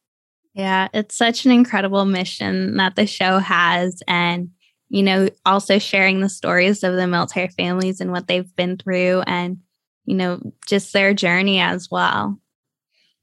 Yeah, 0.53 0.89
it's 0.93 1.15
such 1.15 1.45
an 1.45 1.51
incredible 1.51 2.05
mission 2.05 2.77
that 2.77 2.95
the 2.95 3.07
show 3.07 3.39
has. 3.39 4.03
And, 4.07 4.49
you 4.89 5.03
know, 5.03 5.29
also 5.45 5.79
sharing 5.79 6.19
the 6.19 6.29
stories 6.29 6.83
of 6.83 6.95
the 6.95 7.07
military 7.07 7.47
families 7.47 8.01
and 8.01 8.11
what 8.11 8.27
they've 8.27 8.53
been 8.55 8.77
through 8.77 9.23
and, 9.27 9.57
you 10.05 10.15
know, 10.15 10.41
just 10.67 10.91
their 10.91 11.13
journey 11.13 11.59
as 11.59 11.89
well. 11.89 12.37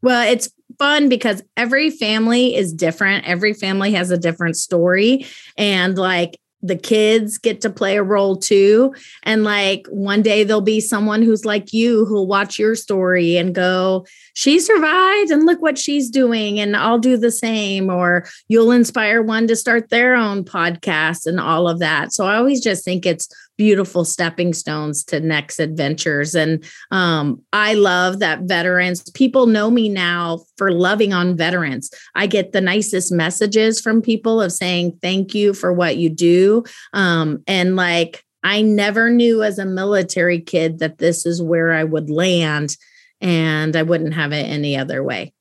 Well, 0.01 0.27
it's 0.27 0.49
fun 0.79 1.09
because 1.09 1.43
every 1.57 1.91
family 1.91 2.55
is 2.55 2.73
different. 2.73 3.27
Every 3.27 3.53
family 3.53 3.93
has 3.93 4.11
a 4.11 4.19
different 4.19 4.57
story. 4.57 5.27
And 5.57 5.99
like 5.99 6.39
the 6.63 6.77
kids 6.77 7.39
get 7.39 7.61
to 7.61 7.71
play 7.71 7.97
a 7.97 8.03
role 8.03 8.37
too. 8.37 8.95
And 9.23 9.45
like 9.45 9.87
one 9.89 10.23
day 10.23 10.43
there'll 10.43 10.61
be 10.61 10.81
someone 10.81 11.23
who's 11.23 11.45
like 11.45 11.73
you 11.73 12.05
who'll 12.07 12.27
watch 12.27 12.59
your 12.59 12.75
story 12.75 13.37
and 13.37 13.55
go, 13.55 14.07
she 14.35 14.59
survived 14.59 15.31
and 15.31 15.47
look 15.47 15.63
what 15.63 15.79
she's 15.79 16.11
doing. 16.11 16.59
And 16.59 16.77
I'll 16.77 16.99
do 16.99 17.17
the 17.17 17.31
same. 17.31 17.91
Or 17.91 18.27
you'll 18.49 18.73
inspire 18.73 19.23
one 19.23 19.47
to 19.47 19.57
start 19.57 19.91
their 19.91 20.17
own 20.17 20.45
podcast 20.45 21.27
and 21.27 21.39
all 21.39 21.69
of 21.69 21.79
that. 21.79 22.13
So 22.13 22.27
I 22.27 22.37
always 22.37 22.61
just 22.61 22.85
think 22.85 23.07
it's 23.07 23.29
beautiful 23.59 24.07
stepping 24.07 24.55
stones 24.55 25.05
to 25.05 25.21
next 25.21 25.59
adventures. 25.59 26.35
And 26.35 26.65
um, 26.91 27.43
I 27.53 27.75
love 27.75 28.21
that 28.21 28.45
veterans, 28.45 29.11
people 29.11 29.47
know 29.47 29.71
me 29.71 29.91
now 29.91 30.45
for 30.57 30.73
loving 30.73 31.13
on 31.13 31.37
veterans. 31.37 31.91
I 32.15 32.27
get 32.27 32.53
the 32.53 32.63
nicest 32.63 33.13
messages 33.13 33.81
from 33.81 34.01
people 34.01 34.41
of 34.41 34.53
saying, 34.53 34.99
thank 35.03 35.35
you 35.35 35.53
for 35.53 35.73
what 35.73 35.99
you 35.99 36.09
do. 36.09 36.65
Um, 36.95 37.43
and 37.47 37.77
like, 37.77 38.25
I 38.45 38.63
never 38.63 39.11
knew 39.11 39.43
as 39.43 39.59
a 39.59 39.67
military 39.67 40.41
kid 40.41 40.79
that 40.79 40.99
this 40.99 41.27
is 41.27 41.43
where 41.43 41.73
I 41.73 41.83
would 41.83 42.09
land, 42.09 42.77
and 43.21 43.75
I 43.75 43.83
wouldn't 43.83 44.15
have 44.15 44.33
it 44.33 44.45
any 44.45 44.77
other 44.77 45.03
way. 45.03 45.35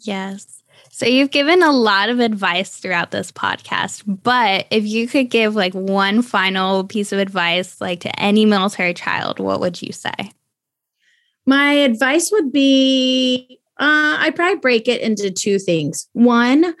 Yes. 0.00 0.62
So 0.94 1.06
you've 1.06 1.32
given 1.32 1.60
a 1.60 1.72
lot 1.72 2.08
of 2.08 2.20
advice 2.20 2.76
throughout 2.76 3.10
this 3.10 3.32
podcast, 3.32 4.04
but 4.06 4.68
if 4.70 4.86
you 4.86 5.08
could 5.08 5.28
give 5.28 5.56
like 5.56 5.74
one 5.74 6.22
final 6.22 6.84
piece 6.84 7.10
of 7.10 7.18
advice 7.18 7.80
like 7.80 7.98
to 8.02 8.20
any 8.20 8.46
military 8.46 8.94
child, 8.94 9.40
what 9.40 9.58
would 9.58 9.82
you 9.82 9.92
say? 9.92 10.14
My 11.46 11.72
advice 11.72 12.30
would 12.30 12.52
be 12.52 13.58
uh, 13.80 14.18
I'd 14.20 14.36
probably 14.36 14.60
break 14.60 14.86
it 14.86 15.00
into 15.00 15.32
two 15.32 15.58
things. 15.58 16.08
One, 16.12 16.76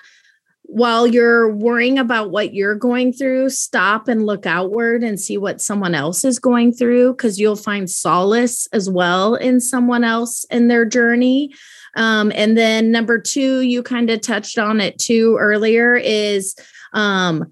while 0.62 1.08
you're 1.08 1.52
worrying 1.52 1.98
about 1.98 2.30
what 2.30 2.54
you're 2.54 2.76
going 2.76 3.12
through, 3.12 3.50
stop 3.50 4.06
and 4.06 4.26
look 4.26 4.46
outward 4.46 5.02
and 5.02 5.18
see 5.18 5.38
what 5.38 5.60
someone 5.60 5.96
else 5.96 6.24
is 6.24 6.38
going 6.38 6.72
through 6.72 7.14
because 7.14 7.40
you'll 7.40 7.56
find 7.56 7.90
solace 7.90 8.68
as 8.72 8.88
well 8.88 9.34
in 9.34 9.60
someone 9.60 10.04
else 10.04 10.44
in 10.52 10.68
their 10.68 10.84
journey. 10.84 11.52
Um, 11.96 12.32
and 12.34 12.56
then 12.56 12.90
number 12.90 13.18
two, 13.18 13.60
you 13.60 13.82
kind 13.82 14.10
of 14.10 14.20
touched 14.20 14.58
on 14.58 14.80
it 14.80 14.98
too 14.98 15.36
earlier, 15.38 15.96
is 15.96 16.54
um, 16.92 17.46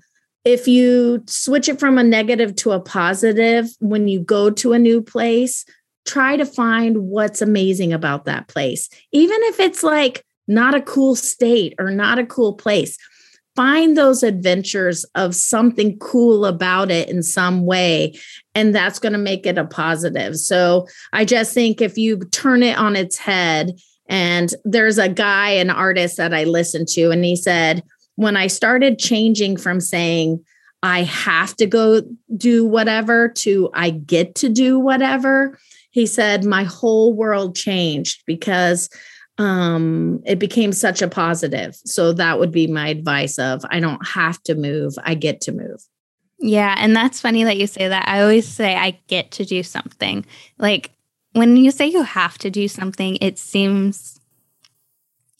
if 0.45 0.67
you 0.67 1.23
switch 1.27 1.69
it 1.69 1.79
from 1.79 1.99
a 1.99 2.03
negative 2.03 2.57
to 2.57 2.73
a 2.73 2.81
positive 2.81 3.69
when 3.81 4.09
you 4.09 4.21
go 4.21 4.51
to 4.51 4.73
a 4.73 4.79
new 4.79 5.01
place, 5.01 5.65
try 6.05 6.37
to 6.37 6.45
find 6.45 6.99
what's 6.99 7.43
amazing 7.43 7.93
about 7.93 8.25
that 8.25 8.49
place. 8.49 8.89
Even 9.13 9.39
if 9.45 9.61
it's 9.61 9.83
like 9.83 10.25
not 10.49 10.75
a 10.75 10.81
cool 10.81 11.15
state 11.15 11.75
or 11.79 11.91
not 11.91 12.19
a 12.19 12.27
cool 12.27 12.55
place, 12.55 12.99
find 13.55 13.97
those 13.97 14.23
adventures 14.23 15.05
of 15.15 15.35
something 15.35 15.99
cool 15.99 16.45
about 16.47 16.91
it 16.91 17.09
in 17.09 17.23
some 17.23 17.65
way. 17.65 18.19
And 18.55 18.75
that's 18.75 18.99
going 18.99 19.13
to 19.13 19.19
make 19.19 19.47
it 19.47 19.59
a 19.59 19.65
positive. 19.65 20.37
So 20.37 20.87
I 21.13 21.25
just 21.25 21.55
think 21.55 21.81
if 21.81 21.97
you 21.97 22.19
turn 22.19 22.63
it 22.63 22.79
on 22.79 22.97
its 22.97 23.19
head 23.19 23.79
and 24.13 24.55
there's 24.65 24.99
a 24.99 25.09
guy, 25.09 25.53
an 25.53 25.71
artist 25.71 26.19
that 26.19 26.35
I 26.35 26.45
listened 26.45 26.87
to, 26.89 27.11
and 27.11 27.25
he 27.25 27.35
said, 27.35 27.83
when 28.17 28.37
I 28.37 28.47
started 28.47 28.99
changing 28.99 29.57
from 29.57 29.81
saying, 29.81 30.45
I 30.83 31.05
have 31.05 31.57
to 31.57 31.67
go 31.67 32.03
do 32.37 32.67
whatever 32.67 33.29
to 33.29 33.71
I 33.73 33.89
get 33.89 34.35
to 34.37 34.51
do 34.51 34.79
whatever, 34.79 35.59
he 35.93 36.05
said, 36.05 36.45
my 36.45 36.65
whole 36.65 37.15
world 37.15 37.57
changed 37.57 38.23
because 38.27 38.91
um 39.39 40.21
it 40.27 40.39
became 40.39 40.73
such 40.73 41.01
a 41.01 41.09
positive. 41.09 41.75
So 41.87 42.13
that 42.13 42.39
would 42.39 42.53
be 42.53 42.67
my 42.67 42.89
advice 42.89 43.39
of 43.39 43.65
i 43.71 43.81
don't 43.81 44.07
have 44.07 44.43
to 44.43 44.55
move 44.55 44.93
i 45.05 45.15
get 45.15 45.41
to 45.43 45.53
move. 45.53 45.81
Yeah 46.39 46.75
and 46.77 46.95
that's 46.95 47.19
funny 47.19 47.45
that 47.45 47.57
you 47.57 47.67
say 47.67 47.89
that. 47.89 48.07
I 48.07 48.21
always 48.21 48.47
say 48.47 48.77
i 48.77 48.91
get 49.07 49.31
to 49.33 49.47
do 49.47 49.63
something. 49.63 50.27
Like 50.59 50.91
when 51.33 51.57
you 51.57 51.71
say 51.71 51.87
you 51.87 52.03
have 52.03 52.39
to 52.39 52.51
do 52.51 52.69
something, 52.69 53.17
it 53.21 53.39
seems 53.39 54.21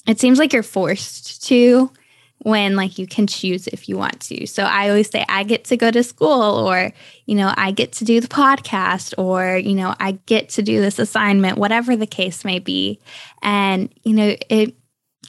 it 0.07 0.19
seems 0.19 0.39
like 0.39 0.53
you're 0.53 0.63
forced 0.63 1.45
to 1.45 1.91
when 2.39 2.75
like 2.75 2.99
you 2.99 3.07
can 3.07 3.29
choose 3.29 3.69
if 3.69 3.89
you 3.89 3.97
want 3.97 4.21
to. 4.21 4.47
So 4.47 4.65
I 4.65 4.89
always 4.89 5.09
say 5.09 5.25
I 5.29 5.45
get 5.45 5.65
to 5.67 5.77
go 5.77 5.91
to 5.91 6.03
school 6.03 6.69
or 6.69 6.93
you 7.27 7.35
know 7.35 7.55
I 7.57 7.71
get 7.71 7.93
to 7.93 8.05
do 8.05 8.21
the 8.21 8.29
podcast 8.29 9.15
or 9.17 9.57
you 9.57 9.75
know 9.75 9.95
I 10.01 10.13
get 10.27 10.49
to 10.51 10.63
do 10.63 10.81
this 10.81 10.99
assignment 10.99 11.59
whatever 11.59 11.97
the 11.97 12.07
case 12.07 12.45
may 12.45 12.59
be. 12.59 12.99
And 13.43 13.93
you 14.03 14.15
know 14.15 14.37
it 14.49 14.75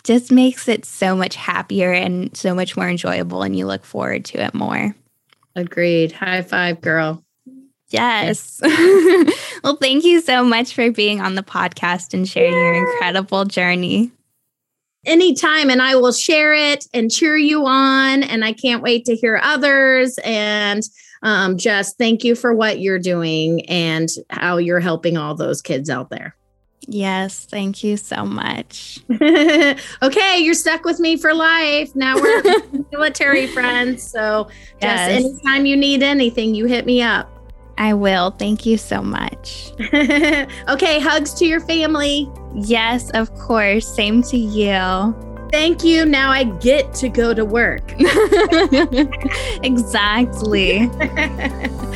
just 0.03 0.31
makes 0.31 0.67
it 0.67 0.85
so 0.85 1.15
much 1.15 1.35
happier 1.35 1.91
and 1.91 2.35
so 2.35 2.53
much 2.53 2.75
more 2.75 2.89
enjoyable 2.89 3.43
and 3.43 3.55
you 3.55 3.65
look 3.65 3.85
forward 3.85 4.25
to 4.25 4.43
it 4.43 4.53
more. 4.53 4.95
Agreed. 5.55 6.11
High 6.11 6.41
five, 6.41 6.81
girl. 6.81 7.23
Yes. 7.93 8.59
well, 9.63 9.77
thank 9.79 10.03
you 10.03 10.19
so 10.19 10.43
much 10.43 10.73
for 10.73 10.91
being 10.91 11.21
on 11.21 11.35
the 11.35 11.43
podcast 11.43 12.15
and 12.15 12.27
sharing 12.27 12.51
yeah. 12.51 12.59
your 12.59 12.73
incredible 12.73 13.45
journey. 13.45 14.11
Anytime, 15.05 15.69
and 15.69 15.79
I 15.79 15.95
will 15.95 16.11
share 16.11 16.55
it 16.55 16.85
and 16.91 17.11
cheer 17.11 17.37
you 17.37 17.67
on. 17.67 18.23
And 18.23 18.43
I 18.43 18.51
can't 18.51 18.81
wait 18.81 19.05
to 19.05 19.15
hear 19.15 19.39
others. 19.43 20.17
And 20.23 20.81
um, 21.21 21.55
just 21.55 21.99
thank 21.99 22.23
you 22.23 22.33
for 22.33 22.51
what 22.51 22.79
you're 22.79 22.97
doing 22.97 23.63
and 23.67 24.09
how 24.31 24.57
you're 24.57 24.79
helping 24.79 25.15
all 25.15 25.35
those 25.35 25.61
kids 25.61 25.87
out 25.87 26.09
there. 26.09 26.35
Yes, 26.87 27.45
thank 27.45 27.83
you 27.83 27.95
so 27.95 28.25
much. 28.25 28.99
okay, 29.11 30.39
you're 30.39 30.53
stuck 30.55 30.83
with 30.83 30.99
me 30.99 31.15
for 31.15 31.33
life. 31.33 31.95
Now 31.95 32.15
we're 32.15 32.43
military 32.91 33.45
friends. 33.47 34.01
So 34.03 34.49
yes. 34.81 35.11
just 35.11 35.25
anytime 35.27 35.67
you 35.67 35.77
need 35.77 36.01
anything, 36.01 36.55
you 36.55 36.65
hit 36.65 36.87
me 36.87 37.03
up. 37.03 37.32
I 37.77 37.93
will. 37.93 38.31
Thank 38.31 38.65
you 38.65 38.77
so 38.77 39.01
much. 39.01 39.71
okay, 39.93 40.99
hugs 40.99 41.33
to 41.35 41.45
your 41.45 41.59
family. 41.59 42.29
Yes, 42.53 43.09
of 43.11 43.33
course. 43.35 43.87
Same 43.87 44.21
to 44.23 44.37
you. 44.37 45.15
Thank 45.51 45.83
you. 45.83 46.05
Now 46.05 46.31
I 46.31 46.45
get 46.45 46.93
to 46.95 47.09
go 47.09 47.33
to 47.33 47.45
work. 47.45 47.93
exactly. 49.63 50.89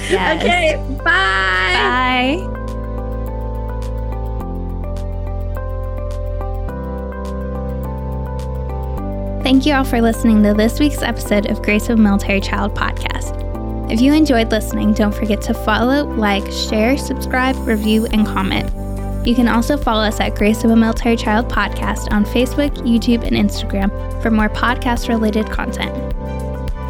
yes. 0.09 0.43
Okay, 0.43 0.75
bye. 1.03 2.47
Bye. 2.47 2.57
Thank 9.43 9.65
you 9.65 9.73
all 9.73 9.86
for 9.86 10.01
listening 10.01 10.43
to 10.43 10.53
this 10.53 10.78
week's 10.78 11.01
episode 11.01 11.49
of 11.49 11.61
Grace 11.61 11.88
of 11.88 11.97
Military 11.97 12.41
Child 12.41 12.75
podcast. 12.75 13.46
If 13.89 14.01
you 14.01 14.13
enjoyed 14.13 14.51
listening, 14.51 14.93
don't 14.93 15.15
forget 15.15 15.41
to 15.43 15.53
follow, 15.53 16.03
like, 16.03 16.51
share, 16.51 16.97
subscribe, 16.97 17.55
review, 17.65 18.05
and 18.07 18.25
comment. 18.25 18.69
You 19.25 19.33
can 19.33 19.47
also 19.47 19.77
follow 19.77 20.03
us 20.03 20.19
at 20.19 20.35
Grace 20.35 20.65
of 20.65 20.71
a 20.71 20.75
Military 20.75 21.15
Child 21.15 21.49
podcast 21.49 22.11
on 22.11 22.25
Facebook, 22.25 22.75
YouTube, 22.79 23.23
and 23.23 23.33
Instagram 23.35 23.89
for 24.21 24.29
more 24.29 24.49
podcast 24.49 25.07
related 25.07 25.49
content. 25.49 25.95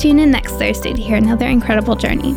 Tune 0.00 0.18
in 0.18 0.30
next 0.30 0.52
Thursday 0.52 0.94
to 0.94 1.02
hear 1.02 1.18
another 1.18 1.44
incredible 1.44 1.94
journey. 1.94 2.32